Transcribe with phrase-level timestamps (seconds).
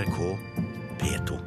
[0.00, 0.38] NRK
[0.98, 1.38] P2.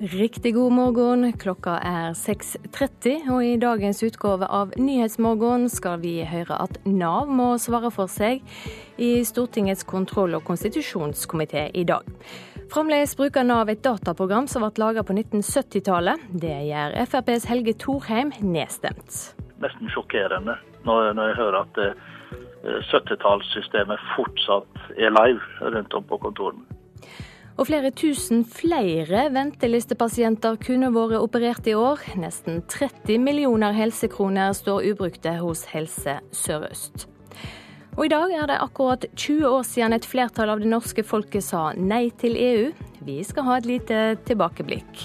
[0.00, 1.32] Riktig god morgen.
[1.32, 7.54] Klokka er 6.30, og i dagens utgave av Nyhetsmorgen skal vi høre at Nav må
[7.56, 8.44] svare for seg
[9.00, 12.04] i Stortingets kontroll- og konstitusjonskomité i dag.
[12.70, 16.28] Fremdeles bruker Nav et dataprogram som ble laget på 1970-tallet.
[16.38, 19.16] Det gjør FrPs Helge Thorheim nedstemt.
[19.58, 20.54] Nesten sjokkerende
[20.86, 26.78] når, når jeg hører at eh, 70-tallssystemet fortsatt er live rundt om på kontorene.
[27.58, 32.06] Og flere tusen flere ventelistepasienter kunne vært operert i år.
[32.22, 37.09] Nesten 30 millioner helsekroner står ubrukte hos Helse Sør-Øst.
[38.00, 41.44] Og i dag er det akkurat 20 år siden et flertall av det norske folket
[41.44, 42.70] sa nei til EU.
[43.04, 45.02] Vi skal ha et lite tilbakeblikk.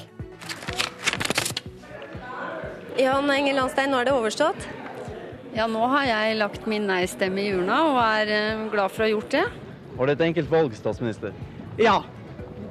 [2.95, 4.70] Jan Engel Landstein, nå er det overstått?
[5.58, 9.09] Ja, nå har jeg lagt min nei-stemme i urna og er eh, glad for å
[9.09, 9.44] ha gjort det.
[9.98, 11.36] Var det et enkelt valg, statsminister?
[11.75, 11.98] Ja,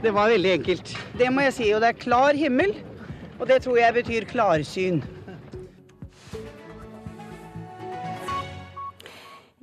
[0.00, 0.94] det var veldig enkelt.
[1.20, 1.68] Det må jeg si.
[1.77, 2.72] Og det er klar himmel.
[3.36, 5.04] Og det tror jeg betyr klarsyn.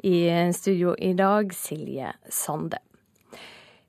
[0.03, 2.79] I studio i dag, Silje Sande.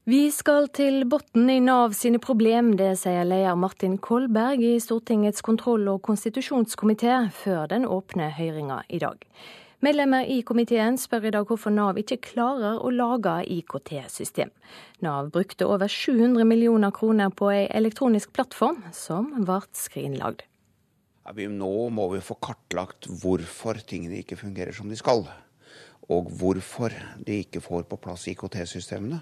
[0.04, 5.40] Vi skal til bunnen i Nav sine problem, det sier leder Martin Kolberg i Stortingets
[5.46, 9.22] kontroll- og konstitusjonskomité før den åpne høringa i dag.
[9.80, 14.52] Medlemmer i komiteen spør i dag hvorfor Nav ikke klarer å lage IKT-system.
[15.00, 20.44] Nav brukte over 700 millioner kroner på ei elektronisk plattform som ble skrinlagd.
[21.24, 25.24] Ja, nå må vi få kartlagt hvorfor tingene ikke fungerer som de skal
[26.10, 29.20] og hvorfor de ikke får på plass IKT-systemene.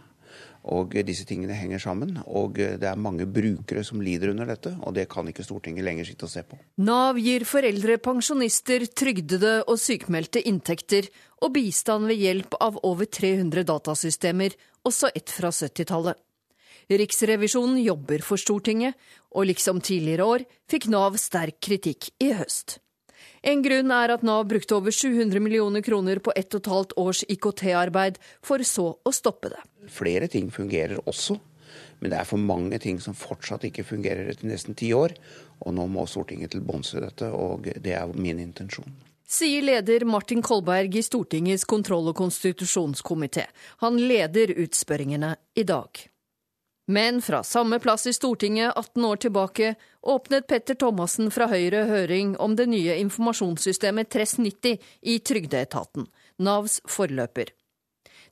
[0.71, 4.95] Og disse tingene henger sammen, og det er mange brukere som lider under dette, og
[4.95, 6.59] det kan ikke Stortinget lenger sitte og se på.
[6.85, 11.09] Nav gir foreldre, pensjonister, trygdede og sykmeldte inntekter
[11.41, 14.55] og bistand ved hjelp av over 300 datasystemer,
[14.87, 16.21] også ett fra 70-tallet.
[16.91, 18.95] Riksrevisjonen jobber for Stortinget,
[19.31, 22.81] og liksom tidligere år fikk Nav sterk kritikk i høst.
[23.41, 26.97] En grunn er at Nav brukte over 700 millioner kroner på ett og et halvt
[27.01, 29.61] års IKT-arbeid, for så å stoppe det.
[29.89, 31.39] Flere ting fungerer også,
[32.01, 35.17] men det er for mange ting som fortsatt ikke fungerer etter nesten ti år.
[35.65, 38.93] Og nå må Stortinget til bunns i dette, og det er min intensjon.
[39.31, 43.45] Sier leder Martin Kolberg i Stortingets kontroll- og konstitusjonskomité.
[43.85, 46.01] Han leder utspørringene i dag.
[46.91, 52.33] Men fra samme plass i Stortinget 18 år tilbake åpnet Petter Thomassen fra Høyre høring
[52.43, 56.09] om det nye informasjonssystemet Tress90 i Trygdeetaten,
[56.43, 57.53] Navs forløper.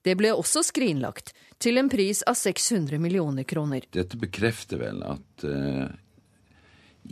[0.03, 1.31] Det ble også skrinlagt,
[1.63, 3.87] til en pris av 600 millioner kroner.
[3.95, 5.87] Dette bekrefter vel at uh,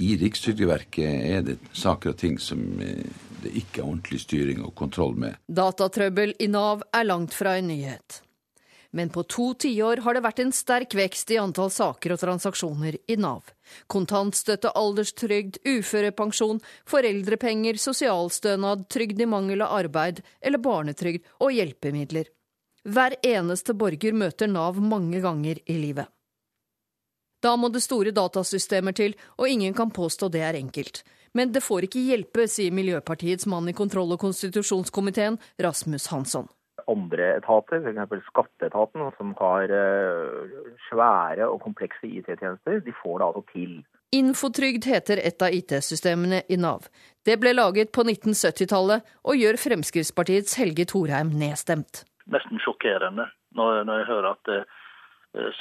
[0.02, 4.74] i Rikstrygdeverket er det saker og ting som uh, det ikke er ordentlig styring og
[4.74, 5.38] kontroll med.
[5.46, 8.24] Datatrøbbel i Nav er langt fra en nyhet.
[8.90, 12.98] Men på to tiår har det vært en sterk vekst i antall saker og transaksjoner
[13.10, 13.50] i Nav.
[13.92, 22.30] Kontantstøtte, alderstrygd, uførepensjon, foreldrepenger, sosialstønad, trygd i mangel av arbeid eller barnetrygd og hjelpemidler.
[22.86, 26.06] Hver eneste borger møter Nav mange ganger i livet.
[27.42, 31.02] Da må det store datasystemer til, og ingen kan påstå det er enkelt.
[31.36, 36.48] Men det får ikke hjelpe, sier Miljøpartiets mann i kontroll- og konstitusjonskomiteen, Rasmus Hansson
[36.90, 38.30] andre etater, f.eks.
[38.30, 39.72] skatteetaten, som har
[40.88, 43.76] svære og komplekse IT-tjenester, de får det altså til.
[44.14, 46.86] Infotrygd heter et av IT-systemene i Nav.
[47.26, 52.04] Det ble laget på 1970-tallet og gjør Fremskrittspartiets Helge Thorheim nedstemt.
[52.30, 53.26] Nesten sjokkerende
[53.58, 54.52] når, når jeg hører at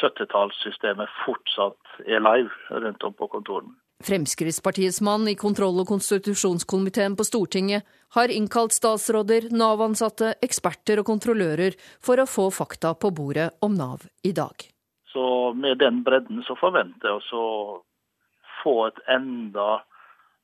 [0.01, 3.73] 70-tallssystemet fortsatt er live rundt om på kontorene.
[4.03, 7.85] Fremskrittspartiets mann i kontroll- og konstitusjonskomiteen på Stortinget
[8.15, 14.03] har innkalt statsråder, Nav-ansatte, eksperter og kontrollører for å få fakta på bordet om Nav
[14.23, 14.67] i dag.
[15.13, 17.81] Så med den bredden så forventer jeg å
[18.63, 19.79] få et enda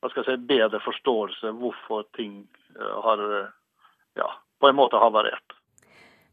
[0.02, 2.46] hva skal jeg si, bedre forståelse hvorfor ting
[3.06, 3.22] har
[4.18, 4.30] ja,
[4.60, 5.58] på en måte havarert.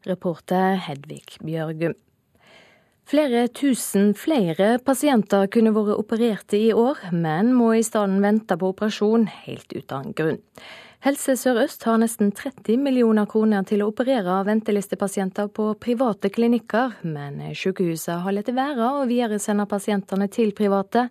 [0.06, 1.98] Reporter Hedvig Bjørgum.
[3.08, 8.69] Flere tusen flere pasienter kunne vært opererte i år, men må i stedet vente på
[8.75, 10.43] operasjon helt uten grunn.
[11.06, 17.38] Helse Sør-Øst har nesten 30 millioner kroner til å operere ventelistepasienter på private klinikker, men
[17.56, 21.06] sykehuset har latt være å videresende pasientene til private.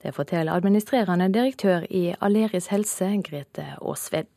[0.00, 4.30] Det forteller administrerende direktør i Aleris helse, Grete Aasved.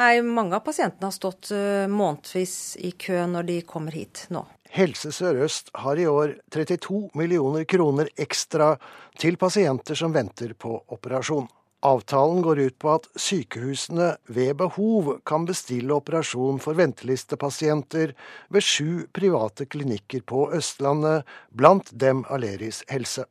[0.00, 1.52] Nei, mange av pasientene har stått
[1.92, 2.56] månedsvis
[2.88, 4.46] i kø når de kommer hit nå.
[4.70, 8.76] Helse Sør-Øst har i år 32 millioner kroner ekstra
[9.18, 11.48] til pasienter som venter på operasjon.
[11.82, 18.12] Avtalen går ut på at sykehusene ved behov kan bestille operasjon for ventelistepasienter
[18.52, 23.24] ved sju private klinikker på Østlandet, blant dem Aleris helse.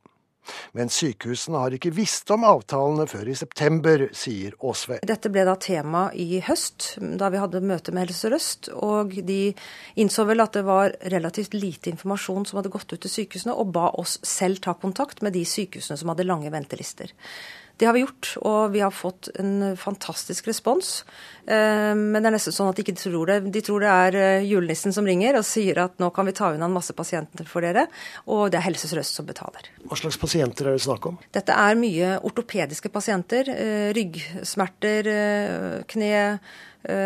[0.78, 5.00] Men sykehusene har ikke visst om avtalene før i september, sier Aasve.
[5.08, 8.72] Dette ble da tema i høst, da vi hadde møte med Helse Sør-Øst.
[8.76, 9.40] Og de
[10.00, 13.74] innså vel at det var relativt lite informasjon som hadde gått ut til sykehusene, og
[13.76, 17.14] ba oss selv ta kontakt med de sykehusene som hadde lange ventelister.
[17.80, 21.06] Det har vi gjort, og vi har fått en fantastisk respons.
[21.48, 23.38] Eh, men det er nesten sånn at de ikke tror det.
[23.56, 26.50] De tror det er eh, julenissen som ringer og sier at nå kan vi ta
[26.52, 27.86] unna en masse pasienter for dere,
[28.28, 29.70] og det er Helse Sør-Øst som betaler.
[29.88, 31.22] Hva slags pasienter er det snakk om?
[31.36, 33.48] Dette er mye ortopediske pasienter.
[33.54, 35.12] Eh, ryggsmerter,
[35.88, 36.20] kne,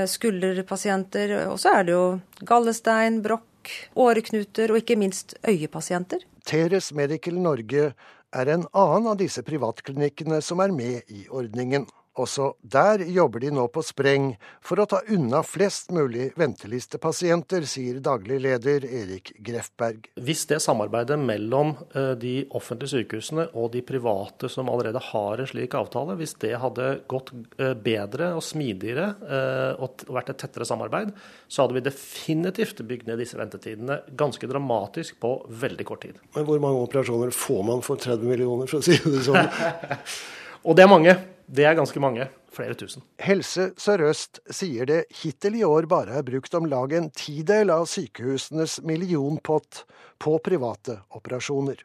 [0.09, 1.35] skulderpasienter.
[1.51, 2.03] Og så er det jo
[2.49, 6.25] gallestein, brokk, åreknuter og ikke minst øyepasienter.
[6.49, 7.91] Teres Medical Norge
[8.33, 11.85] er en annen av disse privatklinikkene som er med i ordningen.
[12.21, 17.97] Også der jobber de nå på spreng for å ta unna flest mulig ventelistepasienter, sier
[18.05, 20.11] daglig leder Erik Grefberg.
[20.21, 25.49] Hvis det samarbeidet mellom eh, de offentlige sykehusene og de private som allerede har en
[25.49, 30.69] slik avtale, hvis det hadde gått eh, bedre og smidigere eh, og vært et tettere
[30.69, 31.15] samarbeid,
[31.49, 36.21] så hadde vi definitivt bygd ned disse ventetidene ganske dramatisk på veldig kort tid.
[36.37, 39.49] Men hvor mange operasjoner får man for 30 millioner, for å si det sånn?
[40.67, 41.21] og det er mange.
[41.47, 42.27] Det er ganske mange.
[42.53, 43.01] Flere tusen.
[43.21, 47.87] Helse Sør-Øst sier det hittil i år bare er brukt om lag en tidel av
[47.89, 49.83] sykehusenes millionpott
[50.21, 51.81] på private operasjoner.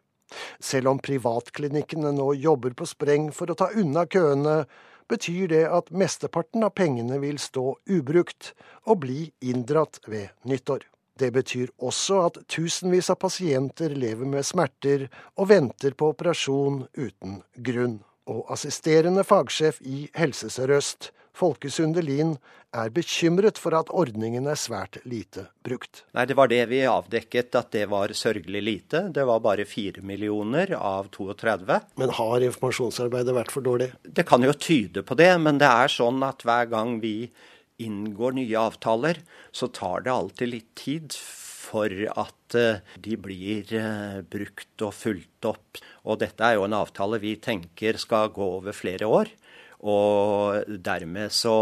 [0.60, 4.66] Selv om privatklinikkene nå jobber på spreng for å ta unna køene,
[5.08, 8.52] betyr det at mesteparten av pengene vil stå ubrukt
[8.84, 10.84] og bli inndratt ved nyttår.
[11.18, 15.08] Det betyr også at tusenvis av pasienter lever med smerter
[15.40, 22.36] og venter på operasjon uten grunn og assisterende fagsjef i Helse Sør-Øst, Folke Sundelin,
[22.76, 26.02] er bekymret for at ordningen er svært lite brukt.
[26.12, 29.08] Nei, Det var det vi avdekket, at det var sørgelig lite.
[29.12, 31.80] Det var bare 4 millioner av 32.
[31.96, 33.92] Men har informasjonsarbeidet vært for dårlig?
[34.04, 37.30] Det kan jo tyde på det, men det er sånn at hver gang vi
[37.78, 39.22] inngår nye avtaler,
[39.52, 41.14] så tar det alltid litt tid
[41.58, 45.82] for at eh, de blir eh, brukt og fulgt opp.
[46.06, 49.32] Og dette er jo en avtale vi tenker skal gå over flere år.
[49.78, 51.54] Og dermed så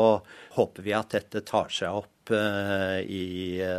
[0.57, 3.25] håper vi at dette tar seg opp eh, i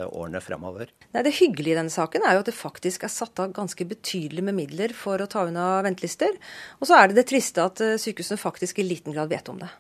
[0.06, 0.92] årene fremover.
[1.16, 3.88] Nei, det hyggelige i denne saken er jo at det faktisk er satt av ganske
[3.90, 6.38] betydelig med midler for å ta unna ventelister.
[6.81, 9.72] Og så er det det triste at sykehusene faktisk i liten grad vet om det.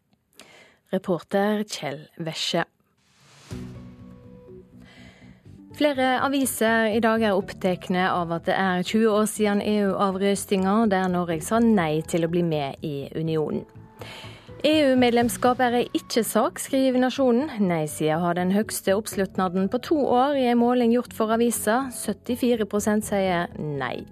[0.95, 2.63] Reporter Kjell Vesje.
[5.77, 11.05] Flere aviser i dag er opptatt av at det er 20 år siden EU-avrøstinga, der
[11.13, 13.61] Norge sa nei til å bli med i unionen.
[14.65, 17.51] EU-medlemskap er ei ikke-sak, skriver Nasjonen.
[17.61, 21.91] Nei-sida har den høgste oppslutnaden på to år i en måling gjort for avisa.
[21.93, 24.07] 74% sier nei.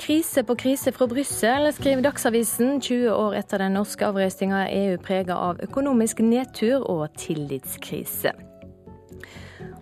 [0.00, 2.80] Krise på krise fra Brussel, skriver Dagsavisen.
[2.80, 8.32] 20 år etter den norske avrøstinga er EU prega av økonomisk nedtur og tillitskrise.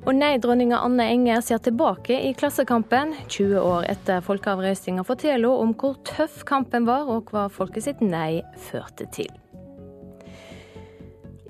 [0.02, 3.12] Og nei-dronninga Anne Enger ser tilbake i Klassekampen.
[3.28, 8.42] 20 år etter folkeavrøstinga forteller om hvor tøff kampen var, og hva folket sitt nei
[8.70, 9.30] førte til.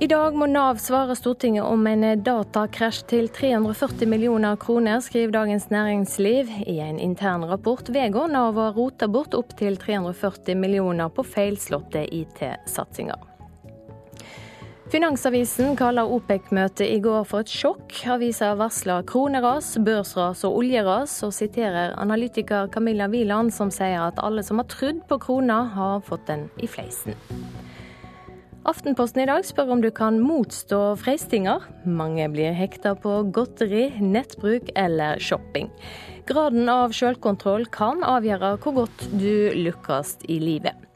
[0.02, 5.70] I dag må Nav svare Stortinget om en datakrasj til 340 millioner kroner, skriver Dagens
[5.70, 6.50] Næringsliv.
[6.66, 13.31] I en intern rapport vedgår Nav å rote bort opptil 340 millioner på feilslåtte IT-satsinger.
[14.92, 17.94] Finansavisen kaller OPEC-møtet i går for et sjokk.
[18.12, 24.44] Avisa varsler kroneras, børsras og oljeras, og siterer analytiker Camilla Wieland, som sier at alle
[24.44, 27.16] som har trodd på krona, har fått den i fleisen.
[28.68, 31.64] Aftenposten i dag spør om du kan motstå freistinger.
[31.88, 35.72] Mange blir hekta på godteri, nettbruk eller shopping.
[36.28, 40.91] Graden av sjølkontroll kan avgjøre hvor godt du lykkes i livet.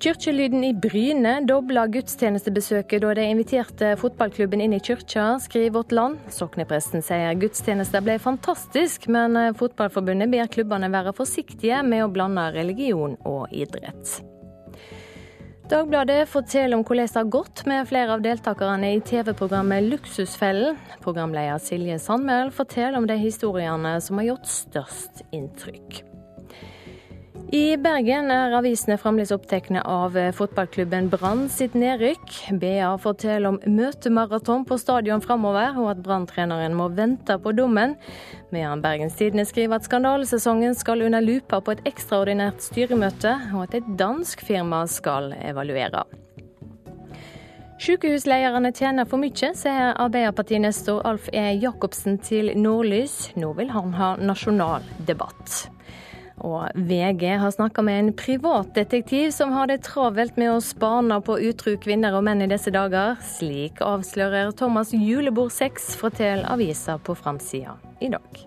[0.00, 6.20] Kirkelyden i Bryne dobla gudstjenestebesøket da de inviterte fotballklubben inn i kirka, skriver Vårt Land.
[6.34, 13.16] Soknepresten sier gudstjenester ble fantastisk, men Fotballforbundet ber klubbene være forsiktige med å blande religion
[13.24, 14.18] og idrett.
[15.70, 20.76] Dagbladet forteller om hvordan det har gått med flere av deltakerne i TV-programmet Luksusfellen.
[21.00, 26.02] Programleder Silje Sandmæl forteller om de historiene som har gjort størst inntrykk.
[27.34, 32.30] I Bergen er avisene fremdeles opptatt av fotballklubben Brann sitt nedrykk.
[32.62, 37.96] BA forteller om møtemaraton på stadion fremover, og at Brann-treneren må vente på dommen.
[38.54, 43.78] Medan Bergens Tidende skriver at skandalesesongen skal under lupa på et ekstraordinært styremøte, og at
[43.80, 46.06] et dansk firma skal evaluere.
[47.82, 51.50] Sykehuslederne tjener for mye, sier Arbeiderpartinestor Alf E.
[51.58, 53.34] Jacobsen til Nordlys.
[53.34, 55.73] Nå vil han ha nasjonal debatt.
[56.42, 61.38] Og VG har snakka med en privatdetektiv som har det travelt med å spane på
[61.50, 63.14] utro kvinner og menn i disse dager.
[63.22, 68.44] Slik avslører Thomas Julebord 6, forteller avisa på framsida i dag.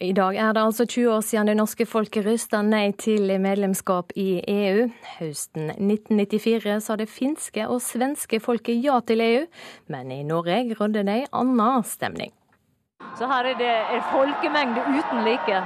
[0.00, 4.14] I dag er det altså 20 år siden det norske folket røsta nei til medlemskap
[4.16, 4.86] i EU.
[5.18, 9.46] Høsten 1994 sa det finske og svenske folket ja til EU,
[9.92, 12.32] men i Norge rådde det ei anna stemning.
[13.18, 15.62] Så her er det en folkemengde uten like.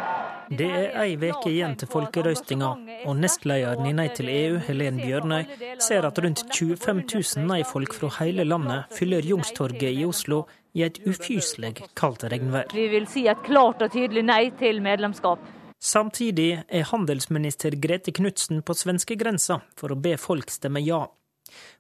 [0.51, 2.71] Det er ei uke igjen til folkerøstinga,
[3.09, 5.47] og nestlederen i Nei til EU, Helen Bjørnøy,
[5.81, 10.45] ser at rundt 25 000 nei-folk fra hele landet fyller Youngstorget i Oslo
[10.77, 12.69] i et ufyselig kaldt regnvær.
[12.75, 15.41] Vi vil si et klart og tydelig nei til medlemskap.
[15.85, 21.07] Samtidig er handelsminister Grete Knutsen på svenskegrensa for å be folk stemme ja.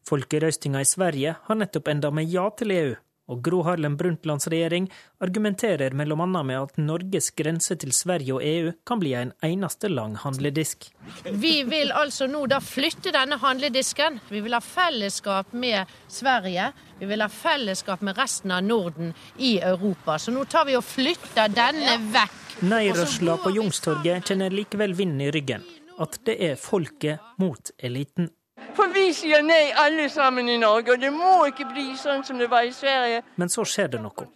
[0.08, 2.92] Folkerøstinga i Sverige har nettopp enda med ja til EU,
[3.30, 4.88] og Gro Harlem Brundtlands regjering
[5.24, 6.26] argumenterer bl.a.
[6.26, 10.90] med at Norges grense til Sverige og EU kan bli en eneste lang handledisk.
[11.32, 14.20] Vi vil altså nå da flytte denne handledisken.
[14.28, 16.70] Vi vil ha fellesskap med Sverige.
[17.00, 20.18] Vi vil ha fellesskap med resten av Norden i Europa.
[20.18, 22.40] Så nå tar vi og flytter denne vekk.
[22.68, 25.64] Nei-rørsla på Youngstorget kjenner likevel vinden i ryggen.
[25.98, 28.28] At det er folket mot eliten.
[28.74, 32.40] For vi sier nei alle sammen i Norge, og det må ikke bli sånn som
[32.40, 33.22] det var i Sverige.
[33.38, 34.26] Men så skjer det noe.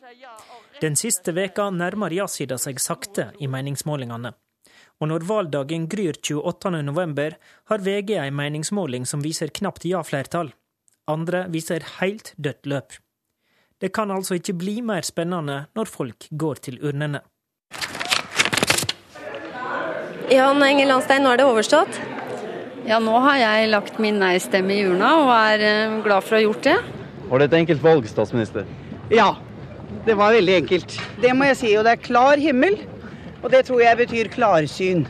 [0.79, 4.31] Den siste veka nærmer ja-sida seg sakte i meningsmålingene.
[4.99, 7.35] Og når valgdagen gryr 28.11,
[7.71, 10.53] har VG en meningsmåling som viser knapt ja-flertall.
[11.11, 12.99] Andre viser helt dødt løp.
[13.79, 17.23] Det kan altså ikke bli mer spennende når folk går til urnene.
[20.29, 22.03] Jan Engel Landstein, nå er det overstått?
[22.89, 26.39] Ja, nå har jeg lagt min nei-stemme i urna og er eh, glad for å
[26.39, 26.77] ha gjort det.
[27.29, 28.65] Var det et enkelt valg, statsminister?
[29.13, 29.35] Ja,
[30.07, 30.95] det var veldig enkelt.
[31.21, 31.75] Det må jeg si.
[31.77, 32.79] Og det er klar himmel.
[33.43, 35.05] Og det tror jeg betyr klarsyn.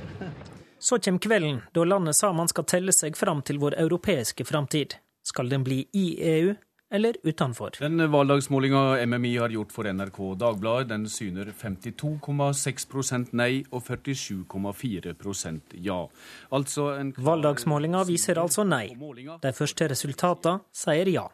[0.82, 4.98] Så kommer kvelden da landet sa man skal telle seg fram til vår europeiske framtid.
[5.22, 6.56] Skal den bli i EU
[6.90, 7.70] eller utenfor.
[7.78, 15.98] Den valgdagsmålinga MMI har gjort for NRK Dagbladet, den syner 52,6% nei og 47,4% ja.
[16.50, 18.86] Altså en Valgdagsmålinga viser altså nei.
[19.42, 21.28] De første resultatene sier ja.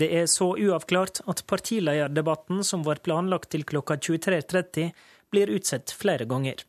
[0.00, 4.92] Det er så uavklart at partilederdebatten som var planlagt til klokka 23.30,
[5.30, 6.62] blir utsatt flere ganger.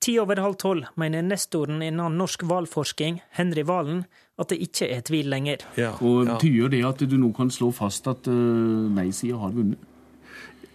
[0.00, 4.04] Ti over halv tolv mener nestoren innen norsk valgforsking, Henry Valen,
[4.36, 5.64] at det ikke er tvil lenger.
[5.80, 6.36] Ja, og.
[6.42, 9.92] Tyder det at du nå kan slå fast at uh, nei-sida har vunnet?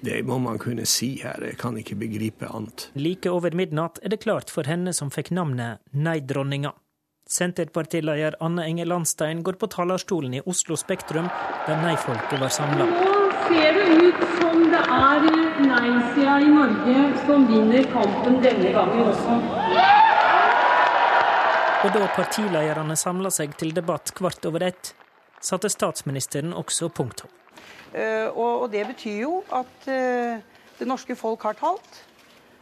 [0.01, 2.87] Det må man kunne si her, jeg kan ikke begripe annet.
[2.97, 6.73] Like over midnatt er det klart for henne som fikk navnet Nei-dronninga.
[7.29, 11.29] Senterpartileder Anne Enge Landstein går på talerstolen i Oslo Spektrum,
[11.67, 12.89] der nei-folket var samla.
[12.89, 15.29] Nå ser det ut som det er
[15.69, 20.00] nei-sida i Norge som vinner kampen denne gangen også.
[21.81, 24.91] Og da partilederne samla seg til debatt kvart over ett,
[25.41, 27.31] satte statsministeren også punktum.
[27.89, 30.37] Uh, og, det betyr jo at uh,
[30.77, 31.97] det norske folk har talt.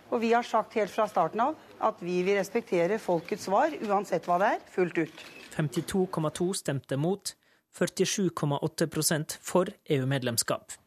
[0.09, 4.23] Og vi har sagt helt fra starten av at vi vil respektere folkets svar, uansett
[4.23, 5.27] hva det er, fullt ut.
[5.57, 7.35] 52,2 stemte mot,
[7.75, 10.79] 47,8% for EU-medlemskap.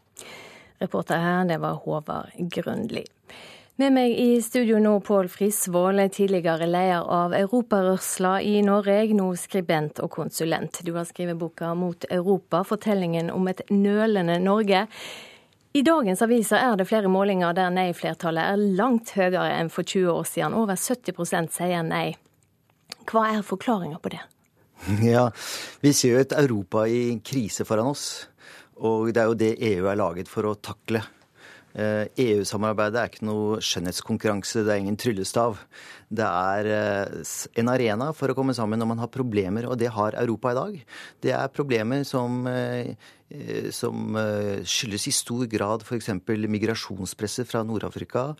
[0.81, 3.05] Reporter her, det var Håvard Grønli.
[3.81, 10.03] Med meg i studio nå, Pål Frisvold, tidligere leder av Europarørsla i Norge, nå skribent
[10.05, 10.83] og konsulent.
[10.85, 14.87] Du har skrevet boka 'Mot Europa', fortellingen om et nølende Norge.
[15.73, 20.13] I dagens aviser er det flere målinger der nei-flertallet er langt høyere enn for 20
[20.13, 20.55] år siden.
[20.55, 22.17] Over 70% sier nei.
[23.09, 24.21] Hva er forklaringa på det?
[25.15, 25.31] Ja,
[25.81, 28.29] Vi ser jo et Europa i krise foran oss.
[28.77, 31.01] Og det er jo det EU er laget for å takle.
[31.73, 35.63] EU-samarbeidet eh, e er ikke noe skjønnhetskonkurranse, det er ingen tryllestav.
[36.13, 39.93] Det er eh, en arena for å komme sammen når man har problemer, og det
[39.95, 40.79] har Europa i dag.
[41.25, 42.93] Det er problemer som eh,
[43.75, 44.17] som
[44.69, 46.11] skyldes i stor grad f.eks.
[46.27, 48.33] migrasjonspresset fra Nord-Afrika,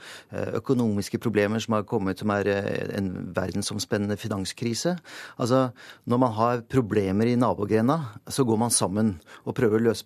[0.59, 2.49] økonomiske problemer som har kommet, som er
[2.97, 4.97] en verdensomspennende finanskrise.
[5.39, 5.71] Altså,
[6.05, 10.05] når man har problemer i nabogrenda, så går man sammen og prøver å løse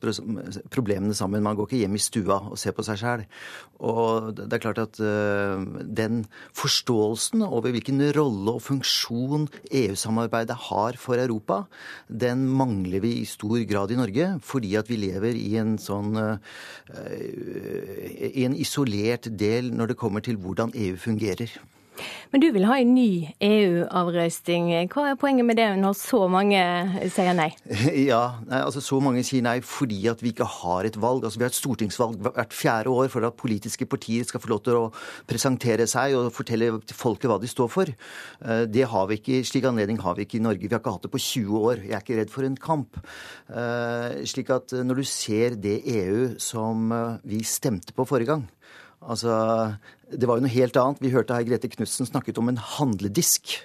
[0.73, 1.45] problemene sammen.
[1.45, 3.27] Man går ikke hjem i stua og ser på seg sjæl.
[3.87, 6.25] Og det er klart at den
[6.57, 11.65] forståelsen over hvilken rolle og funksjon EU-samarbeidet har for Europa,
[12.09, 14.31] den mangler vi i stor grad i Norge.
[14.45, 16.17] Fordi at vi lever i en sånn
[16.97, 21.51] i en isolert del når det kommer til hvordan EU fungerer.
[22.33, 24.69] Men du vil ha en ny EU-avrøsting.
[24.93, 26.61] Hva er poenget med det når så mange
[27.13, 27.51] sier nei?
[28.07, 31.25] Ja, altså Så mange sier nei fordi at vi ikke har et valg.
[31.25, 34.63] Altså Vi har et stortingsvalg hvert fjerde år for at politiske partier skal få lov
[34.67, 34.85] til å
[35.29, 37.93] presentere seg og fortelle folket hva de står for.
[37.93, 40.67] Eh, det har vi ikke, Slik anledning har vi ikke i Norge.
[40.67, 41.85] Vi har ikke hatt det på 20 år.
[41.87, 43.01] Jeg er ikke redd for en kamp.
[43.49, 48.47] Eh, slik at når du ser det EU som eh, vi stemte på forrige gang,
[49.07, 49.33] Altså,
[50.13, 51.01] det var jo noe helt annet.
[51.03, 53.57] Vi hørte her Grete Knutsen snakket om en handledisk.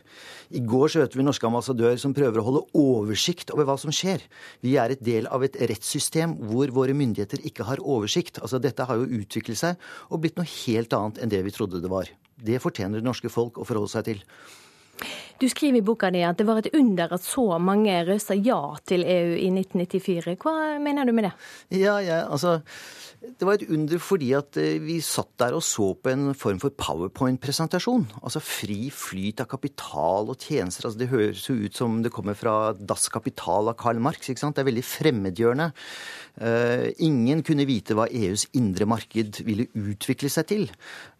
[0.51, 3.93] I går så hørte vi norske ambassadør som prøver å holde oversikt over hva som
[3.93, 4.23] skjer.
[4.65, 8.41] Vi er et del av et rettssystem hvor våre myndigheter ikke har oversikt.
[8.41, 11.83] Altså, dette har jo utviklet seg og blitt noe helt annet enn det vi trodde
[11.83, 12.09] det var.
[12.41, 14.25] Det fortjener det norske folk å forholde seg til.
[15.41, 18.59] Du skriver i boka di at det var et under at så mange røsta ja
[18.85, 20.35] til EU i 1994.
[20.41, 21.35] Hva mener du med det?
[21.81, 22.59] Ja, ja, altså...
[23.21, 26.57] Det var et under fordi at eh, vi satt der og så på en form
[26.61, 28.07] for powerpoint-presentasjon.
[28.17, 30.87] Altså fri flyt av kapital og tjenester.
[30.87, 34.25] Altså det høres jo ut som det kommer fra Das Kapital av Karl Marx.
[34.25, 34.57] ikke sant?
[34.57, 35.69] Det er veldig fremmedgjørende.
[36.41, 40.65] Uh, ingen kunne vite hva EUs indre marked ville utvikle seg til.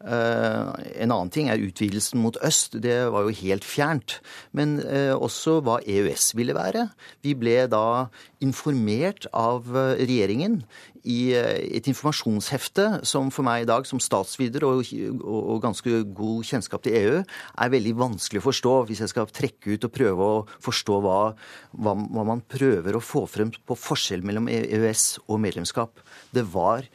[0.01, 2.79] Uh, en annen ting er utvidelsen mot øst.
[2.81, 4.17] Det var jo helt fjernt.
[4.57, 6.87] Men uh, også hva EØS ville være.
[7.21, 8.07] Vi ble da
[8.41, 10.63] informert av regjeringen
[11.03, 14.83] i et informasjonshefte som for meg i dag, som statsvider og,
[15.21, 19.75] og, ganske god kjennskap til EU, er veldig vanskelig å forstå hvis jeg skal trekke
[19.75, 21.19] ut og prøve å forstå hva,
[21.77, 26.03] hva, hva man prøver å få frem på forskjell mellom EØS og medlemskap.
[26.33, 26.85] Det var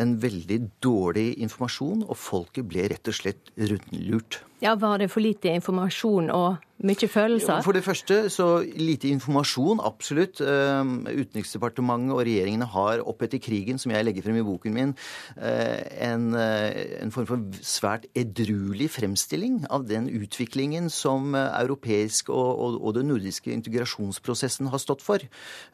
[0.00, 4.40] en veldig dårlig informasjon, og folket ble rett og slett rundlurt.
[4.64, 7.62] Ja, Var det for lite informasjon og mye følelser?
[7.62, 10.40] For det første så lite informasjon, absolutt.
[10.42, 14.94] Ehm, Utenriksdepartementet og regjeringene har opp etter krigen, som jeg legger frem i boken min,
[15.36, 22.28] eh, en, eh, en form for svært edruelig fremstilling av den utviklingen som eh, europeisk
[22.30, 25.18] og, og, og den nordiske integrasjonsprosessen har stått for.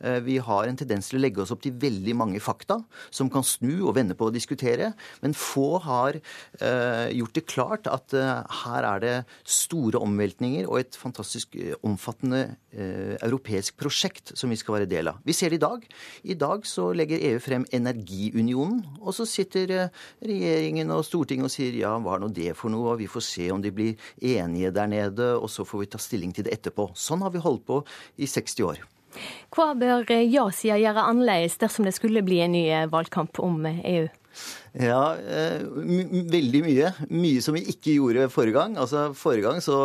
[0.01, 3.43] Vi har en tendens til å legge oss opp til veldig mange fakta som kan
[3.43, 6.19] snu og vende på å diskutere, men få har
[6.61, 12.41] gjort det klart at her er det store omveltninger og et fantastisk eh, omfattende
[12.73, 15.21] eh, europeisk prosjekt som vi skal være del av.
[15.27, 15.87] Vi ser det i dag.
[16.23, 21.55] I dag så legger EU frem energiunionen, og så sitter eh, regjeringen og Stortinget og
[21.55, 24.11] sier ja, hva er nå det for noe, og vi får se om de blir
[24.19, 26.91] enige der nede, og så får vi ta stilling til det etterpå.
[26.99, 27.83] Sånn har vi holdt på
[28.19, 28.83] i 60 år.
[29.51, 34.09] Hva bør ja-sida gjøre annerledes dersom det skulle bli en ny eh, valgkamp om EU?
[34.79, 35.65] Ja, eh,
[36.31, 36.91] veldig mye.
[37.11, 38.77] Mye som vi ikke gjorde forrige gang.
[38.79, 39.79] Altså, Forrige gang så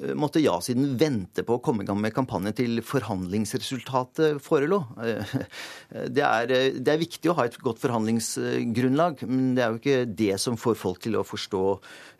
[0.00, 4.82] eh, måtte ja-siden vente på å komme i gang med kampanjen til forhandlingsresultatet forelå.
[5.00, 5.32] Eh,
[6.18, 10.04] det, er, det er viktig å ha et godt forhandlingsgrunnlag, men det er jo ikke
[10.20, 11.64] det som får folk til å forstå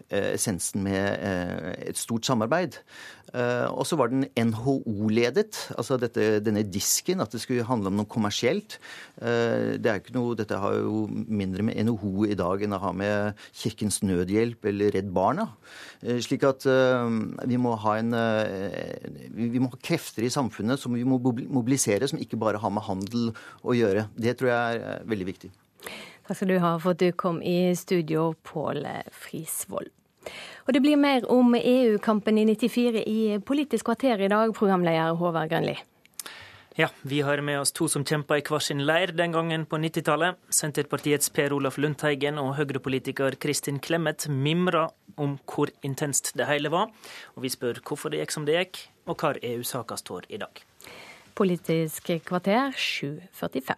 [0.09, 2.79] essensen med et stort samarbeid.
[3.29, 8.09] Og så var den NHO-ledet, altså dette, denne disken, at det skulle handle om noe
[8.09, 8.79] kommersielt.
[9.19, 12.93] Det er ikke noe, Dette har jo mindre med NHO i dag enn å ha
[12.97, 15.49] med Kirkens Nødhjelp eller Redd Barna.
[16.03, 17.09] Eh, slik at eh,
[17.51, 22.09] vi må ha en eh, Vi må ha krefter i samfunnet som vi må mobilisere,
[22.09, 23.31] som ikke bare har med handel
[23.63, 24.09] å gjøre.
[24.17, 25.53] Det tror jeg er veldig viktig.
[26.29, 29.98] Takk skal du ha for at du kom i studio, Pål Frisvold.
[30.67, 35.49] Og det blir mer om EU-kampen i 94 i Politisk kvarter i dag, programleder Håvard
[35.53, 35.79] Grønli.
[36.79, 39.81] Ja, vi har med oss to som kjempa i hver sin leir den gangen på
[39.83, 40.37] 90-tallet.
[40.55, 44.85] Senterpartiets Per Olaf Lundteigen og Høyre-politiker Kristin Clemet mimra
[45.19, 46.93] om hvor intenst det hele var.
[47.35, 50.63] Og vi spør hvorfor det gikk som det gikk, og hvor EU-saka står i dag.
[51.35, 53.75] Politisk kvarter 7.45.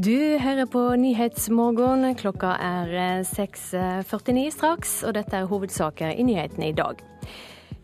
[0.00, 2.06] Du hører på Nyhetsmorgen.
[2.16, 7.02] Klokka er 6.49 straks, og dette er hovedsaker i nyhetene i dag.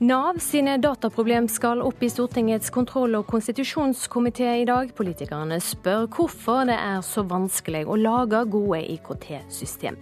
[0.01, 4.95] Nav sine dataproblem skal opp i Stortingets kontroll- og konstitusjonskomité i dag.
[4.97, 9.99] Politikerne spør hvorfor det er så vanskelig å lage gode IKT-system.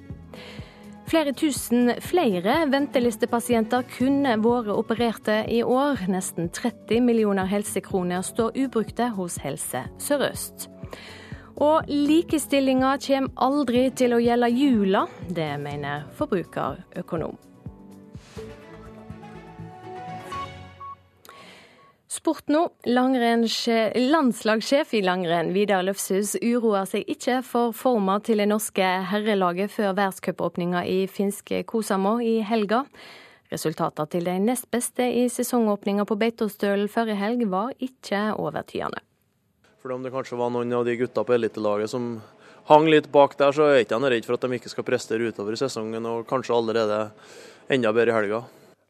[1.10, 6.06] flere tusen flere ventelistepasienter kunne vært opererte i år.
[6.06, 10.68] Nesten 30 millioner helsekroner står ubrukte hos Helse Sør-Øst.
[11.62, 15.04] Og likestillinga kommer aldri til å gjelde jula.
[15.30, 17.36] Det mener forbrukerøkonom.
[22.14, 22.68] Sport nå.
[22.86, 29.92] Landslagssjef i langrenn Vidar Løfshus uroer seg ikke for forma til det norske herrelaget før
[29.92, 32.84] verdenscupåpninga i finske Kosamo i helga.
[33.52, 39.00] Resultatene til de nest beste i sesongåpninga på Beitostølen forrige helg var ikke overtydende.
[39.84, 42.04] For om det kanskje var noen av de gutta på elitelaget som
[42.70, 45.26] hang litt bak der, så er ikke jeg redd for at de ikke skal prestere
[45.28, 47.00] utover i sesongen, og kanskje allerede
[47.68, 48.38] enda bedre i helga.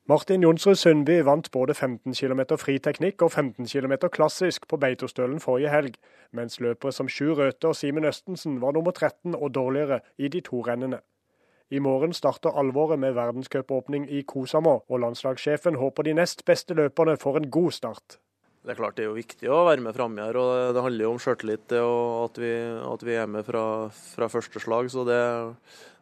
[0.06, 5.74] Martin Jonsrud Sundby vant både 15 km friteknikk og 15 km klassisk på Beitostølen forrige
[5.74, 5.98] helg,
[6.30, 10.46] mens løpere som Sjur Røthe og Simen Østensen var nummer 13 og dårligere i de
[10.46, 11.00] to rennene.
[11.74, 17.18] I morgen starter alvoret med verdenscupåpning i Kosamo, og landslagssjefen håper de nest beste løperne
[17.18, 18.20] får en god start.
[18.64, 21.04] Det er klart det er jo viktig å være med framme her, og det handler
[21.04, 22.52] jo om sjøltillit og at vi,
[22.88, 24.88] at vi, er med fra, fra første slag.
[24.92, 25.20] så det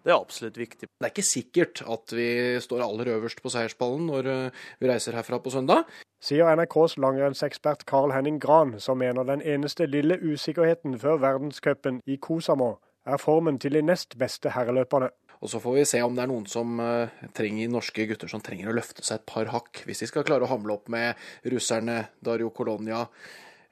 [0.03, 0.89] det er absolutt viktig.
[0.91, 2.29] Det er ikke sikkert at vi
[2.63, 5.87] står aller øverst på seierspallen når eh, vi reiser herfra på søndag.
[6.23, 12.19] Sier NRKs langrennsekspert Carl Henning Gran, som mener den eneste lille usikkerheten før verdenscupen i
[12.19, 15.11] Kosamo er formen til de nest beste herreløperne.
[15.43, 18.43] Og Så får vi se om det er noen som uh, trenger norske gutter som
[18.45, 21.19] trenger å løfte seg et par hakk, hvis de skal klare å hamle opp med
[21.51, 23.09] russerne Dario Colonia,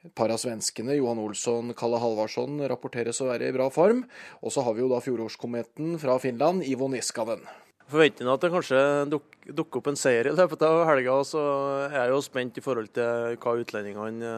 [0.03, 4.01] et par av svenskene, Johan Olsson, Kalle Halvarsson, rapporteres å være i bra form.
[4.41, 7.45] Og så har vi jo da fjorårskometen fra Finland, Ivo Niskanen.
[7.91, 8.81] Forventer at det kanskje
[9.11, 11.19] dukker duk opp en seier i løpet av helga.
[11.27, 11.41] Så
[11.85, 14.33] er jeg jo spent i forhold til hva utlendingene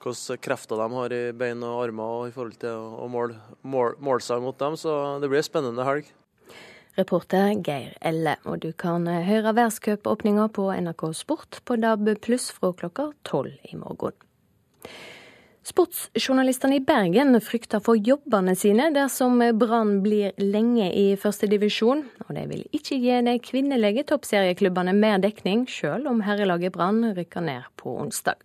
[0.00, 3.36] hvilke krefter de har i bein og armer og i forhold til å måle
[3.68, 4.78] mål, mål seg mot dem.
[4.80, 6.08] Så det blir en spennende helg.
[6.98, 8.36] Reporter Geir Elle.
[8.44, 13.78] Og du kan høre verdenscupåpninga på NRK Sport på DAB pluss fra klokka tolv i
[13.78, 14.16] morgen.
[15.70, 22.06] Sportsjournalistene i Bergen frykter for jobbene sine dersom Brann blir lenge i førstedivisjon.
[22.26, 27.44] Og de vil ikke gi de kvinnelige toppserieklubbene mer dekning, sjøl om herrelaget Brann rykker
[27.44, 28.40] ned på onsdag.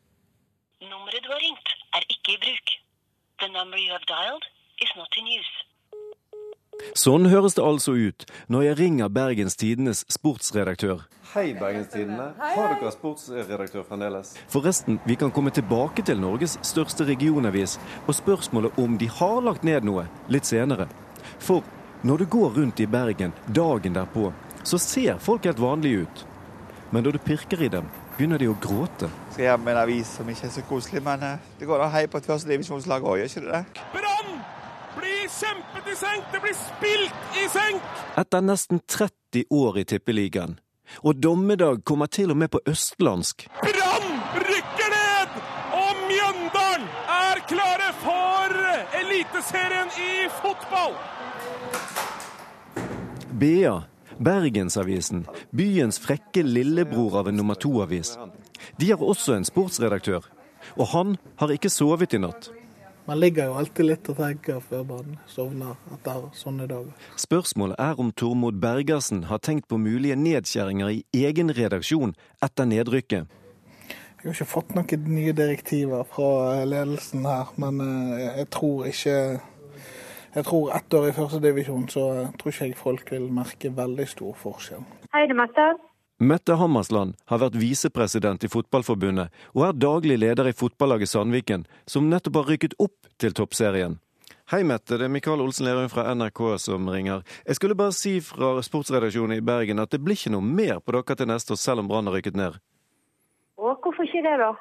[0.84, 2.76] Nummeret du har ringt er ikke i bruk.
[3.40, 4.46] The number you have dialed
[4.84, 5.65] is not in use.
[6.96, 11.06] Sånn høres det altså ut når jeg ringer Bergens Tidenes sportsredaktør.
[11.34, 12.30] Hei, Bergens Tidende.
[12.40, 14.36] Har dere sportsredaktør fremdeles?
[14.52, 19.66] Forresten, vi kan komme tilbake til Norges største regionavis og spørsmålet om de har lagt
[19.68, 20.88] ned noe, litt senere.
[21.40, 21.66] For
[22.06, 24.30] når du går rundt i Bergen dagen derpå,
[24.64, 26.26] så ser folk helt vanlige ut.
[26.92, 29.10] Men når du pirker i dem, begynner de å gråte.
[29.34, 31.92] Skal hjem med en avis som ikke er så koselig, men eh, det går da
[31.92, 33.64] hei på et førstedivisjonslag òg, gjør ikke det?
[33.96, 34.36] Brann
[34.98, 36.30] blir kjempet i senk!
[36.34, 37.90] Det blir spilt i senk!
[38.18, 40.60] Etter nesten 30 år i Tippeligaen.
[41.02, 43.48] Og dommedag kommer til og med på østlandsk.
[43.62, 44.12] Brann
[44.46, 45.40] rykker ned!
[45.76, 48.60] Og Mjøndalen er klare for
[49.02, 50.96] Eliteserien i fotball!
[53.36, 53.82] BA,
[54.18, 58.14] Bergensavisen, byens frekke lillebror av en nummer to-avis.
[58.80, 60.24] De har også en sportsredaktør,
[60.80, 62.48] og han har ikke sovet i natt.
[63.06, 66.94] Man ligger jo alltid litt og tenker før man sovner etter sånne dager.
[67.22, 73.30] Spørsmålet er om Tormod Bergersen har tenkt på mulige nedskjæringer i egen redaksjon etter nedrykket.
[74.26, 79.18] Jeg har ikke fått noen nye direktiver fra ledelsen her, men eh, jeg tror ikke
[80.36, 82.02] Jeg tror ett år i førstedivisjon, så
[82.36, 84.82] tror ikke jeg folk vil merke veldig stor forskjell.
[85.14, 85.68] Hei, det er Mette.
[86.16, 92.08] Mette Hammersland har vært visepresident i Fotballforbundet og er daglig leder i fotballaget Sandviken, som
[92.08, 93.98] nettopp har rykket opp til toppserien.
[94.48, 94.96] Hei, Mette.
[94.96, 97.26] Det er Mikael Olsen Lerum fra NRK som ringer.
[97.44, 100.96] Jeg skulle bare si fra sportsredaksjonen i Bergen at det blir ikke noe mer på
[100.96, 102.56] dere til neste år, selv om Brann har rykket ned.
[103.60, 104.54] Å, hvorfor ikke det, da?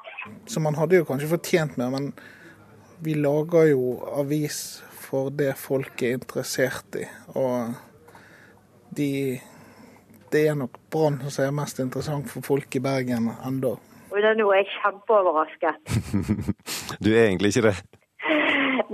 [0.51, 2.11] Så man hadde jo kanskje fortjent mer, men
[3.05, 7.07] vi lager jo avis for det folk er interessert i.
[7.39, 7.71] Og
[8.97, 9.39] de
[10.35, 13.75] det er nok Brann som er mest interessant for folk i Bergen ennå.
[14.15, 15.95] Nå er jeg kjempeoverrasket.
[17.03, 17.77] du er egentlig ikke det?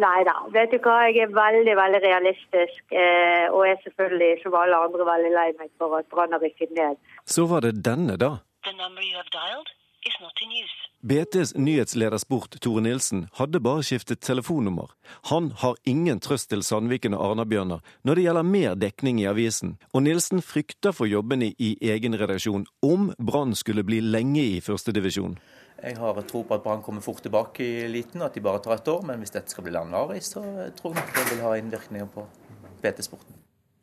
[0.01, 0.34] Nei da.
[0.54, 2.82] Vet du hva, jeg er veldig veldig realistisk.
[2.89, 6.73] Eh, og er selvfølgelig, som alle andre, veldig lei meg for at Brann har rykket
[6.77, 6.97] ned.
[7.25, 8.38] Så var det denne, da.
[8.65, 9.69] The number you have dialed
[10.07, 10.77] is not in use.
[11.01, 14.91] BTs nyhetsleder Sport, Tore Nilsen, hadde bare skiftet telefonnummer.
[15.31, 19.77] Han har ingen trøst til Sandviken og Arna-Bjørnar når det gjelder mer dekning i avisen,
[19.93, 25.39] og Nilsen frykter for jobbene i egen redaksjon om Brann skulle bli lenge i førstedivisjon.
[25.81, 28.77] Jeg har tro på at Brann kommer fort tilbake i eliten, at de bare tar
[28.77, 29.01] et år.
[29.05, 30.43] Men hvis dette skal bli langvarig, så
[30.77, 32.27] tror jeg det vil ha innvirkninger på
[32.83, 33.39] BT-sporten.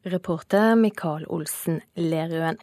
[0.06, 2.60] Reporter Mikael Olsen Lerøen.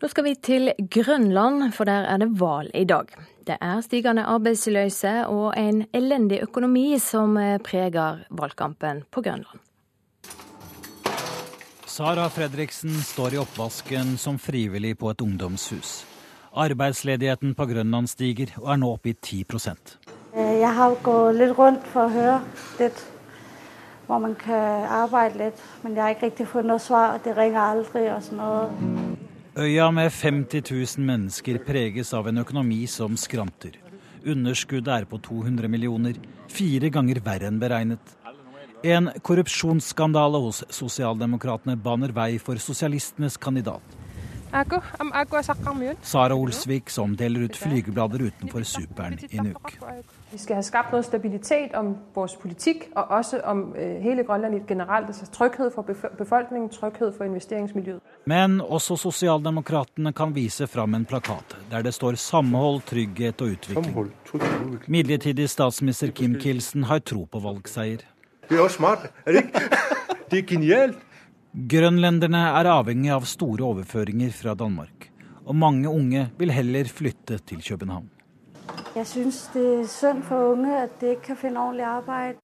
[0.00, 3.10] Nå skal vi til Grønland, for der er det valg i dag.
[3.44, 9.60] Det er stigende arbeidsløse og en elendig økonomi som preger valgkampen på Grønland.
[11.84, 16.06] Sara Fredriksen står i oppvasken som frivillig på et ungdomshus.
[16.56, 19.44] Arbeidsledigheten på Grønland stiger og er nå oppe i 10
[20.34, 22.40] Jeg har gått litt rundt for å høre
[22.78, 23.04] litt
[24.06, 27.20] hvor man kan arbeide litt, men jeg har ikke riktig funnet noe svar.
[27.24, 29.29] Det ringer aldri og sånn noe.
[29.58, 33.80] Øya med 50 000 mennesker preges av en økonomi som skranter.
[34.22, 36.14] Underskuddet er på 200 millioner,
[36.46, 38.14] fire ganger verre enn beregnet.
[38.86, 43.82] En korrupsjonsskandale hos sosialdemokratene baner vei for sosialistenes kandidat.
[46.02, 49.74] Sara Olsvik, som deler ut flygeblader utenfor Superen i Nuuk.
[50.32, 54.66] Vi skal ha skapt noget stabilitet om vores politikk, og også om øh, hele Grønland
[54.66, 55.06] generelt.
[55.06, 55.82] Altså trygghet for
[56.18, 58.00] befolkningen, trygghet for investeringsmiljøet.
[58.26, 64.88] Men også sosialdemokratene kan vise fram en plakat der det står 'samhold, trygghet og utvikling'.
[64.88, 67.96] Midlertidig statsminister Kim Kilsen har tro på valgseier.
[68.48, 69.60] Det er jo smart, er det ikke?
[70.30, 70.98] Det er genialt.
[71.70, 75.10] Grønlenderne er avhengig av store overføringer fra Danmark.
[75.46, 78.19] Og mange unge vil heller flytte til København.
[78.90, 82.40] Jeg syns det er synd for unge at de ikke kan finne ordentlig arbeid.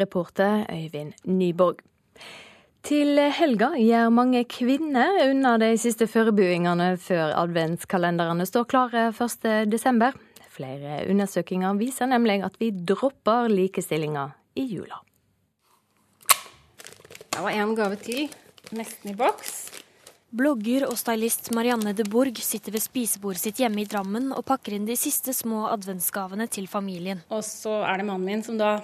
[0.00, 1.82] Reporter Øyvind Nyborg.
[2.82, 10.16] Til helga gjør mange kvinner unna de siste forberedelsene før adventskalenderne står klare 1.12.
[10.56, 15.02] Flere undersøkelser viser nemlig at vi dropper likestillinga i jula.
[17.28, 18.32] Det var en gave til,
[18.72, 19.67] nesten i boks.
[20.28, 24.74] Blogger og stylist Marianne de Borg sitter ved spisebordet sitt hjemme i Drammen og pakker
[24.76, 27.22] inn de siste små adventsgavene til familien.
[27.32, 28.74] Og så er det mannen min som da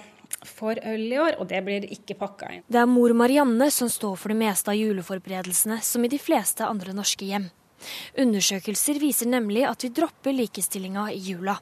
[0.45, 2.65] får øl i år, og det blir ikke pakka inn.
[2.65, 6.65] Det er mor Marianne som står for det meste av juleforberedelsene, som i de fleste
[6.65, 7.51] andre norske hjem.
[8.17, 11.59] Undersøkelser viser nemlig at vi dropper likestillinga i jula.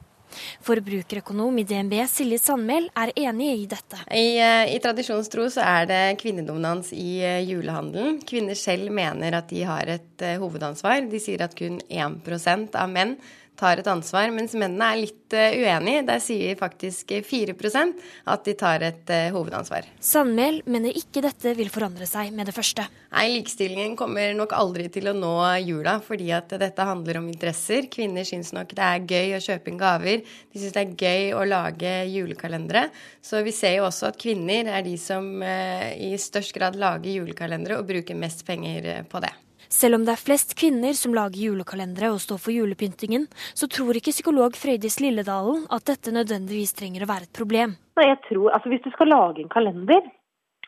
[0.64, 4.00] Forbrukerøkonom i DNB Silje Sandmæl er enig i dette.
[4.08, 8.20] I, eh, I, tradisjonstro så er det kvinnedominans i eh, julehandelen.
[8.26, 11.06] Kvinner selv mener at de har et uh, hovedansvar.
[11.10, 13.16] De sier at kun 1% av menn
[13.58, 16.04] tar et ansvar, mens mennene er litt uh, uenige.
[16.08, 17.94] Der sier faktisk 4%
[18.32, 19.88] at de tar et uh, hovedansvar.
[20.02, 22.86] Sandmæl mener ikke dette vil forandre seg med det første.
[23.14, 27.88] Nei, likestillingen kommer nok aldri til å nå jula, fordi at dette handler om interesser.
[27.92, 30.24] Kvinner syns nok det er gøy å kjøpe inn gaver.
[30.24, 32.88] De syns det er gøy å lage julekalendere.
[33.24, 37.20] Så vi ser jo også at kvinner er de som uh, i størst grad lager
[37.20, 39.34] julekalendere og bruker mest penger på det.
[39.74, 43.24] Selv om det er flest kvinner som lager julekalendere og står for julepyntingen,
[43.58, 47.74] så tror ikke psykolog Frøydis Lilledalen at dette nødvendigvis trenger å være et problem.
[47.98, 50.06] Jeg tror, altså Hvis du skal lage en kalender,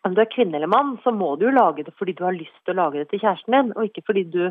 [0.02, 2.34] om du er kvinne eller mann, så må du jo lage det fordi du har
[2.34, 4.42] lyst til å lage det til kjæresten din, og ikke fordi du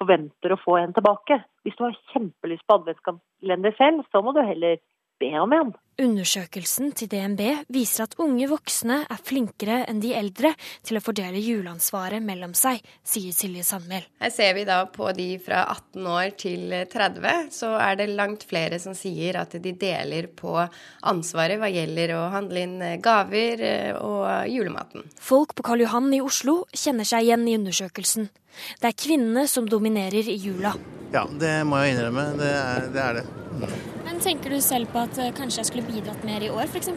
[0.00, 1.40] forventer å få en tilbake.
[1.64, 4.76] Hvis du har kjempelyst på adventskalender selv, så må du heller
[5.22, 5.72] be om en.
[6.00, 11.40] Undersøkelsen til DNB viser at unge voksne er flinkere enn de eldre til å fordele
[11.42, 14.06] juleansvaret mellom seg, sier Silje Sandmæl.
[14.22, 18.46] Her ser vi da på de fra 18 år til 30, så er det langt
[18.48, 23.92] flere som sier at de deler på ansvaret hva gjelder å handle inn gaver eh,
[24.00, 25.04] og julematen.
[25.20, 28.32] Folk på Karl Johan i Oslo kjenner seg igjen i undersøkelsen.
[28.80, 30.72] Det er kvinnene som dominerer i jula.
[31.12, 32.30] Ja, det må jeg innrømme.
[32.40, 33.02] Det er det.
[33.02, 34.01] Er det.
[34.22, 36.92] Tenker du selv på at eh, kanskje jeg skulle bidratt mer i år, f.eks.?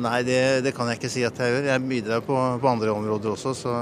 [0.00, 1.68] Nei, det, det, kan jeg ikke si at jeg gjør.
[1.70, 3.54] Jeg bidrar på, på andre områder også.
[3.56, 3.72] Så,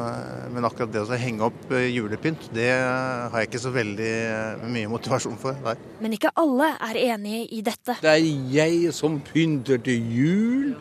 [0.55, 4.62] men akkurat det å henge opp eh, julepynt, det har jeg ikke så veldig eh,
[4.71, 5.59] mye motivasjon for.
[5.67, 5.75] Nei.
[6.05, 7.99] Men ikke alle er enige i dette.
[7.99, 10.73] Det er jeg som pynter til jul.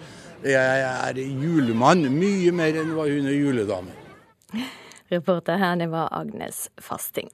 [0.46, 3.98] Jeg er julemann mye mer enn hva hun er juledame.
[5.10, 7.34] Reporter her, det var Agnes Fasting.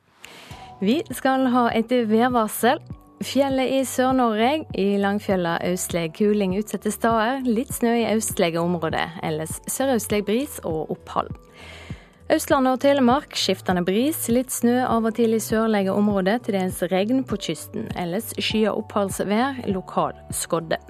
[0.80, 2.80] Vi skal ha et værvarsel.
[3.22, 4.66] Fjellet i Sør-Norge.
[4.74, 7.44] I Langfjella østlig kuling utsatte steder.
[7.46, 9.20] Litt snø i østlige områder.
[9.24, 11.30] Ellers sørøstlig bris og opphold.
[12.34, 14.26] Østlandet og Telemark skiftende bris.
[14.34, 16.42] Litt snø av og til i sørlige områder.
[16.44, 17.88] Til dels regn på kysten.
[18.00, 19.64] Ellers skyet oppholdsvær.
[19.72, 20.82] Lokal skodde.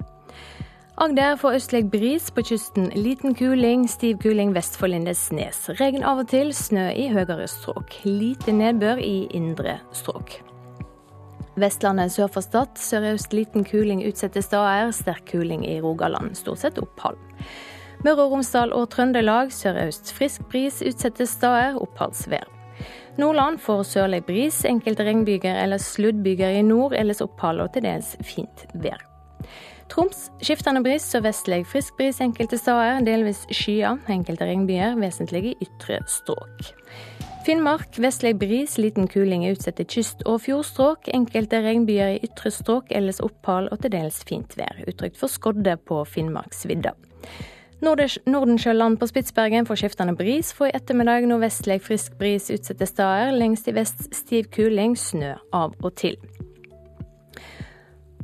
[1.03, 5.65] Agder får østlig bris, på kysten liten kuling, stiv kuling vest for Lindesnes.
[5.81, 7.97] Regn av og til, snø i høyere strøk.
[8.05, 10.52] Lite nedbør i indre strøk.
[11.59, 16.79] Vestlandet sør for Stad sørøst liten kuling utsatte steder, sterk kuling i Rogaland, stort sett
[16.81, 17.19] opphold.
[18.03, 22.49] Møre og Romsdal og Trøndelag sørøst frisk bris utsatte steder, oppholdsvær.
[23.21, 28.15] Nordland får sørlig bris, enkelte regnbyger eller sluddbyger i nord, ellers opphold og til dels
[28.25, 29.05] fint vær.
[29.93, 33.99] Troms skiftende bris og vestlig frisk bris enkelte steder, delvis skyer.
[34.09, 36.71] Enkelte regnbyger, vesentlig i ytre strøk.
[37.43, 41.09] Finnmark vestlig bris, liten kuling i utsatte kyst- og fjordstrøk.
[41.11, 44.79] Enkelte regnbyger i ytre strøk, ellers opphold og til dels fint vær.
[44.87, 46.93] Utrygt for skodde på Finnmarksvidda.
[47.83, 50.53] Nordensjøland på Spitsbergen får skiftende bris.
[50.55, 53.35] For i ettermiddag nordvestlig frisk bris utsatte steder.
[53.35, 56.15] Lengst i vest stiv kuling, snø av og til.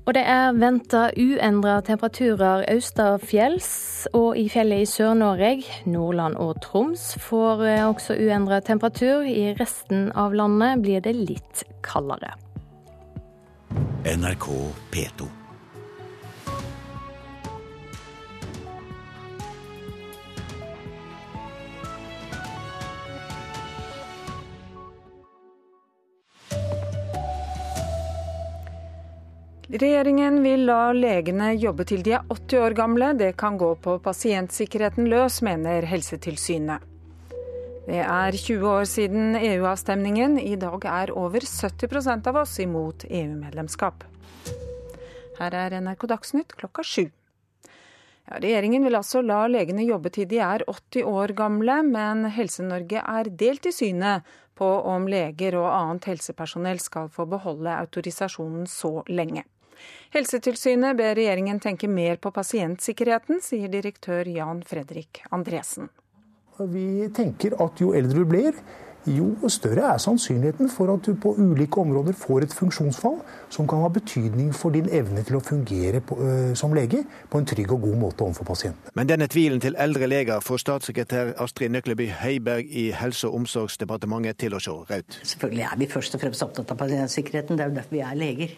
[0.08, 3.72] Og det er venta uendra temperaturer østafjells
[4.18, 5.64] og i fjellet i Sør-Norge.
[5.90, 9.28] Nordland og Troms får eh, også uendra temperatur.
[9.28, 12.34] I resten av landet blir det litt kaldere.
[14.10, 14.48] NRK
[14.94, 15.38] P2.
[29.70, 33.12] Regjeringen vil la legene jobbe til de er 80 år gamle.
[33.14, 36.82] Det kan gå på pasientsikkerheten løs, mener Helsetilsynet.
[37.86, 40.40] Det er 20 år siden EU-avstemningen.
[40.42, 44.08] I dag er over 70% av oss imot EU-medlemskap.
[45.38, 47.06] Her er NRK Dagsnytt klokka sju.
[48.26, 53.06] Ja, regjeringen vil altså la legene jobbe til de er 80 år gamle, men Helse-Norge
[53.06, 54.26] er delt i synet
[54.58, 59.46] på om leger og annet helsepersonell skal få beholde autorisasjonen så lenge.
[60.10, 65.91] Helsetilsynet ber regjeringen tenke mer på pasientsikkerheten, sier direktør Jan Fredrik Andresen.
[66.60, 68.56] Vi tenker at jo eldre du blir,
[69.06, 73.19] jo større er sannsynligheten for at du på ulike områder får et funksjonsfall
[73.54, 77.39] som kan ha betydning for din evne til å fungere på, øh, som lege på
[77.39, 78.91] en trygg og god måte overfor pasientene.
[78.98, 84.41] Men denne tvilen til eldre leger får statssekretær Astrid Nøkleby Heiberg i Helse- og omsorgsdepartementet
[84.41, 85.22] til å se rødt.
[85.22, 88.19] Selvfølgelig er vi først og fremst opptatt av pasientsikkerheten, det er jo derfor vi er
[88.19, 88.58] leger.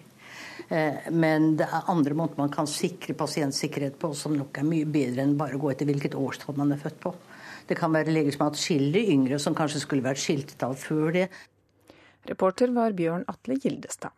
[0.69, 4.89] Eh, men det er andre måter man kan sikre pasientsikkerhet på som nok er mye
[4.89, 7.13] bedre enn bare å gå etter hvilket årstall man er født på.
[7.67, 11.13] Det kan være leger som har atskillig yngre, som kanskje skulle vært skiltet av før
[11.15, 11.28] det.
[12.30, 14.13] Reporter var Bjørn Atle Gildestad.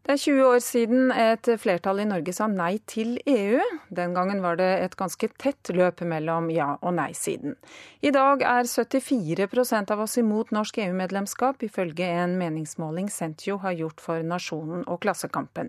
[0.00, 3.60] Det er 20 år siden et flertall i Norge sa nei til EU.
[3.92, 7.58] Den gangen var det et ganske tett løp mellom ja- og nei-siden.
[8.00, 14.00] I dag er 74% av oss imot norsk EU-medlemskap, ifølge en meningsmåling Sentio har gjort
[14.00, 15.68] for Nasjonen og Klassekampen.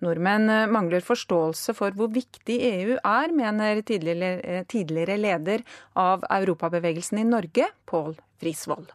[0.00, 5.66] Nordmenn mangler forståelse for hvor viktig EU er, mener tidligere leder
[5.98, 8.94] av Europabevegelsen i Norge, Pål Frisvold.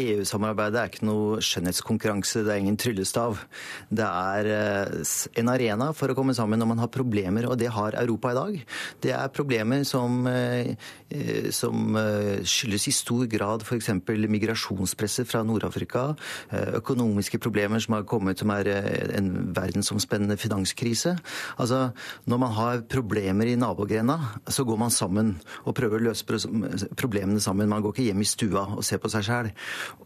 [0.00, 3.38] EU-samarbeidet er ikke noe skjønnhetskonkurranse, det er ingen tryllestav.
[3.94, 7.70] Det er eh, en arena for å komme sammen når man har problemer, og det
[7.74, 8.58] har Europa i dag.
[9.04, 10.74] Det er problemer som, eh,
[11.14, 11.96] eh, som
[12.42, 13.92] skyldes i stor grad f.eks.
[14.34, 16.06] migrasjonspresset fra Nord-Afrika,
[16.74, 18.68] økonomiske problemer som har kommet som er
[19.16, 21.14] en verdensomspennende finanskrise.
[21.60, 21.92] Altså,
[22.30, 26.26] når man har problemer i nabogrena, så går man sammen og prøver å løse
[26.98, 27.70] problemene sammen.
[27.70, 29.52] Man går ikke hjem i stua og ser på seg sjæl.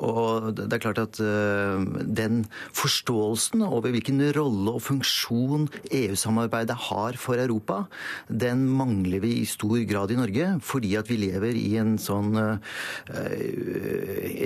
[0.04, 2.44] Og det er klart at uh, den
[2.76, 7.84] forståelsen over hvilken rolle og funksjon EU-samarbeidet har for Europa,
[8.28, 12.34] den mangler vi i stor grad i Norge, fordi at vi lever i en sånn
[12.38, 12.56] uh,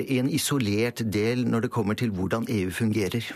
[0.03, 3.33] i en isolert del når det kommer til hvordan EU fungerer.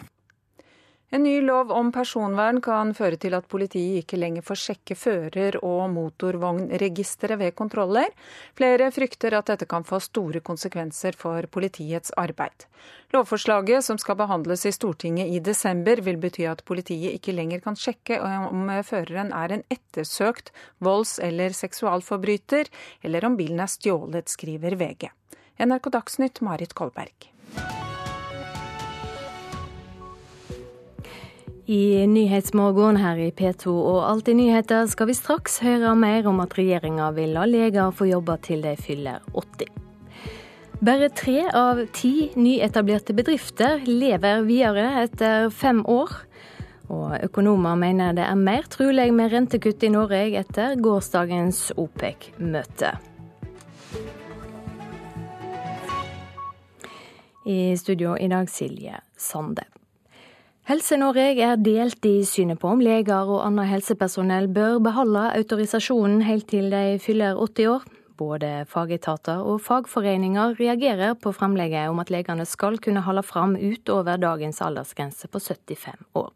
[1.14, 5.58] En ny lov om personvern kan føre til at politiet ikke lenger får sjekke fører-
[5.62, 8.10] og motorvognregisteret ved kontroller.
[8.58, 12.66] Flere frykter at dette kan få store konsekvenser for politiets arbeid.
[13.14, 17.78] Lovforslaget, som skal behandles i Stortinget i desember, vil bety at politiet ikke lenger kan
[17.78, 20.50] sjekke om føreren er en ettersøkt
[20.82, 22.66] volds- eller seksualforbryter,
[23.06, 25.06] eller om bilen er stjålet, skriver VG.
[25.62, 27.35] NRK Dagsnytt, Marit Kolberg.
[31.66, 36.54] I Nyhetsmorgen her i P2 og Alltid nyheter skal vi straks høre mer om at
[36.54, 39.72] regjeringa vil la leger få jobbe til de fyller 80.
[40.86, 46.12] Bare tre av ti nyetablerte bedrifter lever videre etter fem år.
[46.86, 52.92] Og økonomer mener det er mer trolig med rentekutt i Norge etter gårsdagens OPEC-møte.
[57.50, 59.66] I studio i dag Silje Sande.
[60.66, 66.48] Helse-Norge er delt i synet på om leger og annet helsepersonell bør beholde autorisasjonen helt
[66.50, 67.84] til de fyller 80 år.
[68.18, 74.18] Både fagetater og fagforeninger reagerer på fremlegget om at legene skal kunne holde fram utover
[74.18, 76.34] dagens aldersgrense på 75 år.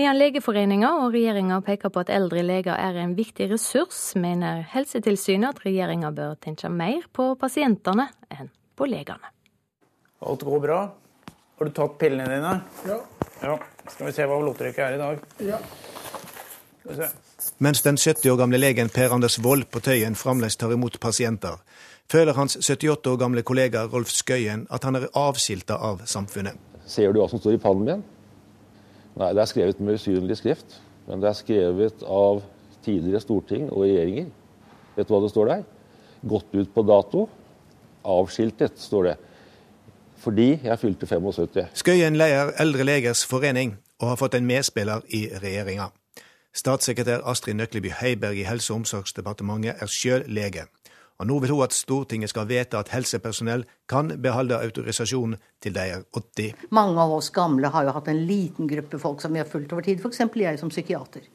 [0.00, 5.50] Medan Legeforeninga og regjeringa peker på at eldre leger er en viktig ressurs, mener Helsetilsynet
[5.52, 9.36] at regjeringa bør tenke mer på pasientene enn på legene.
[10.24, 10.82] Alt går bra.
[11.62, 12.52] Har du tatt pillene dine?
[12.88, 12.94] Ja.
[13.38, 13.52] Ja.
[13.86, 15.20] Skal vi se hva blodtrykket er i dag.
[15.46, 15.60] Ja.
[17.62, 21.62] Mens den 70 år gamle legen Per Anders Wold på Tøyen fremdeles tar imot pasienter,
[22.10, 26.58] føler hans 78 år gamle kollega Rolf Skøyen at han er avskilta av samfunnet.
[26.82, 28.06] Ser du hva som står i pannen min?
[29.22, 30.80] Nei, det er skrevet med usynlig skrift.
[31.06, 32.42] Men det er skrevet av
[32.82, 34.32] tidligere storting og regjeringer.
[34.98, 35.68] Vet du hva det står der?
[36.26, 37.28] Gått ut på dato.
[38.02, 39.20] Avskiltet, står det.
[40.22, 41.66] Fordi jeg fylte 75.
[41.74, 45.88] Skøyen leder Eldre legers forening og har fått en medspiller i regjeringa.
[46.54, 50.68] Statssekretær Astrid Nøkleby Heiberg i Helse- og omsorgsdepartementet er sjøl lege.
[51.18, 55.84] Og nå vil hun at Stortinget skal vedta at helsepersonell kan beholde autorisasjonen til de
[55.96, 56.66] er 80.
[56.70, 59.72] Mange av oss gamle har jo hatt en liten gruppe folk som vi har fulgt
[59.72, 60.22] over tid, f.eks.
[60.34, 61.26] jeg som psykiater.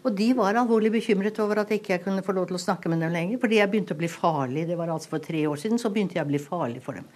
[0.00, 2.88] Og de var alvorlig bekymret over at jeg ikke kunne få lov til å snakke
[2.88, 3.40] med dem lenger.
[3.42, 4.66] Fordi jeg begynte å bli farlig.
[4.70, 7.08] Det var altså for tre år siden så begynte jeg å bli farlig for dem.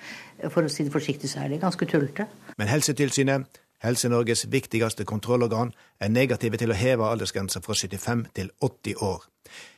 [0.53, 2.29] For å si det forsiktig så er det ganske tullete.
[2.61, 9.01] Men Helsetilsynet, Helse-Norges viktigste kontrollorgan, er negative til å heve aldersgrensa fra 75 til 80
[9.05, 9.29] år.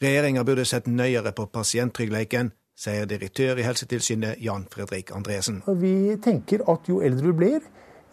[0.02, 5.62] Regjeringa burde sett nøyere på pasienttryggleiken, sier direktør i Helsetilsynet Jan Fredrik Andresen.
[5.80, 7.64] Vi tenker at jo eldre du blir,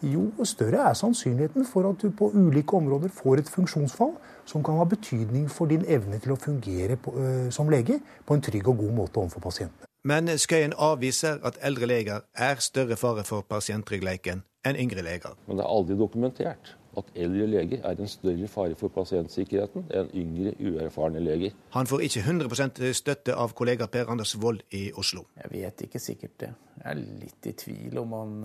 [0.02, 4.14] jo større er sannsynligheten for at du på ulike områder får et funksjonsfall
[4.44, 8.34] som kan ha betydning for din evne til å fungere på, øh, som lege på
[8.34, 9.88] en trygg og god måte overfor pasientene.
[10.04, 15.36] Men Skøyen avviser at eldre leger er større fare for pasienttryggleiken enn yngre leger.
[15.46, 20.10] Men det er aldri dokumentert at eldre leger er en større fare for pasientsikkerheten enn
[20.14, 21.54] yngre, uerfarne leger.
[21.74, 25.26] Han får ikke 100% støtte av kollega Per Anders Wold i Oslo.
[25.40, 26.50] Jeg vet ikke sikkert det.
[26.78, 28.36] Jeg er litt i tvil om han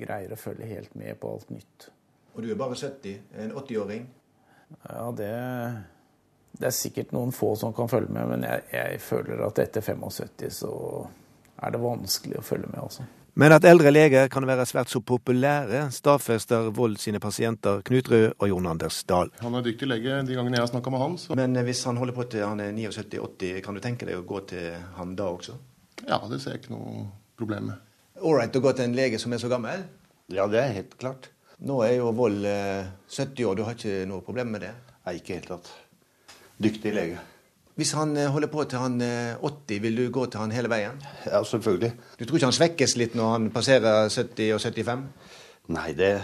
[0.00, 1.90] greier å følge helt med på alt nytt.
[2.36, 4.06] Og du er bare 70, en 80-åring?
[4.88, 5.32] Ja, det,
[6.52, 9.84] det, er sikkert noen få som kan følge med, men jeg, jeg føler at etter
[9.84, 10.72] 75 så
[11.56, 13.06] er det vanskelig å følge med, altså.
[13.36, 18.30] Men at eldre leger kan være svært så populære, stadfester Vold sine pasienter Knut Rød
[18.32, 19.28] og Jon Anders Dahl.
[19.42, 21.18] Han er dyktig lege de gangene jeg har snakka med han.
[21.20, 21.36] Så.
[21.36, 24.40] Men hvis han holder på til han er 79-80, kan du tenke deg å gå
[24.54, 25.58] til han da også?
[26.06, 27.04] Ja, det ser jeg ikke noe
[27.36, 27.85] problem med.
[28.24, 29.82] Ålreit å gå til en lege som er så gammel?
[30.32, 31.30] Ja, det er helt klart.
[31.66, 34.72] Nå er jo Vold 70 år, du har ikke noe problem med det?
[35.06, 35.72] Nei, ikke i det hele tatt.
[36.62, 37.20] Dyktig lege.
[37.76, 40.96] Hvis han holder på til han 80, vil du gå til han hele veien?
[41.28, 41.92] Ja, selvfølgelig.
[42.16, 45.04] Du tror ikke han svekkes litt når han passerer 70 og 75?
[45.76, 46.14] Nei, det,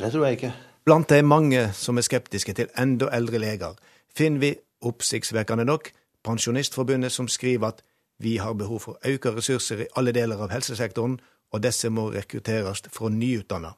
[0.00, 0.52] det tror jeg ikke.
[0.88, 3.78] Blant de mange som er skeptiske til enda eldre leger,
[4.16, 5.92] finner vi, oppsiktsvekkende nok,
[6.24, 7.78] Pensjonistforbundet som skriver at
[8.20, 11.18] vi har behov for økte ressurser i alle deler av helsesektoren,
[11.50, 13.74] og disse må rekrutteres fra nyutdanna.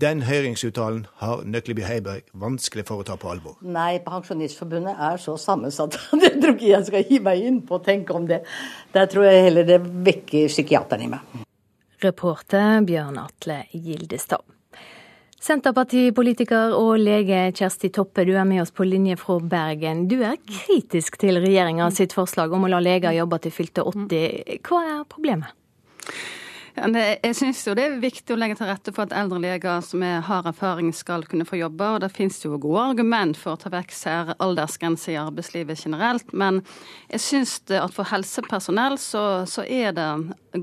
[0.00, 3.54] Den høringsuttalen har Nøkleby Heiberg vanskelig for å ta på alvor.
[3.64, 7.78] Nei, Pensjonistforbundet er så sammensatt at jeg tror ikke jeg skal gi meg inn på
[7.78, 8.42] å tenke om det.
[8.92, 11.46] Der tror jeg heller det vekker psykiateren i meg.
[12.04, 14.44] Reporter Bjørn Atle Gildestad.
[15.36, 20.06] Senterpartipolitiker og lege Kjersti Toppe, du er med oss på linje fra Bergen.
[20.08, 24.64] Du er kritisk til regjeringa sitt forslag om å la leger jobbe til fylte 80.
[24.64, 25.52] Hva er problemet?
[26.76, 30.02] Jeg syns jo det er viktig å legge til rette for at eldre leger som
[30.04, 31.88] har erfaring, skal kunne få jobbe.
[31.94, 36.34] Og det finnes jo gode argument for å ta vekk særaldersgrense i arbeidslivet generelt.
[36.36, 36.60] Men
[37.08, 40.10] jeg syns at for helsepersonell så, så, er det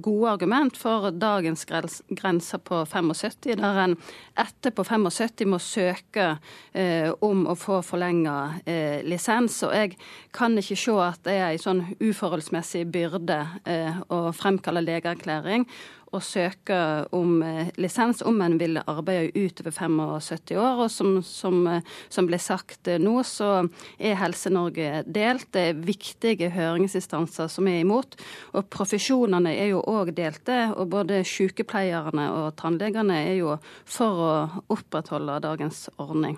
[0.02, 3.96] gode argument for dagens grenser på 75, der en
[4.39, 6.28] etter på 75 må søke
[6.72, 9.62] eh, om å få forlenga eh, lisens.
[9.68, 9.98] Og jeg
[10.36, 15.68] kan ikke se at det er en sånn uforholdsmessig byrde eh, å fremkalle legeerklæring
[16.14, 16.78] å søke
[17.16, 20.84] om eh, lisens om en vil arbeide utover 75 år.
[20.86, 23.66] Og som, som, eh, som ble sagt eh, nå, så
[23.97, 25.49] er Helse-Norge delt.
[25.55, 28.18] Det er viktige høringsinstanser som er imot.
[28.53, 30.59] Og profesjonene er jo òg delte.
[30.78, 34.34] Og både sykepleierne og tannlegene er jo for å
[34.74, 36.38] opprettholde dagens ordning.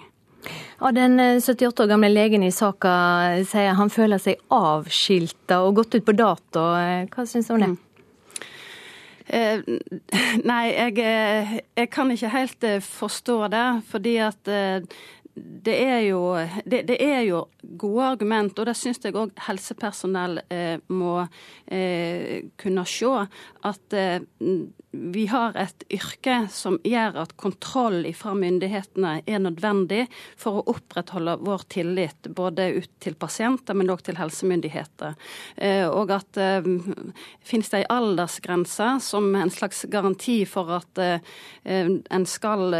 [0.77, 2.91] Ja, Den 78 år gamle legen i saka
[3.49, 6.67] sier han føler seg avskilta og gått ut på dato.
[7.09, 7.71] Hva syns du om det?
[7.73, 7.84] Mm.
[9.27, 9.61] Eh,
[10.51, 13.67] nei, jeg, eh, jeg, kan ikke helt eh, forstå det.
[13.89, 14.55] Fordi at
[15.65, 16.19] det er, jo,
[16.63, 17.41] det, det er jo
[17.77, 21.17] gode argument, og det syns jeg òg helsepersonell eh, må
[21.67, 23.11] eh, kunne se.
[23.67, 24.21] At eh,
[24.95, 30.05] vi har et yrke som gjør at kontroll fra myndighetene er nødvendig
[30.39, 35.15] for å opprettholde vår tillit både ut til pasienter, men òg til helsemyndigheter.
[35.57, 36.67] Eh, og at eh,
[37.45, 41.35] finnes det en aldersgrense som en slags garanti for at eh,
[41.65, 42.77] en skal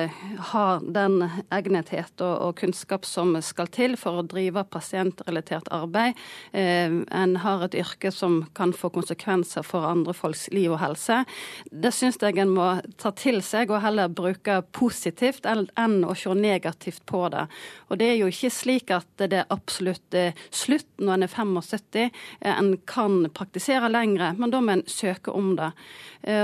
[0.52, 1.20] ha den
[1.54, 6.14] egnethet og, kunnskap som skal til for å drive pasientrelatert arbeid.
[6.54, 11.24] En har et yrke som kan få konsekvenser for andre folks liv og helse.
[11.72, 12.68] Det syns jeg en må
[13.02, 17.46] ta til seg og heller bruke positivt enn å se negativt på det.
[17.90, 20.16] Og det er jo ikke slik at det er absolutt
[20.54, 22.12] slutt når en er 75.
[22.56, 25.72] En kan praktisere lengre, men da må en søke om det.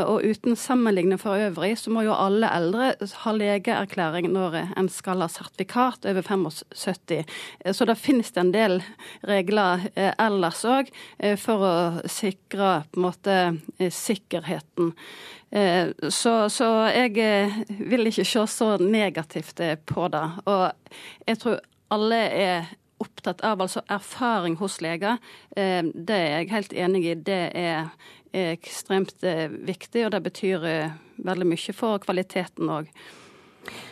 [0.05, 2.91] Og uten sammenligning for øvrig, så må jo alle eldre
[3.23, 7.25] ha legeerklæring når en skal ha sertifikat over 75.
[7.73, 8.79] Så da finnes det en del
[9.27, 9.87] regler
[10.21, 10.91] ellers òg
[11.41, 11.75] for å
[12.09, 13.37] sikre på en måte
[13.91, 14.93] sikkerheten.
[15.51, 17.11] Så, så, jeg
[17.89, 20.21] vil ikke se så negativt på det.
[20.47, 20.93] Og
[21.27, 21.57] jeg tror
[21.91, 22.69] alle er
[23.03, 25.19] opptatt av altså erfaring hos leger.
[25.51, 27.17] Det er jeg helt enig i.
[27.19, 27.91] Det er
[28.31, 29.27] ekstremt
[29.67, 30.63] viktig, og det betyr
[31.19, 32.87] veldig mye for kvaliteten òg.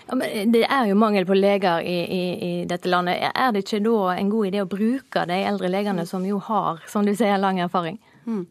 [0.08, 3.22] Ja, det er jo mangel på leger i, i, i, dette landet.
[3.30, 6.82] Er det ikke da en god idé å bruke de eldre legene som jo har,
[6.90, 8.00] som du sier, lang erfaring?
[8.26, 8.48] Mm.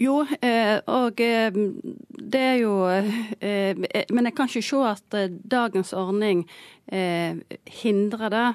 [0.00, 0.22] Jo,
[0.86, 2.72] og det er jo
[4.10, 5.16] Men jeg kan ikke se at
[5.50, 6.46] dagens ordning
[7.82, 8.48] hindrer det.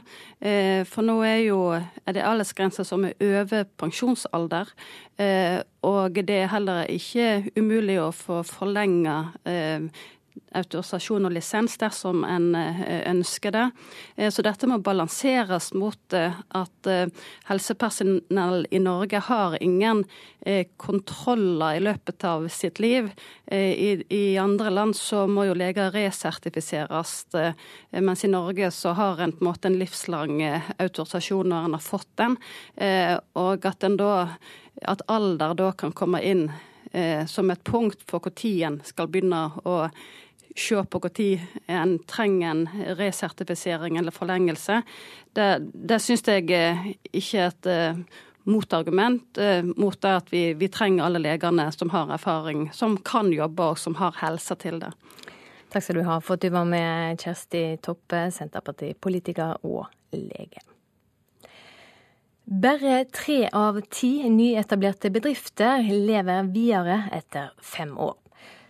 [0.90, 4.74] For nå er jo er det aldersgrenser som er over pensjonsalder.
[5.88, 9.18] Og det er heller ikke umulig å få forlenga
[10.56, 13.66] autorisasjon og lisens dersom en eh, ønsker det.
[14.16, 16.90] Eh, så dette må balanseres mot eh, at
[17.50, 20.06] helsepersonell i Norge har ingen
[20.80, 23.10] kontroller i løpet av sitt liv.
[23.52, 27.26] I, andre land så må jo leger resertifiseres,
[27.92, 30.40] mens i Norge så har en på en måte en livslang
[30.78, 32.38] autorisasjon når en har fått den.
[33.36, 34.14] Og at, da,
[34.94, 36.48] at alder da kan komme inn
[37.28, 39.82] som et punkt for når en skal begynne å
[40.58, 44.82] se på når en trenger en resertifisering eller forlengelse,
[45.34, 48.00] det, det syns jeg eh, ikke er et uh,
[48.50, 53.32] motargument uh, mot det at vi, vi, trenger alle legene som har erfaring, som kan
[53.34, 54.94] jobbe og som har helse til det.
[55.70, 59.86] Takk skal du ha for at du var med, Kjersti Toppe, Senterpartipolitiker og
[60.16, 60.64] lege.
[62.48, 68.16] Bare tre av ti nyetablerte bedrifter lever videre etter fem år.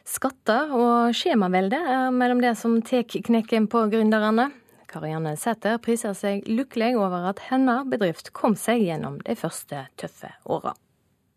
[0.08, 4.48] Skatter og skjemavelde er mellom det som tar knekken på gründerne.
[4.88, 10.32] Karianne Sæther priser seg lykkelig over at hennes bedrift kom seg gjennom de første tøffe
[10.48, 10.72] åra.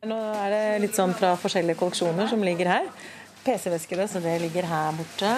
[0.06, 2.86] Nå er det litt sånn fra forskjellige kolleksjoner som ligger her.
[3.42, 5.34] PC-veskene, så det ligger her borte.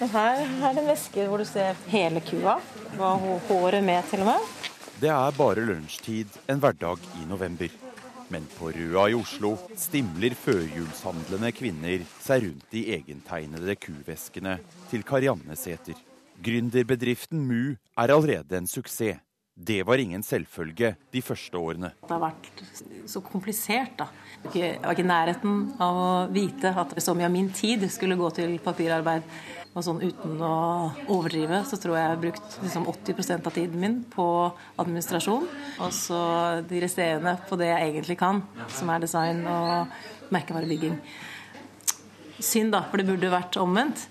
[0.00, 2.58] Og her er det en veske hvor du ser hele kua.
[3.00, 4.50] Håret med, til og med.
[5.00, 7.72] Det er bare lunsjtid en hverdag i november.
[8.30, 14.58] Men på Røa i Oslo stimler førjulshandlende kvinner seg rundt de egentegnede kuveskene
[14.92, 15.98] til Karianne Sæther.
[16.40, 19.18] Gründerbedriften Mu er allerede en suksess.
[19.62, 21.90] Det var ingen selvfølge de første årene.
[22.00, 22.60] Det har vært
[23.10, 24.06] så komplisert, da.
[24.54, 28.16] Jeg var ikke i nærheten av å vite at så mye av min tid skulle
[28.16, 29.26] gå til papirarbeid.
[29.70, 30.54] Og sånn uten å
[31.12, 34.26] overdrive, så tror jeg jeg har brukt liksom 80% av tiden min på
[34.80, 35.46] administrasjon.
[35.84, 36.22] Og så
[36.66, 38.40] de resterende på det jeg egentlig kan,
[38.72, 40.96] som er design og merkevarebygging.
[42.40, 44.08] Synd, da, for det burde vært omvendt.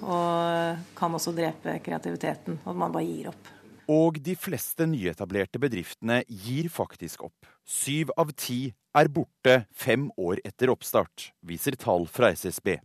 [0.00, 2.62] Og kan også drepe kreativiteten.
[2.62, 3.56] At man bare gir opp.
[3.90, 7.48] Og de fleste nyetablerte bedriftene gir faktisk opp.
[7.66, 12.76] Syv av ti er borte fem år etter oppstart, viser tall fra SSB.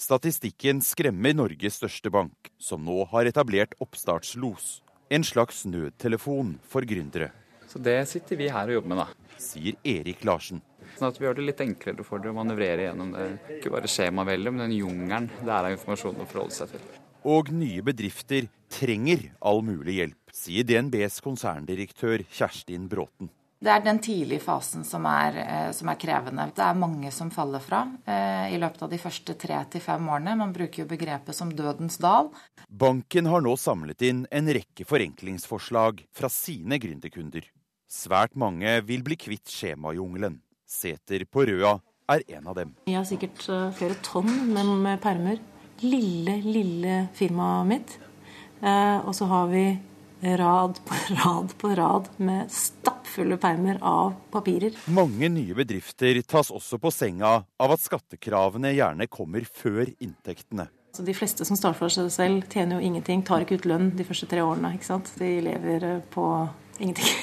[0.00, 4.80] Statistikken skremmer Norges største bank, som nå har etablert oppstartslos.
[5.12, 7.30] En slags nødtelefon for gründere.
[7.68, 9.36] Så Det sitter vi her og jobber med, da.
[9.36, 10.62] Sier Erik Larsen.
[10.96, 13.26] Sånn at vi gjør det litt enklere for dere å manøvrere gjennom det.
[13.58, 16.86] Ikke bare skjemaveldet, men den jungelen det er av informasjon å forholde seg til.
[17.26, 23.30] Og nye bedrifter trenger all mulig hjelp, sier DNBs konserndirektør Kjerstin Bråten.
[23.56, 26.44] Det er den tidlige fasen som er, eh, som er, krevende.
[26.54, 30.08] Det er mange som faller fra eh, i løpet av de første tre til fem
[30.12, 30.36] årene.
[30.36, 32.28] Man bruker jo begrepet som dødens dal.
[32.68, 37.48] Banken har nå samlet inn en rekke forenklingsforslag fra sine gründerkunder.
[37.88, 40.42] Svært mange vil bli kvitt skjemajungelen.
[40.68, 41.78] Seter på Røa
[42.12, 42.76] er en av dem.
[42.90, 45.40] Jeg har sikkert eh, flere tonn med permer.
[45.80, 48.00] Lille, lille firmaet mitt.
[48.60, 49.68] Eh, og så har vi
[50.40, 54.76] rad på rad på rad med stappfulle permer av papirer.
[54.90, 60.68] Mange nye bedrifter tas også på senga av at skattekravene gjerne kommer før inntektene.
[60.96, 63.90] Så de fleste som starter for seg selv, tjener jo ingenting, tar ikke ut lønn
[63.98, 64.72] de første tre årene.
[64.78, 65.10] ikke sant?
[65.20, 66.24] De lever på
[66.80, 67.12] ingenting.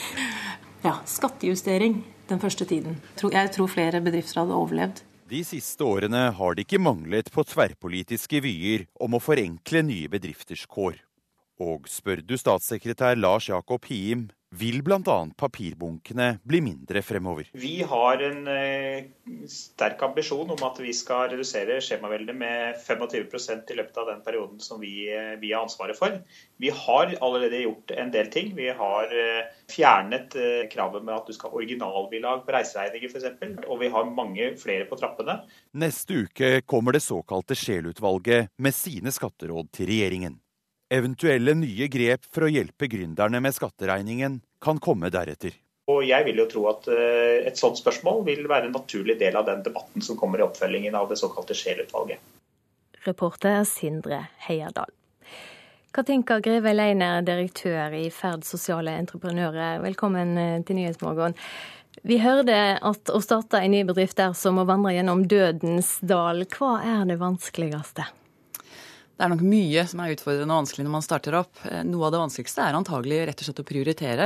[0.83, 2.97] Ja, skattejustering den første tiden.
[3.31, 4.97] Jeg tror flere bedrifter hadde overlevd.
[5.31, 10.65] De siste årene har det ikke manglet på tverrpolitiske vyer om å forenkle nye bedrifters
[10.67, 10.99] kår.
[11.63, 15.15] Og spør du statssekretær Lars Jakob Hiem, vil bl.a.
[15.37, 17.47] papirbunkene bli mindre fremover.
[17.57, 19.07] Vi har en eh,
[19.49, 24.61] sterk ambisjon om at vi skal redusere skjemaveldet med 25 i løpet av den perioden
[24.61, 26.19] som vi, eh, vi, har ansvaret for.
[26.61, 28.53] Vi har allerede gjort en del ting.
[28.57, 30.37] Vi har eh, fjernet
[30.69, 33.65] kravet med at du skal ha originalbilag på reiseregninger f.eks.
[33.65, 35.39] Og vi har mange flere på trappene.
[35.81, 40.37] Neste uke kommer det såkalte Scheel-utvalget med sine skatteråd til regjeringen.
[40.93, 45.55] Eventuelle nye grep for å hjelpe gründerne med skatteregningen kan komme deretter.
[45.89, 49.39] Og jeg vil jo tro at eh, et sånt spørsmål vil være en naturlig del
[49.39, 52.21] av den debatten som kommer i oppfølgingen av det såkalte Scheel-utvalget.
[53.07, 54.93] Reporter Sindre Heierdal.
[55.93, 61.33] Katinka Greve Leiner, direktør i Ferd sosiale entreprenører, velkommen eh, til Nyhetsmorgen.
[62.05, 66.45] Vi hørte at å starte en ny bedrift der som å vandre gjennom dødens dal.
[66.53, 68.05] Hva er det vanskeligste?
[69.23, 71.59] Det er nok mye som er utfordrende og vanskelig når man starter opp.
[71.63, 74.25] Eh, noe av det vanskeligste er antagelig rett og slett å prioritere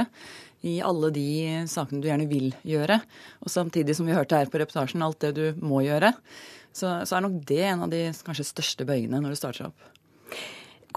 [0.66, 1.26] i alle de
[1.70, 2.98] sakene du gjerne vil gjøre.
[3.46, 6.16] Og samtidig som vi hørte her på reportasjen, alt det du må gjøre.
[6.74, 9.86] Så, så er nok det en av de kanskje største bøyene når du starter opp.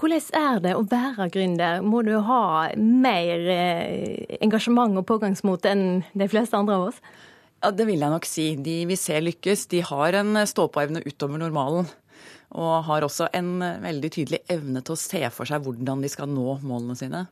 [0.01, 1.85] Hvordan er det å være gründer?
[1.85, 2.43] Må du ha
[2.81, 7.05] mer eh, engasjement og pågangsmot enn de fleste andre av oss?
[7.61, 8.49] Ja, Det vil jeg nok si.
[8.57, 11.85] De vi ser lykkes, de har en stå-på-evne utover normalen.
[12.51, 16.29] Og har også en veldig tydelig evne til å se for seg hvordan de skal
[16.31, 17.25] nå målene sine.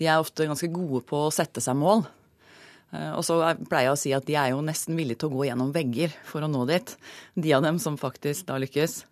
[0.00, 2.04] De er ofte ganske gode på å sette seg mål.
[2.92, 3.38] Eh, og så
[3.68, 6.14] pleier jeg å si at de er jo nesten villige til å gå gjennom vegger
[6.26, 6.94] for å nå dit.
[7.36, 9.02] De av dem som faktisk da lykkes.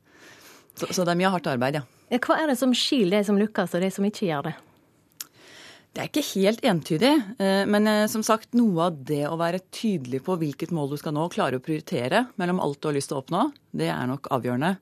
[0.79, 1.85] Så, så det er mye hardt arbeid, ja.
[2.09, 4.55] Hva er det som skiller de som lykkes og de som ikke gjør det?
[5.93, 7.11] Det er ikke helt entydig,
[7.43, 10.99] eh, men eh, som sagt, noe av det å være tydelig på hvilket mål du
[11.01, 14.07] skal nå, klare å prioritere mellom alt du har lyst til å oppnå, det er
[14.07, 14.77] nok avgjørende.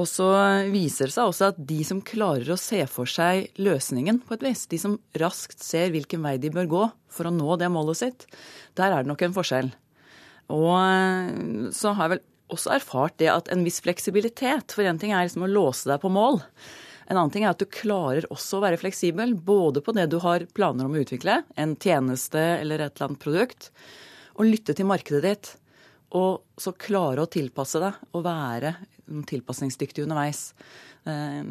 [0.00, 0.26] Og så
[0.72, 4.44] viser det seg også at de som klarer å se for seg løsningen på et
[4.46, 6.82] vis, de som raskt ser hvilken vei de bør gå
[7.12, 8.26] for å nå det målet sitt,
[8.78, 9.68] der er det nok en forskjell.
[10.52, 14.98] Og eh, så har jeg vel også erfart det at en viss fleksibilitet For én
[15.00, 16.40] ting er liksom å låse deg på mål.
[17.08, 20.18] En annen ting er at du klarer også å være fleksibel, både på det du
[20.24, 23.72] har planer om å utvikle, en tjeneste eller et eller annet produkt,
[24.38, 25.50] og lytte til markedet ditt.
[26.18, 28.74] Og så klare å tilpasse deg og være
[29.28, 30.50] tilpasningsdyktig underveis.
[31.08, 31.42] Eh,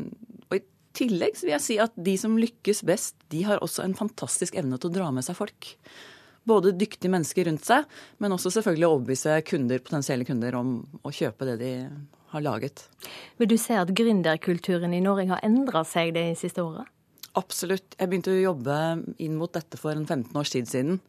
[0.48, 0.64] og i
[0.98, 4.80] tillegg vil jeg si at de som lykkes best, de har også en fantastisk evne
[4.80, 5.74] til å dra med seg folk.
[6.48, 7.86] Både dyktige mennesker rundt seg,
[8.22, 11.74] men også selvfølgelig å overbevise kunder, potensielle kunder om å kjøpe det de
[12.32, 12.88] har laget.
[13.38, 16.90] Vil du se at gründerkulturen i Norge har endra seg det siste året?
[17.40, 17.94] Absolutt.
[17.96, 18.78] Jeg begynte å jobbe
[19.24, 21.00] inn mot dette for en 15 års tid siden.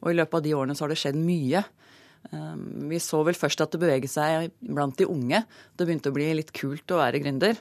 [0.00, 1.60] Og i løpet av de årene så har det skjedd mye.
[1.60, 1.87] Ehm,
[2.28, 5.42] vi så vel først at det beveget seg blant de unge.
[5.78, 7.56] Det begynte å bli litt kult å være gründer.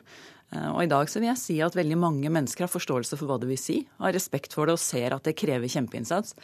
[0.54, 3.30] Ehm, og i dag så vil jeg si at veldig mange mennesker har forståelse for
[3.30, 6.36] hva det vil si, har respekt for det og ser at det krever kjempeinnsats.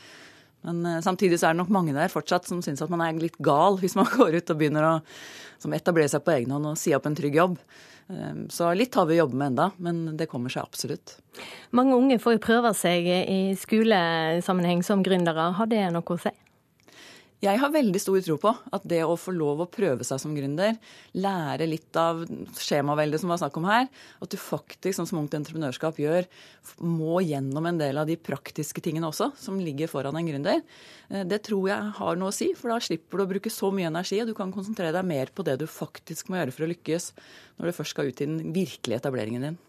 [0.67, 3.19] Men eh, samtidig så er det nok mange der fortsatt som syns at man er
[3.19, 4.93] litt gal hvis man går ut og begynner å
[5.73, 7.57] etablere seg på egen hånd og si opp en trygg jobb.
[8.11, 11.17] Ehm, så litt har vi å jobbe med enda, men det kommer seg absolutt.
[11.75, 15.53] Mange unge får jo prøve seg i skolesammenheng som gründere.
[15.57, 16.33] Har det noe å si?
[17.43, 20.31] Jeg har veldig stor tro på at det å få lov å prøve seg som
[20.35, 20.77] gründer,
[21.11, 22.21] lære litt av
[22.55, 23.89] skjemaveldet som var snakk om her,
[24.23, 26.29] at du faktisk, sånn som Ungt Entreprenørskap gjør,
[26.79, 30.63] må gjennom en del av de praktiske tingene også, som ligger foran en gründer,
[31.09, 32.53] eh, det tror jeg har noe å si.
[32.55, 35.35] For da slipper du å bruke så mye energi, og du kan konsentrere deg mer
[35.35, 37.11] på det du faktisk må gjøre for å lykkes
[37.59, 39.61] når du først skal ut i den virkelige etableringen din.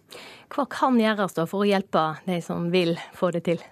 [0.54, 3.64] Hva kan gjøres da for å hjelpe de som vil få det til?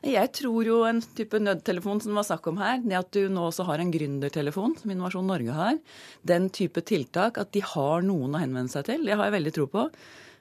[0.00, 3.26] Jeg tror jo en type nødtelefon som det var snakk om her, det at du
[3.28, 5.76] nå også har en gründertelefon, som Innovasjon Norge har,
[6.24, 9.52] den type tiltak, at de har noen å henvende seg til, det har jeg veldig
[9.58, 9.84] tro på.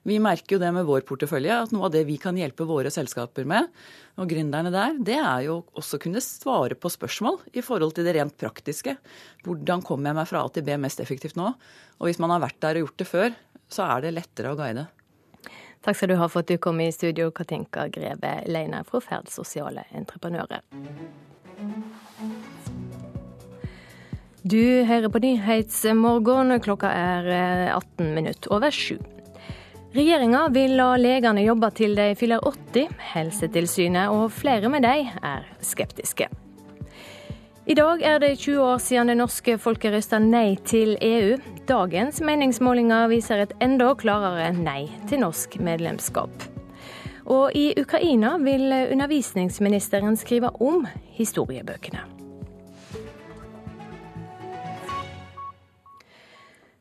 [0.07, 2.91] Vi merker jo det med vår portefølje, at noe av det vi kan hjelpe våre
[2.93, 3.68] selskaper med,
[4.16, 8.07] og gründerne der, det er jo også å kunne svare på spørsmål i forhold til
[8.07, 8.95] det rent praktiske.
[9.43, 11.51] Hvordan kommer jeg meg fra A til B mest effektivt nå?
[11.99, 13.36] Og hvis man har vært der og gjort det før,
[13.70, 14.88] så er det lettere å guide.
[15.86, 19.30] Takk skal du ha for at du kom i studio, Katinka Greve Leine fra Ferd
[19.32, 20.63] sosiale entreprenører.
[24.43, 26.55] Du hører på Nyhetsmorgen.
[26.63, 27.32] Klokka er
[27.75, 28.97] 18 eh, minutter over sju.
[29.95, 32.91] Regjeringa vil la legene jobbe til de fyller 80.
[33.15, 36.30] Helsetilsynet og flere med dem er skeptiske.
[37.70, 41.36] I dag er det 20 år siden det norske folket røsta nei til EU.
[41.70, 46.32] Dagens meningsmålinger viser et enda klarere nei til norsk medlemskap.
[47.30, 52.01] Og i Ukraina vil undervisningsministeren skrive om historiebøkene.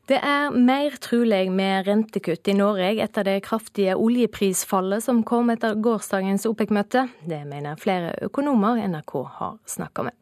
[0.09, 5.77] Det er mer trolig med rentekutt i Norge etter det kraftige oljeprisfallet som kom etter
[5.77, 7.05] gårsdagens OPEC-møte.
[7.29, 10.17] Det mener flere økonomer NRK har snakka med.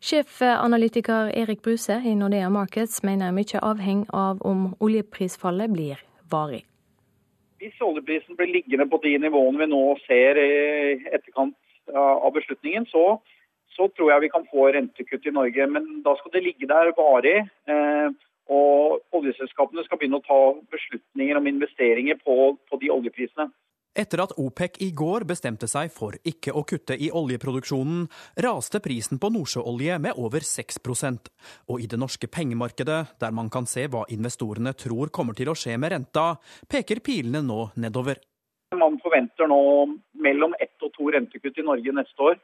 [0.00, 5.98] Sjefanalytiker Erik Bruse i Nordea Markets mener mye avhenger av om oljeprisfallet blir
[6.30, 6.62] varig.
[7.58, 10.52] Hvis oljeprisen blir liggende på de nivåene vi nå ser i
[11.10, 11.56] etterkant
[11.98, 13.18] av beslutningen, så,
[13.74, 15.66] så tror jeg vi kan få rentekutt i Norge.
[15.66, 17.40] Men da skal det ligge der varig.
[17.66, 18.14] Eh,
[18.48, 20.40] og oljeselskapene skal begynne å ta
[20.72, 23.50] beslutninger om investeringer på, på de oljeprisene.
[23.96, 28.06] Etter at OPEC i går bestemte seg for ikke å kutte i oljeproduksjonen,
[28.44, 31.30] raste prisen på nordsjøolje med over 6%
[31.72, 35.56] Og i det norske pengemarkedet, der man kan se hva investorene tror kommer til å
[35.58, 36.36] skje med renta,
[36.68, 38.20] peker pilene nå nedover.
[38.76, 39.60] Man forventer nå
[40.20, 42.38] mellom ett og to rentekutt i Norge neste år.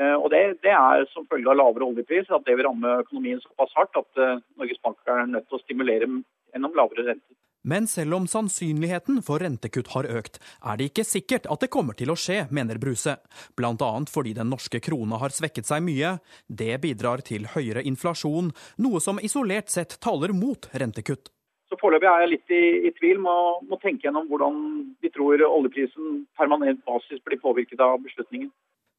[0.00, 3.40] Eh, og det, det, er som følge av lavere oljepris at det vil ramme økonomien
[3.42, 7.36] såpass hardt at uh, Norges Bank er nødt til å stimulere gjennom lavere renter.
[7.62, 11.96] Men selv om sannsynligheten for rentekutt har økt, er det ikke sikkert at det kommer
[11.96, 13.18] til å skje, mener Bruse.
[13.56, 13.90] Bl.a.
[14.08, 16.14] fordi den norske krona har svekket seg mye.
[16.48, 21.28] Det bidrar til høyere inflasjon, noe som isolert sett taler mot rentekutt.
[21.70, 23.20] Så Foreløpig er jeg litt i, i tvil.
[23.22, 23.34] Må,
[23.68, 24.56] må tenke gjennom hvordan
[25.04, 28.48] vi tror oljeprisen permanent basis blir påvirket av beslutningen.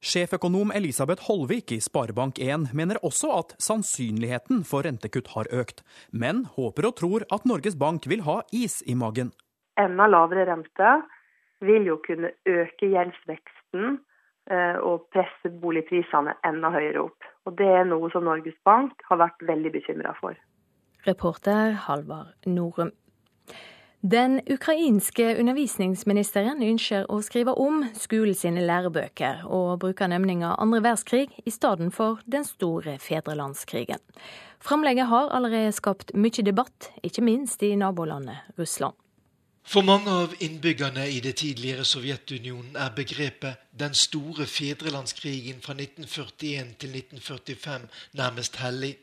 [0.02, 6.88] Sjeføkonom Elisabeth Holvik i Sparebank1 mener også at sannsynligheten for rentekutt har økt, men håper
[6.88, 9.30] og tror at Norges Bank vil ha is i magen.
[9.78, 10.96] Enda lavere rente
[11.62, 14.00] vil jo kunne øke gjeldsveksten
[14.50, 17.30] eh, og presse boligprisene enda høyere opp.
[17.46, 20.34] Og Det er noe som Norges Bank har vært veldig bekymra for.
[21.06, 22.90] Reporter Halvard Norum.
[24.02, 31.28] Den ukrainske undervisningsministeren ønsker å skrive om skolen sine lærebøker, og bruker nemninga andre verdenskrig
[31.46, 34.02] i stedet for den store fedrelandskrigen.
[34.58, 38.98] Framlegget har allerede skapt mye debatt, ikke minst i nabolandet Russland.
[39.62, 46.74] For mange av innbyggerne i det tidligere Sovjetunionen er begrepet 'den store fedrelandskrigen' fra 1941
[46.74, 47.86] til 1945
[48.18, 48.96] nærmest hellig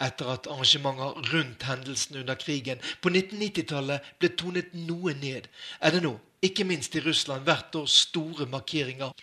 [0.00, 5.48] etter at arrangementer rundt hendelsene under krigen på 1990-tallet ble tonet noe ned,
[5.80, 9.14] er det nå, ikke minst i Russland, hvert år store markeringer.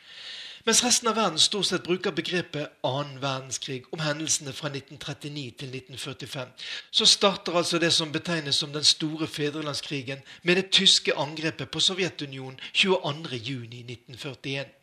[0.66, 5.74] Mens resten av verden stort sett bruker begrepet annen verdenskrig om hendelsene fra 1939 til
[5.74, 6.52] 1945,
[6.92, 11.82] så starter altså det som betegnes som den store fedrelandskrigen, med det tyske angrepet på
[11.82, 14.81] Sovjetunionen 22.6.1941.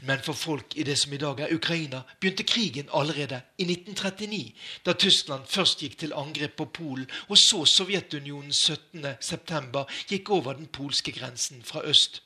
[0.00, 4.52] Men for folk i det som i dag er Ukraina, begynte krigen allerede i 1939,
[4.86, 9.84] da Tyskland først gikk til angrep på Polen, og så Sovjetunionen 17.9.
[10.08, 12.22] gikk over den polske grensen fra øst.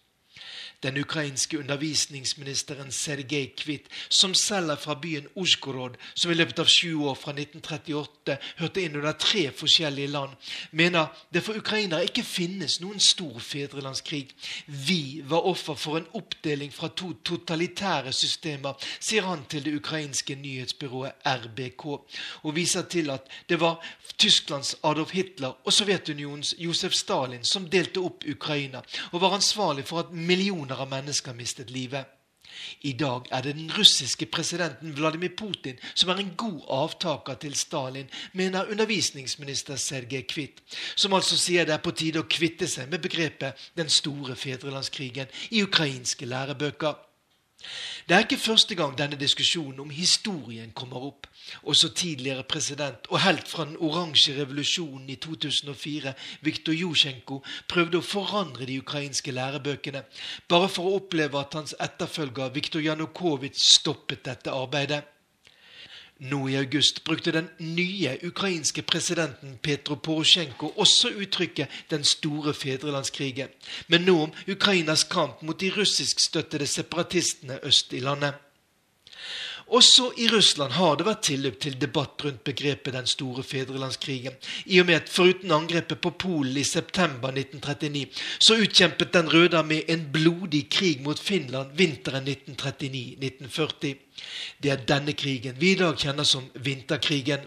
[0.83, 6.71] Den ukrainske undervisningsministeren Sergej Kvit, som selv er fra byen Uzjkorod, som i løpet av
[6.73, 10.33] sju år fra 1938 hørte inn under tre forskjellige land,
[10.73, 14.31] mener det for ukrainere ikke finnes noen stor fedrelandskrig.
[14.67, 20.35] Vi var offer for en oppdeling fra to totalitære systemer, sier han til det ukrainske
[20.41, 21.87] nyhetsbyrået RBK,
[22.43, 23.81] og viser til at det var
[24.17, 28.81] Tysklands Adolf Hitler og Sovjetunionens Josef Stalin som delte opp Ukraina,
[29.13, 32.07] og var ansvarlig for at millioner millioner av mennesker mistet livet.
[32.83, 37.55] I dag er det den russiske presidenten Vladimir Putin som er en god avtaker til
[37.55, 40.61] Stalin, mener undervisningsminister Sergej Kvitt,
[40.97, 45.31] som altså sier det er på tide å kvitte seg med begrepet 'den store fedrelandskrigen'
[45.51, 47.10] i ukrainske lærebøker.
[48.09, 51.27] Det er ikke første gang denne diskusjonen om historien kommer opp.
[51.63, 56.15] Også tidligere president og helt fra den oransje revolusjonen i 2004,
[56.47, 60.05] Viktor Jusjenko, prøvde å forandre de ukrainske lærebøkene,
[60.49, 65.05] bare for å oppleve at hans etterfølger Viktor Janukovitsj stoppet dette arbeidet.
[66.21, 73.49] Nå i august brukte den nye ukrainske presidenten Petro Porosjenko også uttrykket 'den store fedrelandskrigen',
[73.89, 78.35] men nå om Ukrainas kamp mot de russiskstøttede separatistene øst i landet.
[79.71, 84.81] Også i Russland har det vært tilløp til debatt rundt begrepet 'den store fedrelandskrigen', i
[84.81, 88.07] og med at foruten angrepet på Polen i september 1939,
[88.39, 93.95] så utkjempet Den røde armé en blodig krig mot Finland vinteren 1939-1940.
[94.63, 97.41] Det er denne krigen vi i dag kjenner som vinterkrigen.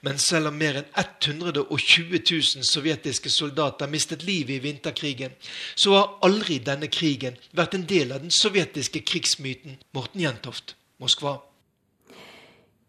[0.00, 5.32] Men selv om mer enn 120 000 sovjetiske soldater mistet livet i vinterkrigen,
[5.74, 9.76] så har aldri denne krigen vært en del av den sovjetiske krigsmyten.
[9.92, 10.76] Morten Jentoft.
[11.04, 11.38] Moskva.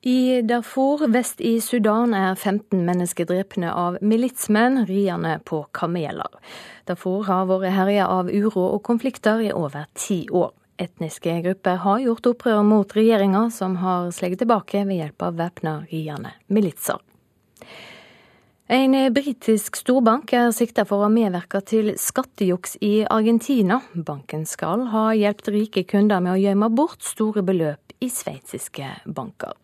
[0.05, 6.29] I Darfur vest i Sudan er 15 mennesker drepne av militsmenn riende på kameler.
[6.85, 10.53] Darfur har vært herja av uro og konflikter i over ti år.
[10.77, 15.75] Etniske grupper har gjort opprør mot regjeringa, som har sleget tilbake ved hjelp av væpna
[15.89, 17.01] riende militser.
[18.65, 23.81] En britisk storbank er sikta for å medvirke til skattejuks i Argentina.
[23.93, 29.55] Banken skal ha hjulpet rike kunder med å gjemme bort store beløp i sveitsiske banker.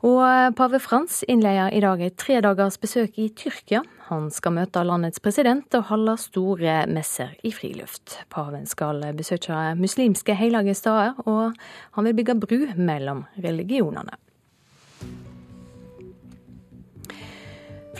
[0.00, 3.82] Og pave Frans innleder i dag et tredagers besøk i Tyrkia.
[4.08, 8.16] Han skal møte landets president og holde store messer i friluft.
[8.32, 11.52] Paven skal besøke muslimske hellige steder, og
[11.92, 14.16] han vil bygge bru mellom religionene.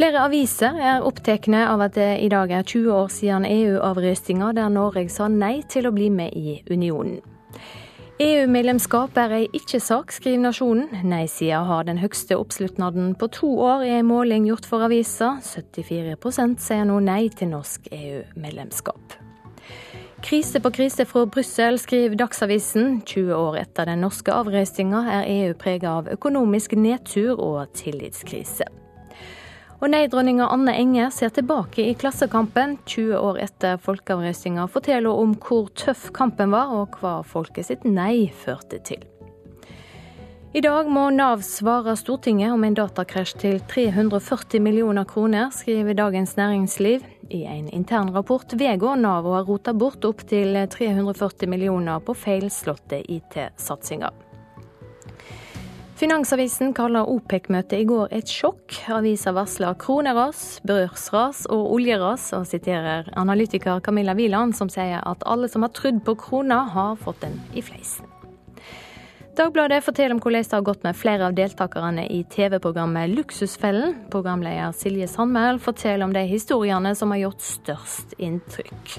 [0.01, 4.73] Flere aviser er opptatt av at det i dag er 20 år siden EU-avrøstinga der
[4.73, 7.21] Norge sa nei til å bli med i unionen.
[8.21, 10.91] EU-medlemskap er ei ikke-sak, skriver Nasjonen.
[11.09, 15.39] Nei-sida har den høgste oppslutnaden på to år i ei måling gjort for avisa.
[15.41, 19.17] 74% sier nå nei til norsk EU-medlemskap.
[20.21, 22.99] Krise på krise fra Brussel, skriver Dagsavisen.
[23.09, 28.69] 20 år etter den norske avrøstinga er EU prega av økonomisk nedtur og tillitskrise.
[29.81, 35.71] Og nei-dronninga Anne Enger ser tilbake i Klassekampen 20 år etter folkeavrøstinga, forteller om hvor
[35.73, 39.07] tøff kampen var, og hva folket sitt nei førte til.
[40.53, 46.35] I dag må Nav svare Stortinget om en datakrasj til 340 millioner kroner, skriver Dagens
[46.37, 47.07] Næringsliv.
[47.31, 54.30] I en internrapport vedgår Nav å ha rota bort opptil 340 millioner på feilslåtte IT-satsinger.
[56.01, 58.73] Finansavisen kaller OPEC-møtet i går et sjokk.
[58.97, 65.51] Avisa varsler kroneras, børsras og oljeras, og siterer analytiker Camilla Wieland, som sier at alle
[65.53, 68.09] som har trodd på krona, har fått den i fleisen.
[69.37, 73.99] Dagbladet forteller om hvordan det har gått med flere av deltakerne i TV-programmet Luksusfellen.
[74.09, 78.97] Programleder Silje Sandmæl forteller om de historiene som har gjort størst inntrykk.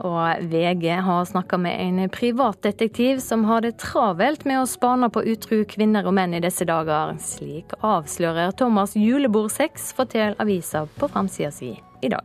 [0.00, 5.24] Og VG har snakka med en privatdetektiv som har det travelt med å spane på
[5.28, 7.14] utru kvinner og menn i disse dager.
[7.20, 12.24] Slik avslører Thomas Julebord 6, forteller avisa på framsida si i dag.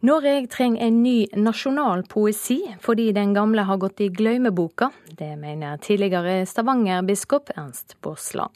[0.00, 4.92] Norge trenger en ny nasjonal poesi, fordi den gamle har gått i gløymeboka.
[5.10, 8.54] Det mener tidligere Stavanger-biskop Ernst Båsland.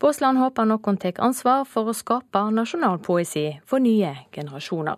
[0.00, 4.96] Båsland håper noen tar ansvar for å skape nasjonalpoesi for nye generasjoner.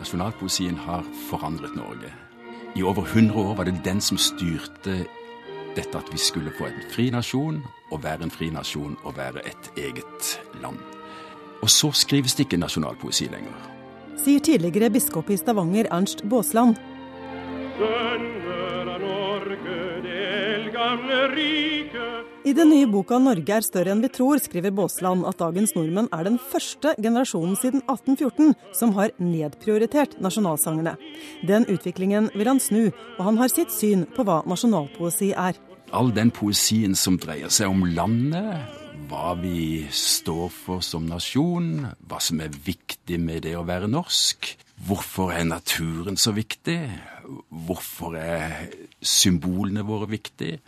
[0.00, 2.08] Nasjonalpoesien har forandret Norge.
[2.78, 5.02] I over 100 år var det den som styrte
[5.76, 7.60] dette at vi skulle få en fri nasjon,
[7.92, 10.30] og være en fri nasjon og være et eget
[10.62, 10.78] land.
[11.60, 13.68] Og så skrives det ikke nasjonalpoesi lenger.
[14.16, 16.80] Sier tidligere biskop i Stavanger Ernst Båsland.
[17.76, 19.78] Sønner av Norge,
[20.08, 20.24] det
[20.54, 21.79] eldgamle rike
[22.44, 26.08] i den nye boka 'Norge er større enn vi tror' skriver Baasland at dagens nordmenn
[26.12, 30.96] er den første generasjonen siden 1814 som har nedprioritert nasjonalsangene.
[31.46, 35.60] Den utviklingen vil han snu, og han har sitt syn på hva nasjonalpoesi er.
[35.92, 38.64] All den poesien som dreier seg om landet,
[39.10, 44.56] hva vi står for som nasjon, hva som er viktig med det å være norsk.
[44.86, 46.80] Hvorfor er naturen så viktig?
[47.50, 48.70] Hvorfor er
[49.02, 50.60] symbolene våre viktige?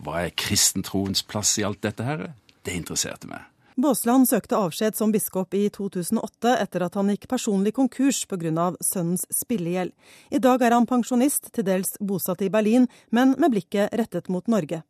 [0.00, 2.30] Hva er kristentroens plass i alt dette her?
[2.64, 3.44] Det interesserte meg.
[3.80, 8.72] Baasland søkte avskjed som biskop i 2008 etter at han gikk personlig konkurs pga.
[8.84, 9.92] sønnens spillegjeld.
[10.30, 14.46] I dag er han pensjonist, til dels bosatt i Berlin, men med blikket rettet mot
[14.48, 14.82] Norge.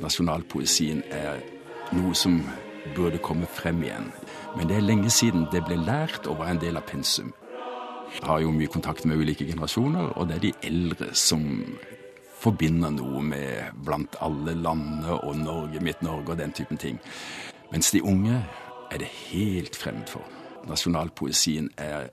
[0.00, 1.42] Nasjonalpoesien er
[1.92, 2.40] noe som
[2.96, 4.08] burde komme frem igjen.
[4.56, 7.34] Men det er lenge siden det ble lært og var en del av pensum.
[8.18, 11.44] Jeg har jo mye kontakt med ulike generasjoner, og det er de eldre som
[12.40, 17.00] forbinder noe med blant alle landene og Norge, Midt-Norge og den typen ting.
[17.70, 18.40] Mens de unge
[18.90, 20.24] er det helt fremmed for.
[20.68, 22.10] Nasjonalpoesien er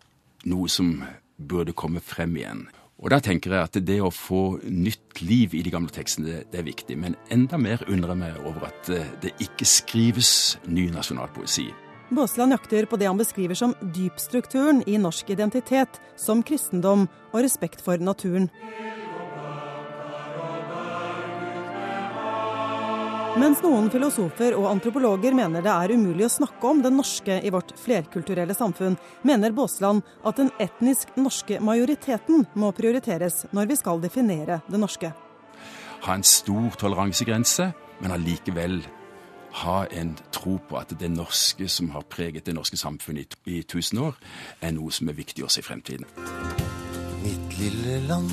[0.48, 1.02] noe som
[1.38, 2.68] burde komme frem igjen.
[2.98, 6.38] Og da tenker jeg at det å få nytt liv i de gamle tekstene, det,
[6.54, 6.98] det er viktig.
[6.98, 10.32] Men enda mer undrer jeg meg over at eh, det ikke skrives
[10.66, 11.68] ny nasjonalpoesi.
[12.10, 17.84] Baasland jakter på det han beskriver som dypstrukturen i norsk identitet, som kristendom og respekt
[17.84, 18.47] for naturen.
[23.38, 27.51] Mens noen filosofer og antropologer mener det er umulig å snakke om det norske i
[27.53, 34.01] vårt flerkulturelle samfunn, mener Baasland at den etnisk norske majoriteten må prioriteres når vi skal
[34.01, 35.12] definere det norske.
[36.08, 37.70] Ha en stor toleransegrense,
[38.01, 38.80] men allikevel
[39.64, 43.64] ha en tro på at det norske som har preget det norske samfunnet i, i
[43.64, 44.18] tusen år,
[44.62, 46.05] er noe som er viktig også i fremtiden.
[47.24, 48.32] Mitt lille land.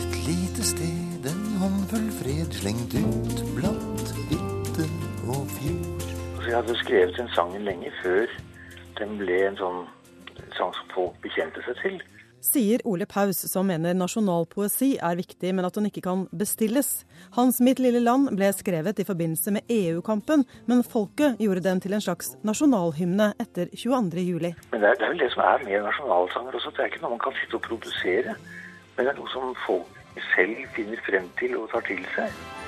[0.00, 4.88] Et lite sted, en håndfull fred slengt ut blant hytte
[5.28, 6.06] og fjord.
[6.46, 8.26] Jeg hadde skrevet den sangen lenge før
[8.98, 9.84] den ble en sånn
[10.56, 12.00] sang som folk bekjente seg til.
[12.40, 17.02] Sier Ole Paus, som mener nasjonal poesi er viktig, men at den ikke kan bestilles.
[17.36, 21.96] Hans Mitt lille land ble skrevet i forbindelse med EU-kampen, men folket gjorde den til
[21.96, 24.54] en slags nasjonalhymne etter 22.07.
[24.72, 26.72] Men det er, det er vel det som er med nasjonalsanger også.
[26.76, 28.38] Det er ikke noe man kan sitte og produsere,
[28.96, 30.00] men det er noe som folk
[30.32, 32.59] selv finner frem til og tar til seg.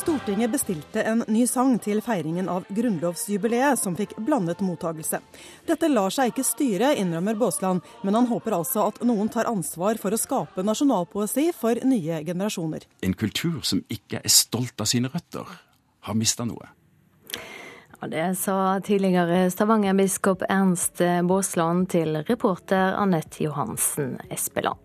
[0.00, 5.20] Stortinget bestilte en ny sang til feiringen av grunnlovsjubileet, som fikk blandet mottagelse.
[5.68, 10.00] Dette lar seg ikke styre, innrømmer Baasland, men han håper altså at noen tar ansvar
[10.00, 12.88] for å skape nasjonalpoesi for nye generasjoner.
[13.04, 15.44] En kultur som ikke er stolt av sine røtter,
[16.08, 16.72] har mista noe.
[18.00, 24.80] Ja, det sa tidligere Stavanger-biskop Ernst Baasland til reporter Anette Johansen Espeland.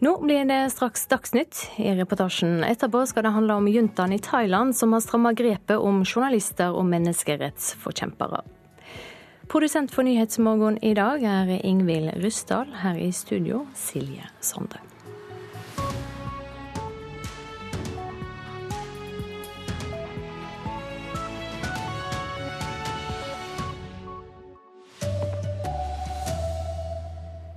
[0.00, 1.70] Nå blir det straks Dagsnytt.
[1.76, 6.04] I reportasjen etterpå skal det handle om juntaen i Thailand som har stramma grepet om
[6.04, 8.44] journalister og menneskerettsforkjempere.
[9.50, 12.70] Produsent for Nyhetsmorgen i dag er Ingvild Ryssdal.
[12.84, 14.78] Her i studio Silje Sande.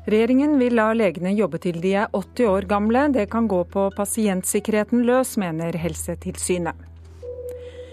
[0.10, 3.04] Regjeringen vil la legene jobbe til de er 80 år gamle.
[3.14, 6.88] Det kan gå på pasientsikkerheten løs, mener Helsetilsynet.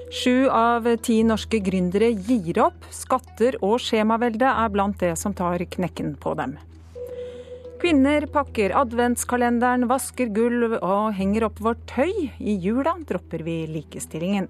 [0.08, 2.86] Sju av ti norske gründere gir opp.
[2.96, 6.56] Skatter og skjemavelde er blant det som tar knekken på dem.
[7.78, 12.32] Kvinner pakker adventskalenderen, vasker gulv og henger opp vårt tøy.
[12.40, 14.48] I jula dropper vi likestillingen.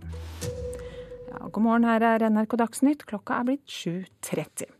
[1.34, 3.04] Ja, god morgen, her er NRK Dagsnytt.
[3.10, 4.77] Klokka er blitt 7.30.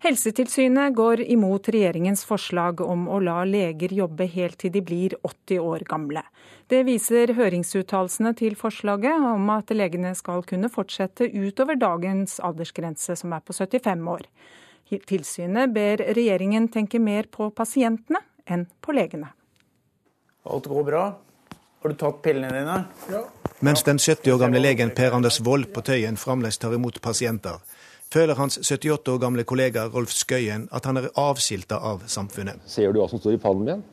[0.00, 5.58] Helsetilsynet går imot regjeringens forslag om å la leger jobbe helt til de blir 80
[5.60, 6.22] år gamle.
[6.72, 13.34] Det viser høringsuttalelsene til forslaget om at legene skal kunne fortsette utover dagens aldersgrense, som
[13.36, 14.24] er på 75 år.
[15.10, 19.28] Tilsynet ber regjeringen tenke mer på pasientene enn på legene.
[20.48, 21.04] Alt går bra.
[21.80, 22.78] Har du tatt pillene dine?
[23.12, 23.20] Ja.
[23.60, 27.60] Mens den 70 år gamle legen Per Anders Wold på Tøyen fremdeles tar imot pasienter,
[28.14, 32.62] føler hans 78 år gamle kollega Rolf Skøyen at han er avskilta av samfunnet.
[32.66, 33.84] Ser du hva som står i pannen min?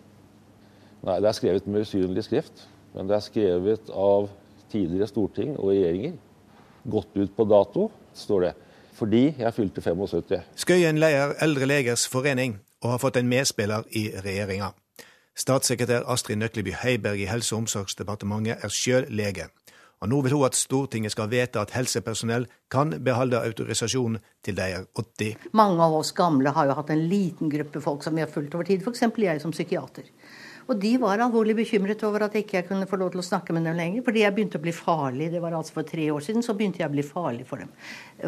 [1.06, 2.66] Nei, det er skrevet med usynlig skrift.
[2.96, 4.30] Men det er skrevet av
[4.72, 6.16] tidligere storting og regjeringer.
[6.88, 8.54] Gått ut på dato, står det.
[8.98, 10.42] Fordi jeg fylte 75.
[10.58, 14.72] Skøyen leier Eldre legers forening og har fått en medspiller i regjeringa.
[15.38, 19.52] Statssekretær Astrid Nøkleby Heiberg i Helse- og omsorgsdepartementet er sjøl lege.
[20.02, 24.68] Og nå vil hun at Stortinget skal vedta at helsepersonell kan beholde autorisasjonen til de
[24.78, 25.48] er 80.
[25.58, 28.54] Mange av oss gamle har jo hatt en liten gruppe folk som vi har fulgt
[28.56, 29.08] over tid, f.eks.
[29.18, 30.12] jeg som psykiater.
[30.68, 33.56] Og de var alvorlig bekymret over at jeg ikke kunne få lov til å snakke
[33.56, 34.04] med dem lenger.
[34.04, 35.30] Fordi jeg begynte å bli farlig.
[35.32, 37.72] Det var altså for tre år siden, så begynte jeg å bli farlig for dem.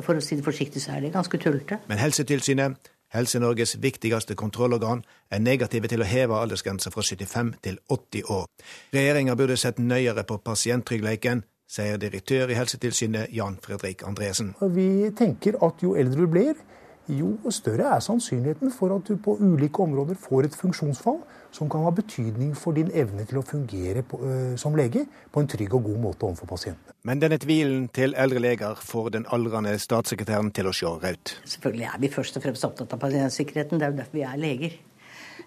[0.05, 1.81] For å si det forsiktig, så er det ganske tullete.
[1.91, 5.03] Men Helsetilsynet, Helse-Norges viktigste kontrollorgan,
[5.33, 8.47] er negative til å heve aldersgrensa fra 75 til 80 år.
[8.95, 14.55] Regjeringa burde sett nøyere på pasienttryggleiken, sier direktør i Helsetilsynet Jan Fredrik Andresen.
[14.73, 16.61] Vi tenker at jo eldre du blir,
[17.09, 21.21] jo større er sannsynligheten for at du på ulike områder får et funksjonsfall
[21.55, 25.41] som kan ha betydning for din evne til å fungere på, øh, som lege på
[25.41, 26.93] en trygg og god måte overfor pasientene.
[27.03, 31.39] Men denne tvilen til eldre leger får den aldrende statssekretæren til å se rødt.
[31.45, 33.79] Selvfølgelig er vi først og fremst opptatt av pasientsikkerheten.
[33.79, 34.77] Det er jo derfor vi er leger.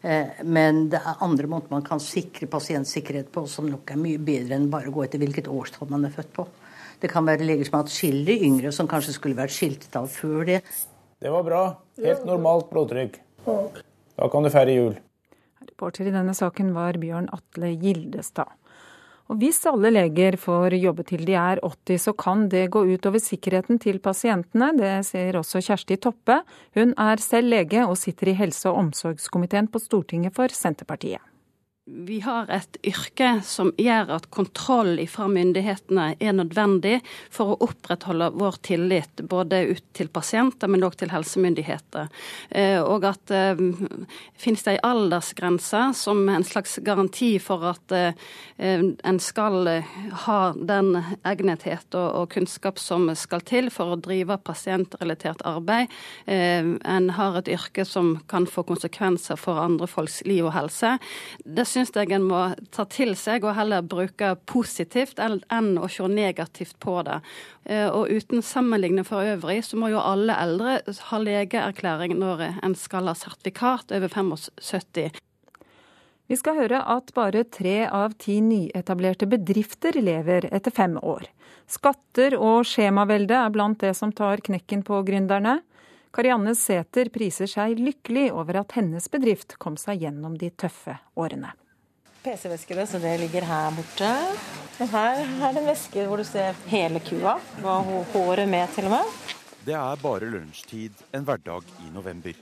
[0.02, 4.56] Men det er andre måter man kan sikre pasientsikkerhet på som nok er mye bedre
[4.58, 6.46] enn bare å gå etter hvilket årstall man er født på.
[7.02, 10.10] Det kan være leger som har hatt skilde yngre, som kanskje skulle vært skiltet av
[10.10, 10.60] før det.
[11.22, 11.62] Det var bra.
[12.02, 13.20] Helt normalt blodtrykk.
[13.46, 14.98] Da kan du feire jul.
[15.62, 18.50] Reporter i denne saken var Bjørn Atle Gildestad.
[19.32, 23.06] Og hvis alle leger får jobbe til de er 80, så kan det gå ut
[23.08, 24.74] over sikkerheten til pasientene.
[24.76, 26.42] Det sier også Kjersti Toppe.
[26.76, 31.31] Hun er selv lege og sitter i helse- og omsorgskomiteen på Stortinget for Senterpartiet.
[31.84, 38.28] Vi har et yrke som gjør at kontroll fra myndighetene er nødvendig for å opprettholde
[38.38, 42.12] vår tillit både ut til pasienter, men også til helsemyndigheter.
[42.86, 43.58] Og at eh,
[44.38, 48.14] finnes det en aldersgrense som en slags garanti for at eh,
[48.62, 49.72] en skal
[50.28, 50.92] ha den
[51.26, 55.90] egnethet og, og, kunnskap som skal til for å drive pasientrelatert arbeid.
[56.30, 60.94] Eh, en har et yrke som kan få konsekvenser for andre folks liv og helse.
[61.42, 62.42] Det syns jeg en må
[62.74, 67.18] ta til seg og heller bruke positivt enn å se negativt på det.
[67.94, 73.10] Og uten sammenligning for øvrig, så må jo alle eldre ha legeerklæring når en skal
[73.10, 75.20] ha sertifikat over 75.
[76.30, 81.26] Vi skal høre at bare tre av ti nyetablerte bedrifter lever etter fem år.
[81.68, 85.58] Skatter og skjemavelde er blant det som tar knekken på gründerne.
[86.12, 91.54] Karianne Sæther priser seg lykkelig over at hennes bedrift kom seg gjennom de tøffe årene.
[92.22, 94.12] PC-veskene, så det ligger her borte.
[94.80, 97.36] Og her er det en veske hvor du ser hele kua.
[97.62, 99.18] Og håret med, til og med.
[99.66, 102.34] Det er bare lunsjtid en hverdag i november.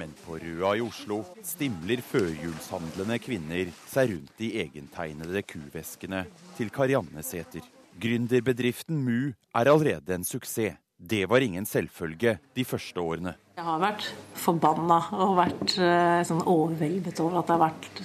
[0.00, 6.24] Men på Røa i Oslo stimler førjulshandlende kvinner seg rundt de egentegnede kuveskene
[6.58, 7.62] til Karianne Sæther.
[8.00, 10.74] Gründerbedriften Mu er allerede en suksess.
[10.96, 13.34] Det var ingen selvfølge de første årene.
[13.54, 14.06] Jeg har vært
[14.38, 18.00] forbanna og vært uh, sånn overveldet over at det har vært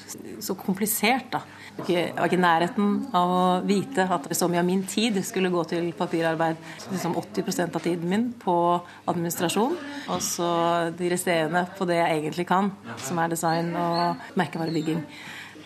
[0.45, 1.37] så komplisert.
[1.87, 5.51] Jeg var ikke i nærheten av å vite at så mye av min tid skulle
[5.53, 6.59] gå til papirarbeid.
[6.91, 8.55] Liksom 80% av tiden min på
[9.09, 9.77] administrasjon,
[10.09, 10.51] og så
[10.93, 12.71] de resterende på det jeg egentlig kan,
[13.01, 15.01] som er design og merkevarebygging.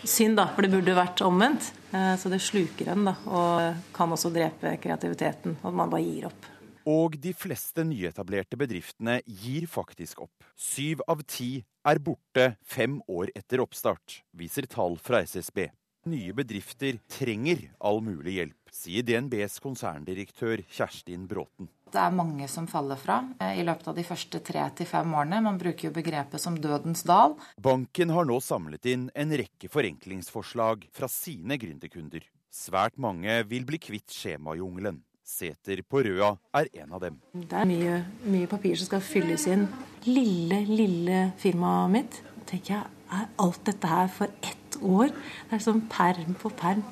[0.03, 1.71] Synd, da, for det burde vært omvendt.
[1.91, 5.59] Uh, så det sluker en, da, og kan også drepe kreativiteten.
[5.63, 6.52] Og man bare gir opp.
[6.89, 10.47] Og de fleste nyetablerte bedriftene gir faktisk opp.
[10.59, 15.69] Syv av ti er borte fem år etter oppstart, viser tall fra SSB.
[16.11, 21.69] Nye bedrifter trenger all mulig hjelp, sier DNBs konserndirektør Kjerstin Bråten.
[21.93, 25.13] Det er mange som faller fra eh, i løpet av de første tre til fem
[25.15, 25.39] årene.
[25.45, 27.37] Man bruker jo begrepet som dødens dal.
[27.61, 32.25] Banken har nå samlet inn en rekke forenklingsforslag fra sine gründerkunder.
[32.51, 34.99] Svært mange vil bli kvitt skjemajungelen.
[35.23, 37.15] Sæter på Røa er en av dem.
[37.31, 39.69] Det er mye, mye, papir som skal fylles inn.
[40.03, 42.21] Lille, lille firmaet mitt.
[42.45, 45.13] tenker jeg, Er alt dette her for ett år?
[45.47, 46.83] Det er sånn perm på perm.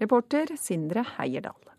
[0.00, 1.75] Reporter Sindre Heierdal.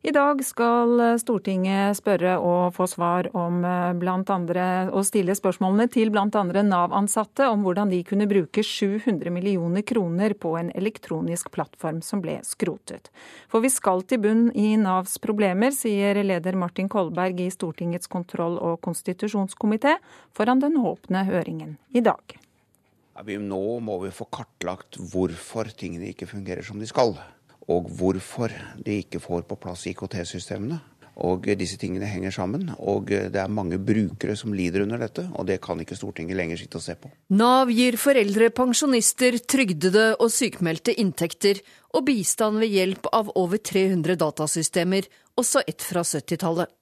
[0.00, 5.90] I dag skal Stortinget spørre og få svar om eh, blant andre, og stille spørsmålene
[5.92, 6.24] til bl.a.
[6.24, 12.38] Nav-ansatte om hvordan de kunne bruke 700 millioner kroner på en elektronisk plattform som ble
[12.48, 13.10] skrotet.
[13.52, 18.56] For vi skal til bunn i Navs problemer, sier leder Martin Kolberg i Stortingets kontroll-
[18.56, 19.98] og konstitusjonskomité
[20.32, 22.38] foran den åpne høringen i dag.
[23.20, 27.12] Nå må vi få kartlagt hvorfor tingene ikke fungerer som de skal
[27.70, 28.52] og hvorfor
[28.82, 30.80] de ikke får på plass IKT-systemene.
[31.20, 35.44] Og disse tingene henger sammen, og det er mange brukere som lider under dette, og
[35.50, 37.10] det kan ikke Stortinget lenger sitte og se på.
[37.36, 41.60] Nav gir foreldre, pensjonister, trygdede og sykmeldte inntekter
[41.92, 46.72] og bistand ved hjelp av over 300 datasystemer, også ett fra 70-tallet.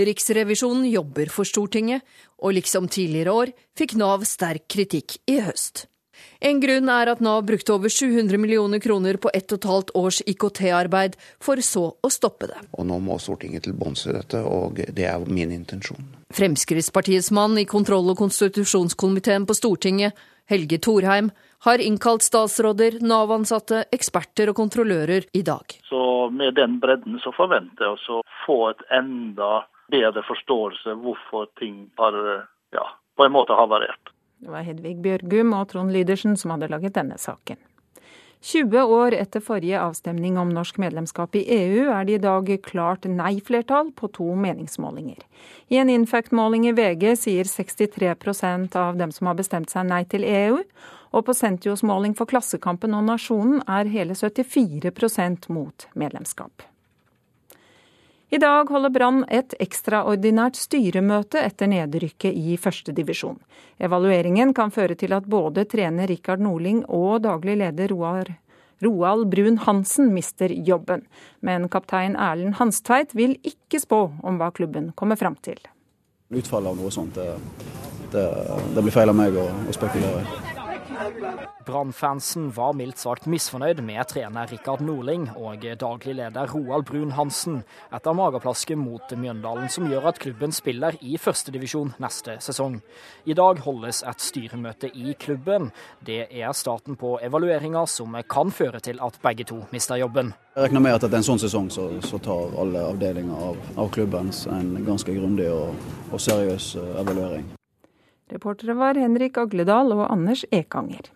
[0.00, 2.00] Riksrevisjonen jobber for Stortinget,
[2.40, 5.86] og liksom tidligere år fikk Nav sterk kritikk i høst.
[6.42, 9.90] En grunn er at Nav brukte over 700 millioner kroner på ett og et halvt
[9.94, 12.58] års IKT-arbeid, for så å stoppe det.
[12.74, 16.02] Og Nå må Stortinget til bunns i dette, og det er min intensjon.
[16.34, 20.18] Fremskrittspartiets mann i kontroll- og konstitusjonskomiteen på Stortinget,
[20.50, 21.30] Helge Thorheim,
[21.62, 25.76] har innkalt statsråder, Nav-ansatte, eksperter og kontrollører i dag.
[25.86, 26.00] Så
[26.32, 32.18] Med den bredden så forventer jeg å få et enda bedre forståelse hvorfor ting har
[32.72, 32.86] ja,
[33.18, 34.11] på en måte havarert.
[34.42, 37.60] Det var Hedvig Bjørgum og Trond Lydersen som hadde laget denne saken.
[38.42, 43.06] 20 år etter forrige avstemning om norsk medlemskap i EU er det i dag klart
[43.06, 45.20] nei-flertall på to meningsmålinger.
[45.70, 50.26] I en Infact-måling i VG sier 63% av dem som har bestemt seg nei til
[50.26, 50.58] EU,
[51.14, 56.66] og på Sentios måling for Klassekampen og Nasjonen er hele 74% mot medlemskap.
[58.32, 63.36] I dag holder Brann et ekstraordinært styremøte etter nedrykket i førstedivisjon.
[63.76, 68.30] Evalueringen kan føre til at både trener Rikard Norling og daglig leder Roar
[68.82, 71.04] Roald Brun Hansen mister jobben.
[71.40, 75.60] Men kaptein Erlend Hanstveit vil ikke spå om hva klubben kommer fram til.
[76.32, 77.36] Utfallet av noe sånt, det,
[78.16, 78.24] det,
[78.72, 80.51] det blir feil av meg å, å spekulere i.
[81.66, 87.60] Brann-fansen var mildt sagt misfornøyd med trener Rikard Norling og daglig leder Roald Brun Hansen
[87.94, 92.80] etter mageplasket mot Mjøndalen, som gjør at klubben spiller i førstedivisjon neste sesong.
[93.24, 95.70] I dag holdes et styremøte i klubben.
[96.04, 100.34] Det er starten på evalueringa som kan føre til at begge to mister jobben.
[100.56, 103.90] Jeg regner med at etter en sånn sesong så, så tar alle avdelinger av, av
[103.94, 105.74] klubben en ganske grundig og,
[106.12, 107.50] og seriøs eh, evaluering.
[108.32, 111.10] Reportere var Henrik Agledal og Anders Ekanger.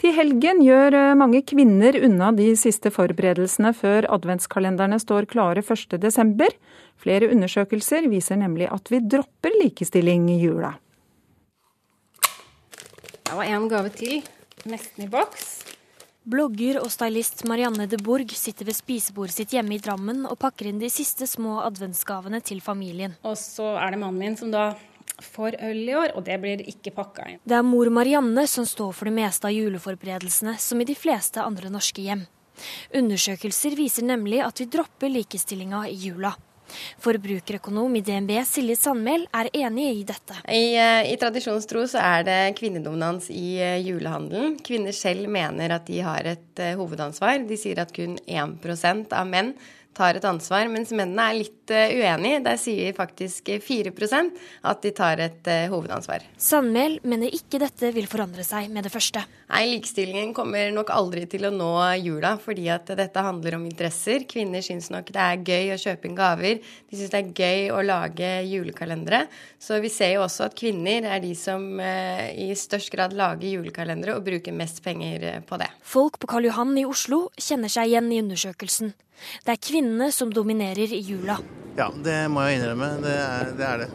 [0.00, 6.56] Til helgen gjør eh, mange kvinner unna de siste forberedelsene før adventskalenderne står klare 1.12.
[7.00, 10.74] Flere undersøkelser viser nemlig at vi dropper likestilling i jula.
[13.26, 14.20] Det var en gave til,
[14.68, 15.48] nesten i boks.
[16.26, 20.68] Blogger og stylist Marianne de Borg sitter ved spisebordet sitt hjemme i Drammen og pakker
[20.68, 23.14] inn de siste små adventsgavene til familien.
[23.22, 24.72] Og så er det mannen min som da
[25.22, 27.42] for øl i år, og det blir ikke pakka inn.
[27.44, 31.42] Det er mor Marianne som står for det meste av juleforberedelsene, som i de fleste
[31.42, 32.26] andre norske hjem.
[32.96, 36.34] Undersøkelser viser nemlig at vi dropper likestillinga i jula.
[37.04, 40.38] Forbrukerøkonom i DNB Silje Sandmæl er enig i dette.
[40.50, 44.58] I, eh, I tradisjonstro så er det kvinnedominans i eh, julehandelen.
[44.66, 47.44] Kvinner selv mener at de har et uh, hovedansvar.
[47.46, 49.54] De sier at kun 1% av menn
[49.96, 52.42] tar et ansvar, mens mennene er litt uh, uenige.
[52.44, 54.40] Der sier faktisk 4%
[54.70, 56.26] at de tar et uh, hovedansvar.
[56.40, 59.24] Sandmæl mener ikke dette vil forandre seg med det første.
[59.50, 61.70] Nei, likestillingen kommer nok aldri til å nå
[62.02, 64.26] jula, fordi at dette handler om interesser.
[64.28, 66.60] Kvinner syns nok det er gøy å kjøpe inn gaver.
[66.60, 69.24] De syns det er gøy å lage julekalendere.
[69.62, 73.56] Så vi ser jo også at kvinner er de som uh, i størst grad lager
[73.56, 75.70] julekalendere og bruker mest penger på det.
[75.86, 78.94] Folk på Karl Johan i Oslo kjenner seg igjen i undersøkelsen.
[79.44, 81.38] Det er kvinnene som dominerer i jula.
[81.76, 82.94] Ja, det må jeg innrømme.
[83.04, 83.66] Det er det.
[83.66, 83.90] Er det.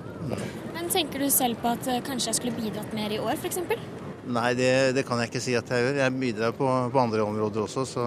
[0.76, 3.58] Men tenker du selv på at eh, kanskje jeg skulle bidratt mer i år, f.eks.?
[4.32, 5.98] Nei, det, det, kan jeg ikke si at jeg gjør.
[5.98, 7.88] Jeg bidrar på, på andre områder også.
[7.90, 8.06] Så,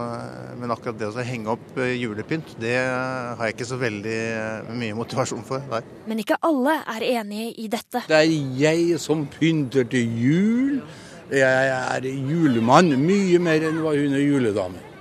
[0.60, 4.72] men akkurat det å henge opp eh, julepynt, det har jeg ikke så veldig eh,
[4.78, 5.64] mye motivasjon for.
[5.72, 5.82] Nei.
[6.06, 8.06] Men ikke alle er enige i dette.
[8.06, 8.30] Det er
[8.62, 10.80] jeg som pynter til jul.
[11.34, 14.93] Jeg er julemann mye mer enn hva hun er juledame.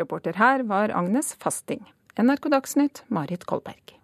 [0.00, 1.84] Reporter her var Agnes Fasting.
[2.18, 4.00] NRK Dagsnytt, Marit Kolberg.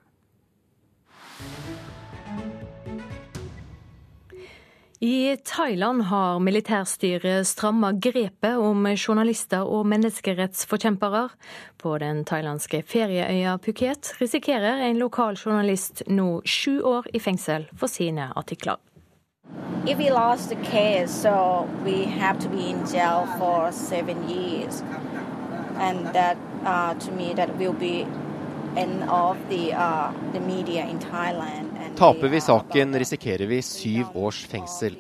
[5.01, 11.27] I Thailand har militærstyret stramma grepet om journalister og menneskerettsforkjempere.
[11.77, 17.93] På den thailandske ferieøya Phuket risikerer en lokal journalist nå sju år i fengsel for
[17.93, 18.81] sine artikler.
[19.87, 24.83] If we lost the case, so we have to be in jail for seven years
[25.79, 28.07] and that uh, to me that will be
[28.77, 31.97] end of the, uh, the media in Thailand.
[31.97, 34.97] Taper vi saken, risikerer vi syv års fengsel.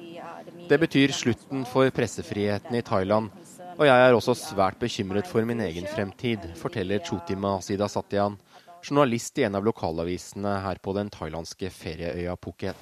[0.68, 3.30] Det betyr slutten for pressefriheten i Thailand.
[3.76, 8.38] Og jeg er også svært bekymret for min egen fremtid, forteller Chotima Sida Satyan,
[8.82, 12.78] journalist i en av lokalavisene her på den thailandske ferieøya Phuket.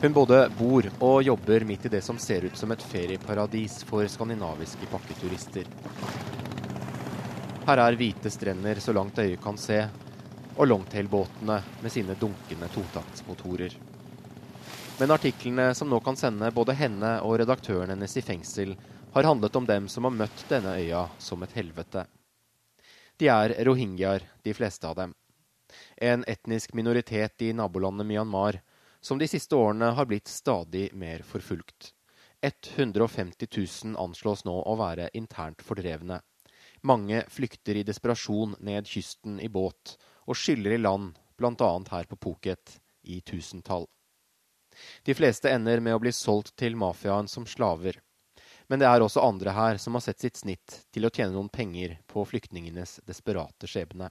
[0.00, 4.08] Hun både bor og jobber midt i det som ser ut som et ferieparadis for
[4.08, 5.66] skandinaviske pakketurister.
[7.66, 9.82] Her er hvite strender så langt øyet kan se,
[10.56, 13.76] og longtailbåtene med sine dunkende totaktsmotorer.
[15.02, 18.72] Men artiklene som nå kan sende både henne og redaktøren hennes i fengsel,
[19.12, 22.06] har handlet om dem som har møtt denne øya som et helvete.
[23.20, 25.12] De er rohingyaer, de fleste av dem.
[26.00, 28.62] En etnisk minoritet i nabolandet Myanmar
[29.00, 31.92] som de siste årene har blitt stadig mer forfulgt.
[32.42, 33.46] 150
[33.84, 36.20] 000 anslås nå å være internt fordrevne.
[36.82, 39.96] Mange flykter i desperasjon ned kysten i båt
[40.26, 41.72] og skyller i land, bl.a.
[41.90, 43.86] her på Phuket, i tusentall.
[45.04, 48.00] De fleste ender med å bli solgt til mafiaen som slaver.
[48.68, 51.50] Men det er også andre her som har sett sitt snitt til å tjene noen
[51.50, 54.10] penger på flyktningenes desperate skjebne.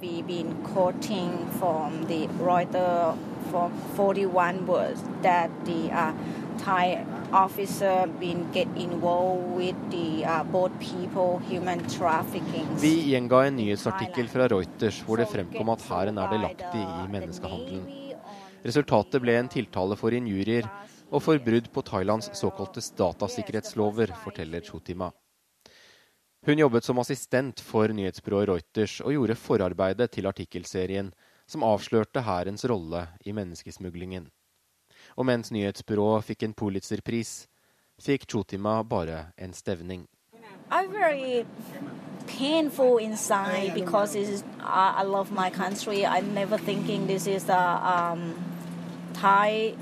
[0.00, 3.16] We've been quoting from the Reuters
[3.50, 6.12] for 41 words that the uh,
[6.58, 12.68] Thai officer been get involved with the uh, boat people human trafficking.
[12.76, 17.88] Vi gjenga en nyhetsartikkel fra Reuters hvor det fremkom at hæren er delaktig i menneskehandelen.
[18.68, 20.68] Resultatet ble en tiltale for injurier
[21.08, 25.14] og for brudd på Thailands såkalte datasikkerhetslover, forteller Chotima.
[26.46, 31.08] Hun jobbet som assistent for nyhetsbyrået Reuters og gjorde forarbeidet til artikkelserien
[31.50, 34.28] som avslørte hærens rolle i menneskesmuglingen.
[35.16, 37.48] Og mens nyhetsbyrået fikk en Pulitzer-pris,
[37.98, 40.06] fikk Chotima bare en stevning.
[40.70, 41.44] I'm very
[42.38, 46.04] painful inside because is, I, I love my country.
[46.04, 48.34] I'm never thinking this is a um,
[49.14, 49.74] Thai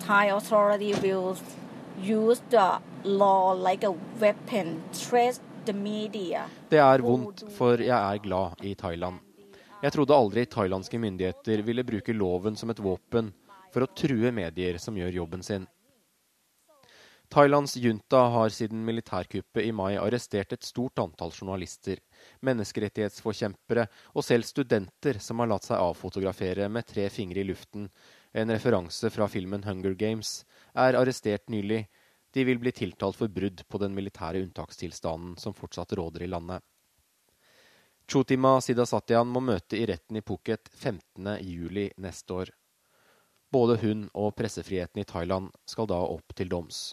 [0.00, 1.38] Thai authority will
[1.96, 8.74] use the law like a weapon, threat det er vondt, for jeg er glad i
[8.74, 9.20] Thailand.
[9.84, 13.30] Jeg trodde aldri thailandske myndigheter ville bruke loven som et våpen
[13.72, 15.66] for å true medier som gjør jobben sin.
[17.32, 21.98] Thailands junta har siden militærkuppet i mai arrestert et stort antall journalister,
[22.44, 27.88] menneskerettighetsforkjempere og selv studenter som har latt seg avfotografere med tre fingre i luften.
[28.32, 30.44] En referanse fra filmen Hunger Games
[30.76, 31.86] er arrestert nylig
[32.34, 36.64] de vil bli tiltalt for brudd på den militære unntakstilstanden som fortsatt råder i landet.
[38.10, 42.50] Chotima Sidasatian må møte i retten i Phuket 15.07 neste år.
[43.54, 46.90] Både hun og pressefriheten i Thailand skal da opp til doms.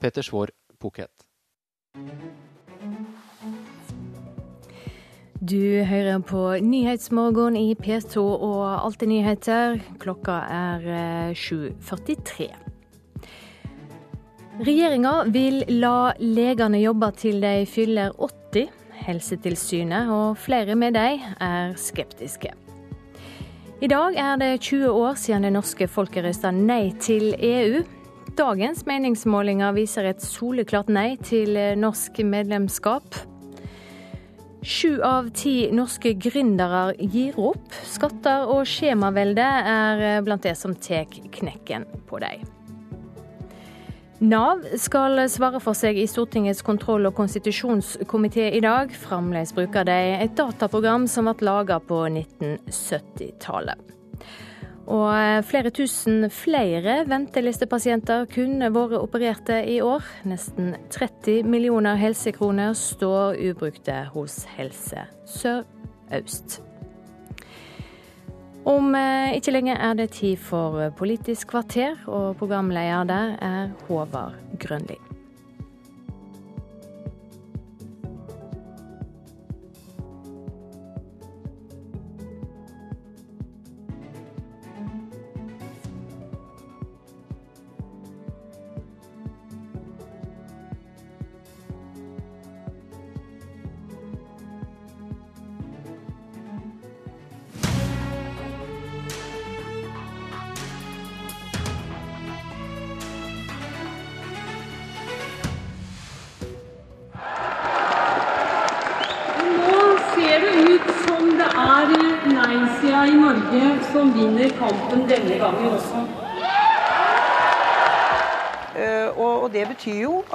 [0.00, 0.50] Peter Svaar,
[0.80, 1.26] Phuket.
[5.38, 9.78] Du hører på Nyhetsmorgen i P2 og Alltid nyheter.
[10.02, 10.88] Klokka er
[11.36, 12.67] 7.43.
[14.58, 18.72] Regjeringa vil la legene jobbe til de fyller 80.
[19.06, 22.50] Helsetilsynet og flere med dem er skeptiske.
[23.78, 27.84] I dag er det 20 år siden det norske folket røsta nei til EU.
[28.34, 33.22] Dagens meningsmålinger viser et soleklart nei til norsk medlemskap.
[34.66, 37.70] Sju av ti norske gründere gir opp.
[37.86, 42.57] Skatter og skjemavelde er blant det som tar knekken på dem.
[44.18, 48.90] Nav skal svare for seg i Stortingets kontroll- og konstitusjonskomité i dag.
[48.90, 53.94] Fremdeles bruker de et dataprogram som ble laget på 1970-tallet.
[54.88, 60.02] Og eh, flere tusen flere ventelistepasienter kunne vært opererte i år.
[60.26, 66.64] Nesten 30 millioner helsekroner står ubrukte hos Helse Sør-Øst.
[68.68, 74.36] Om eh, ikke lenge er det tid for Politisk kvarter, og programleder der er Håvard
[74.60, 75.07] Grønli.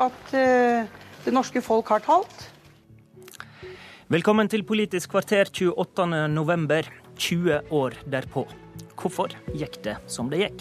[0.07, 0.85] At uh,
[1.25, 2.49] det norske folk har talt.
[4.11, 8.47] Velkommen til Politisk kvarter 28.11., 20 år derpå.
[8.99, 10.59] Hvorfor gikk det som det gikk?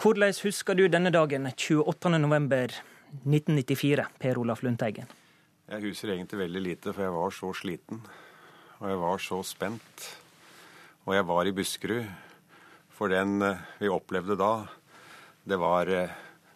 [0.00, 5.06] Hvordan husker du denne dagen, 28.11.1994, Per Olaf Lundteigen?
[5.70, 7.98] Jeg husker egentlig veldig lite, for jeg var så sliten
[8.84, 10.06] og jeg var så spent.
[11.08, 12.08] Og jeg var i Buskerud.
[12.94, 14.66] For den eh, vi opplevde da,
[15.44, 16.14] det var eh,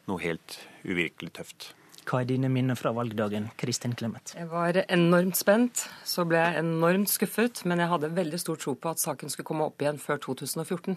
[0.08, 1.72] noe helt uvirkelig tøft.
[2.08, 4.32] Hva er dine minner fra valgdagen, Kristin Clemet?
[4.32, 5.84] Jeg var enormt spent.
[6.08, 9.48] Så ble jeg enormt skuffet, men jeg hadde veldig stor tro på at saken skulle
[9.50, 10.96] komme opp igjen før 2014.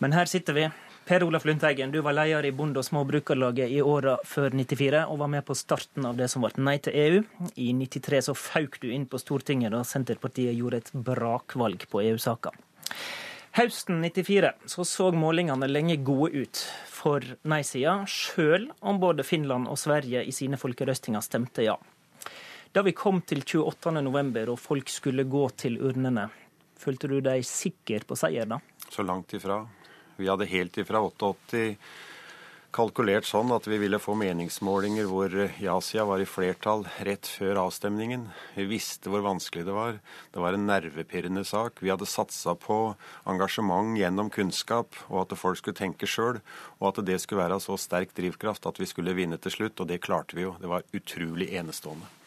[0.00, 0.64] Men her sitter vi,
[1.08, 5.20] Per Olaf Lundteigen, du var leder i Bonde- og småbrukerlaget i åra før 94, og
[5.20, 7.22] var med på starten av det som ble Nei til EU.
[7.56, 12.52] I 93 så fauk du inn på Stortinget da Senterpartiet gjorde et brakvalg på EU-saka.
[13.58, 19.80] Høsten 94 så, så målingene lenge gode ut for nei-sida, sjøl om både Finland og
[19.82, 21.74] Sverige i sine folkerøstinger stemte ja.
[22.70, 26.28] Da vi kom til 28.11 og folk skulle gå til urnene,
[26.78, 28.60] følte du deg sikker på seier da?
[28.94, 29.64] Så langt ifra.
[30.22, 31.64] Vi hadde helt ifra 88
[32.74, 35.32] kalkulert sånn at vi ville få meningsmålinger hvor
[35.62, 38.26] ja-sida var i flertall rett før avstemningen.
[38.56, 40.00] Vi visste hvor vanskelig det var.
[40.34, 41.80] Det var en nervepirrende sak.
[41.82, 42.78] Vi hadde satsa på
[43.28, 46.42] engasjement gjennom kunnskap, og at folk skulle tenke sjøl.
[46.78, 49.80] Og at det skulle være så sterk drivkraft at vi skulle vinne til slutt.
[49.80, 50.56] Og det klarte vi jo.
[50.60, 52.17] Det var utrolig enestående.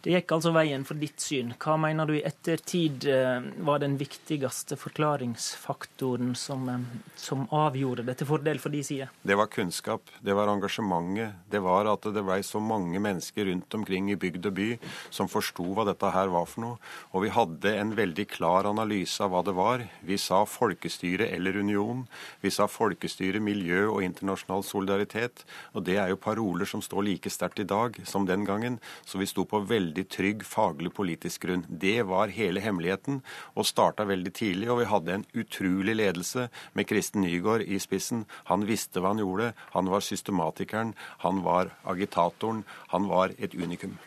[0.00, 1.50] Det gikk altså veien for ditt syn.
[1.60, 6.86] Hva mener du i ettertid eh, var den viktigste forklaringsfaktoren som, eh,
[7.20, 9.10] som avgjorde det til fordel for de side?
[9.20, 11.34] Det var kunnskap, det var engasjementet.
[11.52, 14.68] Det var at det blei så mange mennesker rundt omkring i bygd og by
[15.12, 16.80] som forsto hva dette her var for noe.
[17.12, 19.84] Og vi hadde en veldig klar analyse av hva det var.
[20.00, 22.06] Vi sa folkestyre eller union.
[22.40, 25.44] Vi sa folkestyre, miljø og internasjonal solidaritet.
[25.76, 28.80] Og det er jo paroler som står like sterkt i dag som den gangen.
[29.04, 31.64] Så vi sto på veldig veldig trygg faglig politisk grunn.
[31.68, 33.22] Det var hele hemmeligheten,
[33.56, 34.70] og starta veldig tidlig.
[34.70, 38.26] Og vi hadde en utrolig ledelse med Kristen Nygaard i spissen.
[38.46, 39.52] Han visste hva han gjorde.
[39.74, 40.94] Han var systematikeren,
[41.24, 43.98] han var agitatoren, han var et unikum.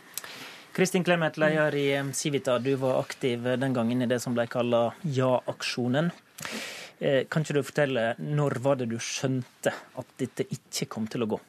[0.73, 4.93] Kristin Clemet, leder i Civita, du var aktiv den gangen i det som ble kalla
[5.03, 6.09] Ja-aksjonen.
[6.97, 11.27] Eh, kan ikke du fortelle, når var det du skjønte at dette ikke kom til
[11.27, 11.39] å gå?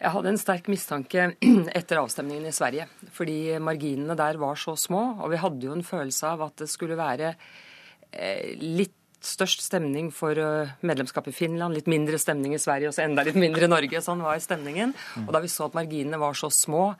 [0.00, 1.26] Jeg hadde en sterk mistanke
[1.78, 2.86] etter avstemningen i Sverige.
[3.12, 5.02] Fordi marginene der var så små.
[5.20, 10.08] Og vi hadde jo en følelse av at det skulle være eh, litt størst stemning
[10.16, 13.68] for eh, medlemskap i Finland, litt mindre stemning i Sverige og så enda litt mindre
[13.68, 14.00] i Norge.
[14.04, 14.94] Sånn var stemningen.
[15.26, 16.94] Og da vi så at marginene var så små,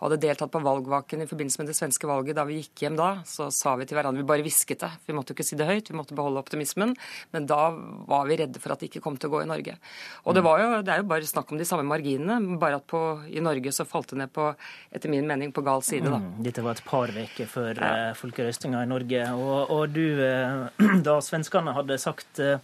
[0.00, 3.10] hadde deltatt på valgvaken i forbindelse med det svenske valget, da vi gikk hjem da,
[3.28, 4.90] så sa vi til hverandre Vi bare hvisket det.
[5.06, 6.94] Vi måtte jo ikke si det høyt, vi måtte beholde optimismen.
[7.34, 7.70] Men da
[8.08, 9.76] var vi redde for at det ikke kom til å gå i Norge.
[10.24, 12.88] Og det, var jo, det er jo bare snakk om de samme marginene, bare at
[12.90, 14.50] på, i Norge så falt det ned på,
[14.94, 16.20] etter min mening, på gal side, da.
[16.22, 17.92] Mm, dette var et par uker før ja.
[18.10, 19.24] Eh, folkerøstinga i Norge.
[19.38, 22.60] Og, og du, eh, da svenskene hadde sagt eh,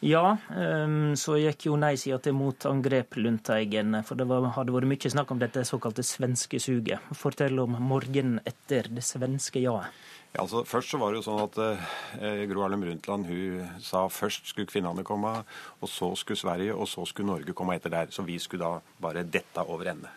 [0.00, 3.94] ja, ehm, så gikk jo nei-sida til motangrep, Lundteigen.
[4.04, 7.04] For det var, hadde vært mye snakk om dette såkalte svenske suget.
[7.16, 10.02] Fortell om morgenen etter det svenske ja-et.
[10.34, 14.02] Ja, altså, først så var det jo sånn at eh, Gro Harlem Brundtland hun sa
[14.10, 15.30] først skulle kvinnene komme,
[15.78, 18.10] og så skulle Sverige, og så skulle Norge komme etter der.
[18.10, 20.10] Så vi skulle da bare dette over ende.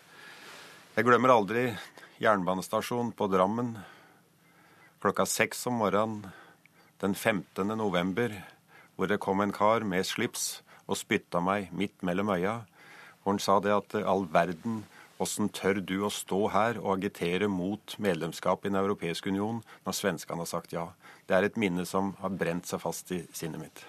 [0.98, 1.68] Jeg glemmer aldri
[2.18, 3.76] jernbanestasjonen på Drammen
[4.98, 6.26] klokka seks om morgenen
[6.98, 7.68] den 15.
[7.78, 8.34] november
[8.98, 10.58] hvor det kom en kar med slips
[10.90, 12.64] og spytta meg midt mellom øya.
[13.22, 14.82] Hvor han sa det at all verden,
[15.22, 19.96] åssen tør du å stå her og agitere mot medlemskap i Den europeiske union når
[19.98, 20.88] svenskene har sagt ja?
[21.30, 23.84] Det er et minne som har brent seg fast i sinnet mitt.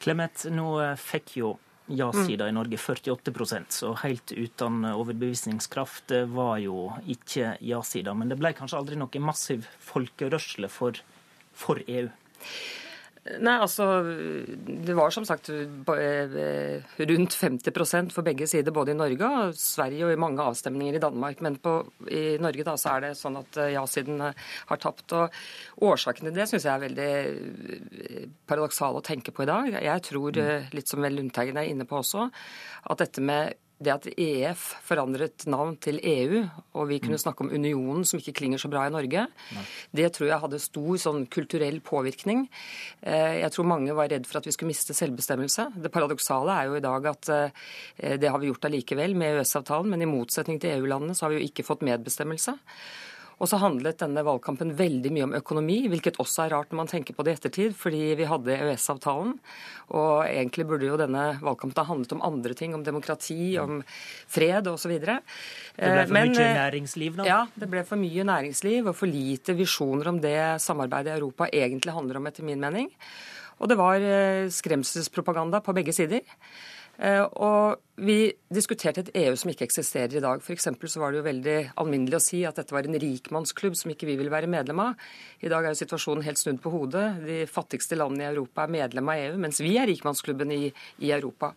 [0.00, 1.54] Clemet, nå eh, fikk jo
[1.92, 8.14] ja-sida i Norge 48% så helt uten overbevisningskraft var jo ikke ja-sida.
[8.16, 11.02] Men det ble kanskje aldri noe massiv folkerørsle for,
[11.52, 12.08] for EU?
[13.22, 13.84] Nei, altså
[14.66, 16.72] Det var som sagt eh,
[17.06, 21.02] rundt 50% for begge sider, både i Norge og Sverige og i mange avstemninger i
[21.02, 21.38] Danmark.
[21.46, 21.76] Men på,
[22.10, 25.14] i Norge da, så er det sånn at eh, ja-siden eh, har tapt.
[25.14, 29.70] og Årsaken til det syns jeg er veldig paradoksal å tenke på i dag.
[29.86, 30.42] Jeg tror,
[30.74, 32.26] litt som vel Lundteigen er inne på også,
[32.90, 33.54] at dette med
[33.84, 36.42] det at EF forandret navn til EU,
[36.78, 37.22] og vi kunne mm.
[37.24, 39.64] snakke om unionen, som ikke klinger så bra i Norge, Nei.
[40.02, 42.46] det tror jeg hadde stor sånn kulturell påvirkning.
[43.00, 45.68] Eh, jeg tror mange var redd for at vi skulle miste selvbestemmelse.
[45.82, 47.62] Det paradoksale er jo i dag at eh,
[48.22, 51.42] det har vi gjort allikevel med EØS-avtalen, men i motsetning til EU-landene så har vi
[51.42, 52.58] jo ikke fått medbestemmelse.
[53.42, 56.90] Og så handlet denne valgkampen veldig mye om økonomi, hvilket også er rart når man
[56.92, 59.32] tenker på det i ettertid, fordi vi hadde EØS-avtalen.
[59.98, 63.80] Og egentlig burde jo denne valgkampen ha handlet om andre ting, om demokrati, om
[64.30, 64.94] fred osv.
[64.94, 65.18] Det
[65.74, 67.26] ble for Men, mye eh, næringsliv, da?
[67.26, 71.50] Ja, det ble for mye næringsliv og for lite visjoner om det samarbeidet i Europa
[71.50, 72.92] egentlig handler om, etter min mening.
[73.58, 76.22] Og det var eh, skremselspropaganda på begge sider.
[77.00, 80.42] Eh, og vi diskuterte et EU som ikke eksisterer i dag.
[80.42, 80.68] F.eks.
[80.68, 84.08] så var det jo veldig alminnelig å si at dette var en rikmannsklubb som ikke
[84.10, 85.04] vi ville være medlem av.
[85.40, 87.06] I dag er jo situasjonen helt snudd på hodet.
[87.24, 90.62] De fattigste landene i Europa er medlem av EU, mens vi er rikmannsklubben i,
[91.04, 91.52] i Europa.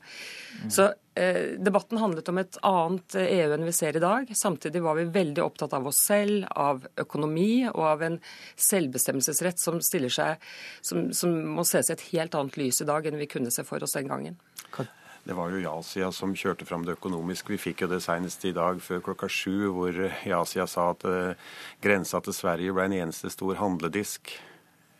[0.63, 0.73] Mm.
[0.77, 0.89] Så
[1.19, 4.35] eh, debatten handlet om et annet EU enn vi ser i dag.
[4.35, 8.19] Samtidig var vi veldig opptatt av oss selv, av økonomi og av en
[8.55, 13.07] selvbestemmelsesrett som stiller seg, som, som må ses i et helt annet lys i dag
[13.07, 14.39] enn vi kunne se for oss den gangen.
[15.25, 17.55] Det var jo ja-sida som kjørte fram det økonomiske.
[17.55, 21.55] Vi fikk jo det senest i dag før klokka sju, hvor ja-sida sa at uh,
[21.81, 24.35] grensa til Sverige ble en eneste stor handledisk.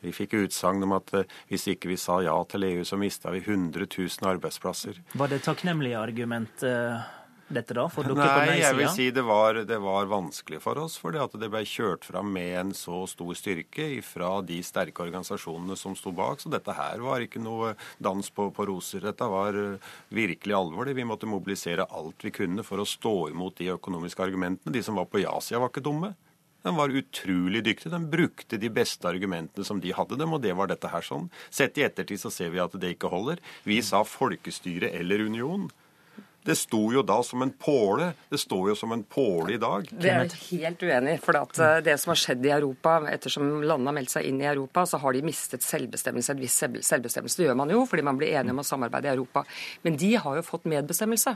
[0.02, 3.34] Vi fikk utsagn om at uh, hvis ikke vi sa ja til EU, så mista
[3.36, 4.98] vi 100 000 arbeidsplasser.
[5.14, 6.66] Var det takknemlige argument?
[6.66, 7.06] Uh
[7.48, 8.62] dette da, for dere Nei, på nei-sida?
[8.64, 12.08] Jeg vil si det var, det var vanskelig for oss, fordi at det ble kjørt
[12.08, 16.42] fram med en så stor styrke fra de sterke organisasjonene som sto bak.
[16.42, 19.06] Så dette her var ikke noe dans på, på roser.
[19.06, 20.90] Dette var eh, virkelig alvor.
[20.90, 24.74] Vi måtte mobilisere alt vi kunne for å stå imot de økonomiske argumentene.
[24.74, 26.16] De som var på ja-sida, var ikke dumme.
[26.66, 27.94] De var utrolig dyktige.
[27.94, 31.30] De brukte de beste argumentene som de hadde dem, og det var dette her sånn.
[31.54, 33.38] Sett i ettertid så ser vi at det ikke holder.
[33.70, 35.68] Vi sa folkestyre eller union.
[36.46, 38.12] Det sto jo da som en påle.
[38.30, 39.88] Det står jo som en påle i dag.
[39.90, 41.22] Det er jeg helt uenig i.
[41.24, 44.46] For eh, det som har skjedd i Europa, ettersom landene har meldt seg inn i
[44.46, 46.36] Europa, så har de mistet selvbestemmelse.
[46.36, 47.40] En viss selvbestemmelse.
[47.40, 49.42] Det gjør man jo fordi man blir enige om å samarbeide i Europa.
[49.82, 51.34] Men de har jo fått medbestemmelse.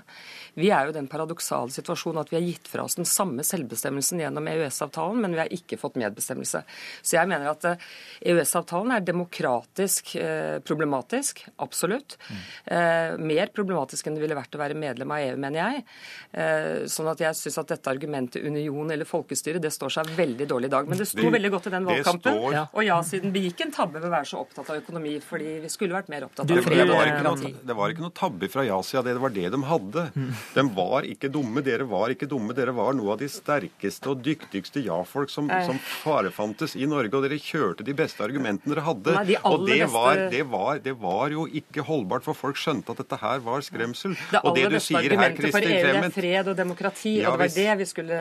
[0.61, 3.45] Vi er jo i den paradoksale situasjonen at vi har gitt fra oss den samme
[3.47, 6.61] selvbestemmelsen gjennom EØS-avtalen, men vi har ikke fått medbestemmelse.
[7.01, 7.65] Så jeg mener at
[8.21, 11.47] EØS-avtalen eh, e er demokratisk eh, problematisk.
[11.57, 12.19] Absolutt.
[12.29, 13.25] Mm.
[13.25, 15.83] mer problematisk enn det ville vært å være medlem medlem av EU, mener jeg.
[16.31, 20.47] Eh, sånn at jeg syns at dette argumentet union eller folkestyre det står seg veldig
[20.49, 20.89] dårlig i dag.
[20.89, 22.39] Men det sto det, veldig godt i den valgkampen.
[22.39, 22.57] Står...
[22.73, 25.95] Og ja-siden begikk en tabbe ved å være så opptatt av økonomi, fordi vi skulle
[25.97, 27.53] vært mer opptatt av fred og demokrati.
[27.69, 30.05] Det var ikke noe tabbe fra ja-sida, det var det de hadde.
[30.55, 32.55] De var ikke dumme, dere var ikke dumme.
[32.57, 37.25] Dere var noe av de sterkeste og dyktigste ja-folk som, som farefantes i Norge, og
[37.25, 39.15] dere kjørte de beste argumentene dere hadde.
[39.15, 42.93] Nei, de og det var, det, var, det var, jo ikke holdbart, for folk skjønte
[42.93, 44.15] at dette her var skremsel.
[44.31, 47.55] Det og det du argumentet for EU er fred og demokrati, ja, og det var
[47.55, 48.19] det vi skulle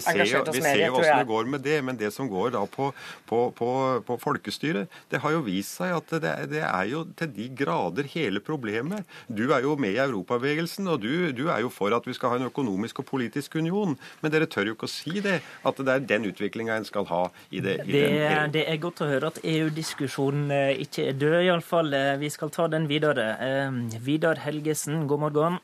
[0.00, 0.60] engasjert oss mer i.
[0.60, 2.90] Vi ser jo hvordan det går med det, men det som går da på,
[3.28, 3.70] på, på,
[4.06, 8.08] på folkestyret, det har jo vist seg at det, det, er jo til de grader
[8.12, 9.06] hele problemet.
[9.28, 12.34] Du er jo med i Europabevegelsen, og du, du, er jo for at vi skal
[12.34, 15.82] ha en økonomisk og politisk union, men dere tør jo ikke å si det, at
[15.82, 17.78] det er den utviklinga en skal ha i det.
[17.86, 18.08] I det,
[18.56, 21.92] det, er godt å høre at EU-diskusjonen eh, ikke er død, iallfall.
[21.96, 23.32] Eh, vi skal ta den videre.
[23.42, 25.58] Eh, Vidar Helgesen, god morgen.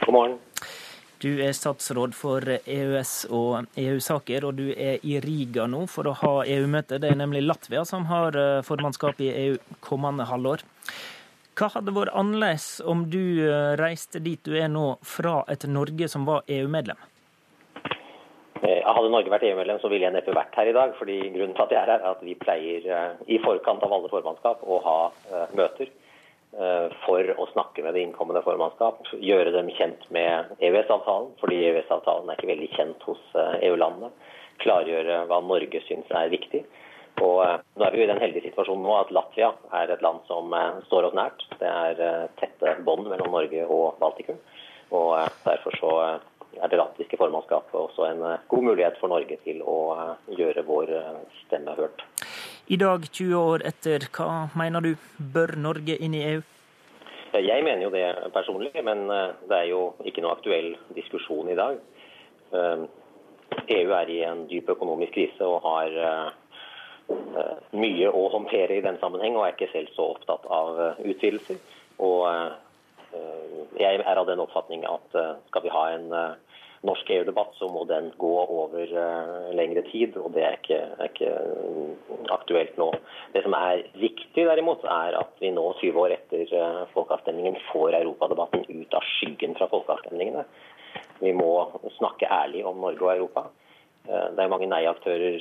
[0.00, 0.38] God morgen.
[1.20, 6.14] Du er statsråd for EØS- og EU-saker, og du er i Riga nå for å
[6.16, 6.96] ha EU-møte.
[7.02, 10.64] Det er nemlig Latvia som har formannskapet formannskap i EU kommende halvår.
[11.60, 16.08] Hva hadde vært annerledes om du eh, reiste dit du er nå, fra et Norge
[16.08, 16.96] som var EU-medlem?
[18.64, 20.96] Eh, hadde Norge vært EU-medlem, så ville jeg neppe vært her i dag.
[20.96, 22.92] fordi Grunnen til at jeg er her, er at vi pleier
[23.28, 25.00] i forkant av alle formannskap å ha
[25.52, 26.09] møter Eh,
[27.04, 29.06] for å snakke med det innkommende formannskap.
[29.22, 34.10] Gjøre dem kjent med EØS-avtalen, fordi EØS-avtalen er ikke veldig kjent hos eh, EU-landene.
[34.60, 36.64] Klargjøre hva Norge syns er viktig.
[37.22, 40.02] Og eh, nå er vi jo i den heldige situasjonen nå at Latvia er et
[40.04, 40.50] land som
[40.88, 41.46] står oss nært.
[41.62, 44.42] Det er tette bånd mellom Norge og Baltikum.
[44.90, 45.14] Og
[45.46, 45.94] derfor så
[46.58, 49.78] er det latviske formannskapet også en god mulighet for Norge til å
[50.34, 50.96] gjøre vår
[51.44, 52.02] stemme hørt.
[52.70, 54.92] I dag, 20 år etter, hva mener du?
[55.34, 56.42] Bør Norge inn i EU?
[57.34, 61.56] Jeg mener jo det personlig, men eh, det er jo ikke noe aktuell diskusjon i
[61.58, 61.80] dag.
[62.54, 68.78] EU eh, e er i en dyp økonomisk krise og har eh, mye å håndtere
[68.78, 71.58] i den sammenheng, og er ikke selv så opptatt av utvidelser.
[71.98, 72.22] Og
[73.82, 75.18] jeg er av den oppfatning at
[75.48, 76.06] skal vi ha en
[76.86, 80.16] norsk EU-debatt, så må den gå over uh, lengre tid.
[80.16, 82.88] Og det er ikke, er ikke uh, aktuelt nå.
[83.34, 87.98] Det som er viktig derimot, er at vi nå, 20 år etter uh, folkeavstemningen, får
[88.00, 90.46] europadebatten ut av skyggen fra folkeavstemningene.
[91.20, 91.52] Vi må
[91.98, 93.50] snakke ærlig om Norge og Europa.
[94.10, 95.36] Det er mange nei-aktører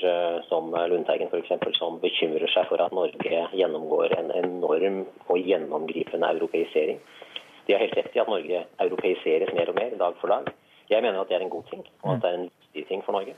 [0.45, 1.53] som Lundteigen f.eks.
[1.79, 4.99] som bekymrer seg for at Norge gjennomgår en enorm
[5.31, 6.99] og gjennomgripende europeisering.
[7.65, 10.51] De har helt rett i at Norge europeiseres mer og mer dag for dag.
[10.89, 13.03] Jeg mener at det er en god ting, og at det er en viktig ting
[13.05, 13.35] for Norge.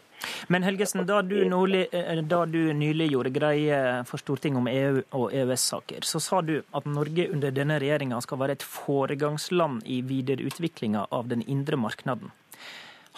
[0.47, 5.01] Men Helgesen, da du, nylig, eh, da du nylig gjorde greie for Stortinget om EU
[5.19, 9.99] og EØS-saker, så sa du at Norge under denne regjeringa skal være et foregangsland i
[10.07, 12.31] videreutviklinga av den indre marknaden.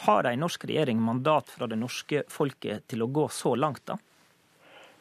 [0.07, 3.99] Har en norsk regjering mandat fra det norske folket til å gå så langt, da?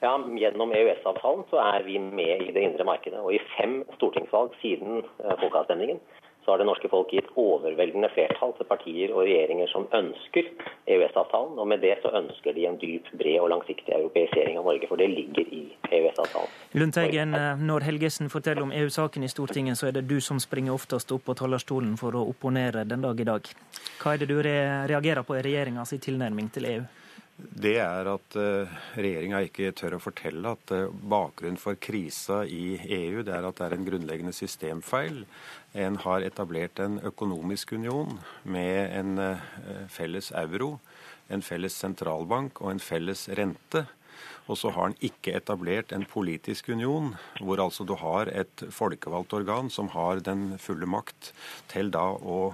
[0.02, 3.20] Ja, Gjennom EØS-avtalen så er vi med i det indre markedet.
[3.22, 6.02] Og i fem stortingsvalg siden eh, folkeavstemningen
[6.44, 10.48] så har det norske folk gitt overveldende flertall til partier og regjeringer som ønsker
[10.90, 11.58] EØS-avtalen.
[11.62, 14.98] Og med det så ønsker de en dyp, bred og langsiktig europeisering av Norge, for
[14.98, 16.56] det ligger i EØS-avtalen.
[16.72, 20.74] Lundteigen, eh, når Helgesen forteller om EU-saken i Stortinget, så er det du som springer
[20.74, 23.52] oftest opp på talerstolen for å opponere den dag i dag.
[24.02, 26.82] Hva er det du reagerer på i regjeringas tilnærming til EU?
[27.36, 32.76] det er at uh, regjeringa ikke tør å fortelle at uh, bakgrunnen for krisa i
[32.78, 35.22] EU det er at det er en grunnleggende systemfeil.
[35.72, 40.76] En har etablert en økonomisk union med en uh, felles euro,
[41.32, 43.86] en felles sentralbank og en felles rente.
[44.50, 49.32] Og så har en ikke etablert en politisk union, hvor altså du har et folkevalgt
[49.38, 51.32] organ som har den fulle makt
[51.72, 52.52] til da å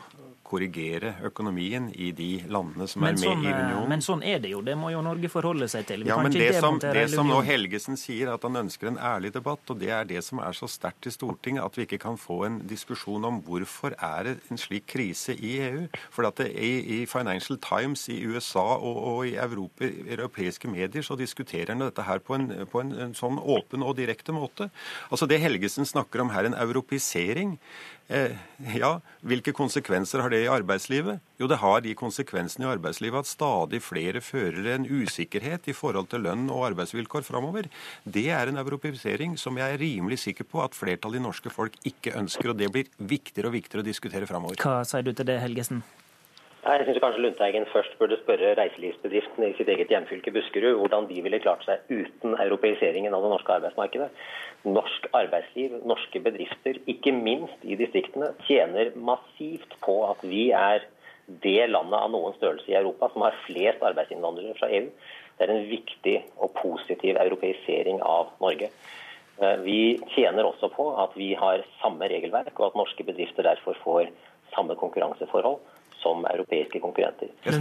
[0.48, 3.88] korrigere økonomien i de landene som men er med sånn, i unionen.
[3.92, 6.04] Men sånn er det jo, det må jo Norge forholde seg til.
[6.06, 9.32] Vi ja, men det som, det som, nå Helgesen sier, at han ønsker en ærlig
[9.36, 12.16] debatt, og det er det som er så sterkt i Stortinget, at vi ikke kan
[12.20, 15.84] få en diskusjon om hvorfor er det en slik krise i EU.
[16.14, 21.04] For at det, i, i, Financial Times i USA og, og i Europa, europeiske medier
[21.04, 24.70] så diskuterer han dette her på, en, på en, en sånn åpen og direkte måte.
[25.12, 27.56] Altså Det Helgesen snakker om her, en europisering,
[28.08, 28.32] Eh,
[28.72, 31.20] ja, hvilke konsekvenser har det i arbeidslivet?
[31.40, 36.10] Jo, det har de konsekvensene i arbeidslivet at stadig flere fører en usikkerhet i forhold
[36.12, 37.68] til lønn og arbeidsvilkår framover.
[38.04, 41.78] Det er en europeisering som jeg er rimelig sikker på at flertallet i norske folk
[41.88, 44.60] ikke ønsker, og det blir viktigere og viktigere å diskutere framover.
[44.62, 45.82] Hva sier du til det, Helgesen?
[46.68, 51.22] Jeg syns kanskje Lundteigen først burde spørre reiselivsbedriftene i sitt eget hjemfylke Buskerud hvordan de
[51.24, 54.08] ville klart seg uten europeiseringen av det norske arbeidsmarkedet.
[54.68, 60.84] Norsk arbeidsliv, norske bedrifter, ikke minst i distriktene, tjener massivt på at vi er
[61.46, 64.92] det landet av noen størrelse i Europa som har flest arbeidsinnvandrere fra EU.
[65.38, 68.68] Det er en viktig og positiv europeisering av Norge.
[69.40, 69.80] Eh, vi
[70.12, 74.12] tjener også på at vi har samme regelverk, og at norske bedrifter derfor får
[74.52, 75.64] samme konkurranseforhold
[76.02, 77.30] som europeiske konkurrenter.
[77.44, 77.54] Eh,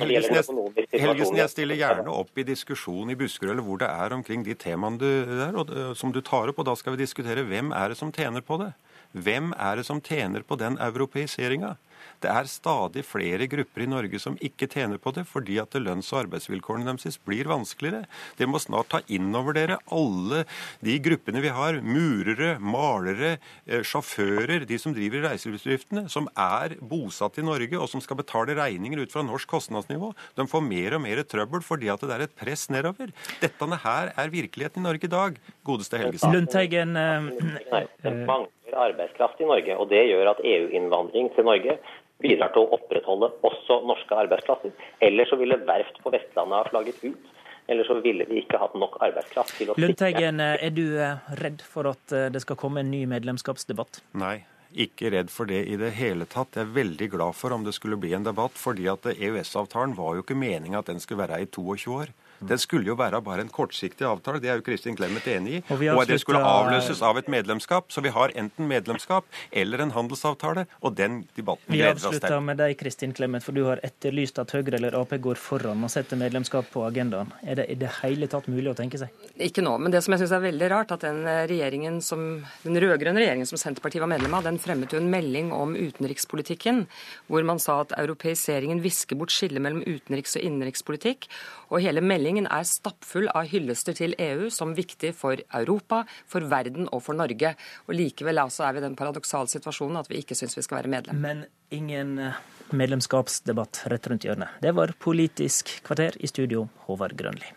[0.00, 4.16] Helgesen, jeg, Helgesen, jeg stiller gjerne opp i diskusjon i Buskerud eller hvor det er
[4.16, 7.46] omkring de temaene du, der, og, som du tar opp, og da skal vi diskutere
[7.46, 8.72] hvem er det som tjener på det.
[9.14, 11.76] Hvem er det som tjener på den europeiseringa?
[12.22, 16.12] Det er stadig flere grupper i Norge som ikke tjener på det, fordi at lønns-
[16.14, 18.04] og arbeidsvilkårene deres blir vanskeligere.
[18.38, 20.44] Det må snart ta inn over dere alle
[20.84, 21.80] de gruppene vi har.
[21.84, 28.00] Murere, malere, eh, sjåfører, de som driver i som er bosatt i Norge og som
[28.00, 30.12] skal betale regninger ut fra norsk kostnadsnivå.
[30.36, 33.12] De får mer og mer trøbbel fordi at det er et press nedover.
[33.40, 36.32] Dette her er virkeligheten i Norge i dag, godeste Helgesen.
[36.32, 41.78] Lundteigen, Nei, det mangler arbeidskraft i Norge, og det gjør at EU-innvandring til Norge
[42.22, 44.74] bidrar til å opprettholde også norske arbeidsplasser.
[45.04, 47.30] Ellers så ville verft på Vestlandet ha flagget ut.
[47.66, 51.62] Eller så ville vi ikke hatt nok arbeidskraft til å Lundteigen, er du eh, redd
[51.64, 54.02] for at eh, det skal komme en ny medlemskapsdebatt?
[54.20, 54.42] Nei,
[54.84, 56.58] ikke redd for det i det hele tatt.
[56.58, 60.18] Jeg er veldig glad for om det skulle bli en debatt, fordi at EØS-avtalen var
[60.18, 62.12] jo ikke meninga at den skulle være i 22 år.
[62.48, 65.62] Den skulle jo være bare en kortsiktig avtale, det er jo Kristin Clemet enig i.
[65.70, 67.90] Og vi Og det skulle avløses av et medlemskap.
[67.92, 72.40] Så vi har enten medlemskap eller en handelsavtale, og den debatten Vi gleder oss avslutter
[72.40, 75.92] med deg, Kristin Clemet, for du har etterlyst at Høyre eller Ap går foran og
[75.92, 77.30] setter medlemskap på agendaen.
[77.46, 79.12] Er det i det hele tatt mulig å tenke seg?
[79.38, 82.24] Ikke nå, men det som jeg syns er veldig rart, at den regjeringen som,
[82.64, 86.84] den rød-grønne regjeringen som Senterpartiet var medlem av, den fremmet jo en melding om utenrikspolitikken,
[87.30, 91.28] hvor man sa at europeiseringen visker bort skillet mellom utenriks- og innenrikspolitikk.
[91.70, 96.90] Og hele meldingen er stappfull av hyllester til EU som viktig for Europa, for verden
[96.90, 97.54] og for Norge.
[97.86, 100.82] Og likevel altså er vi i den paradoksale situasjonen at vi ikke syns vi skal
[100.82, 101.22] være medlem.
[101.22, 102.42] Men ingen eh,
[102.74, 104.60] medlemskapsdebatt rett rundt hjørnet.
[104.64, 107.54] Det var Politisk kvarter i studio, Håvard Grønli.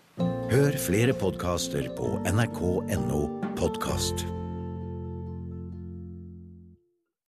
[0.52, 3.22] Hør flere podkaster på nrk.no
[3.60, 4.28] podkast.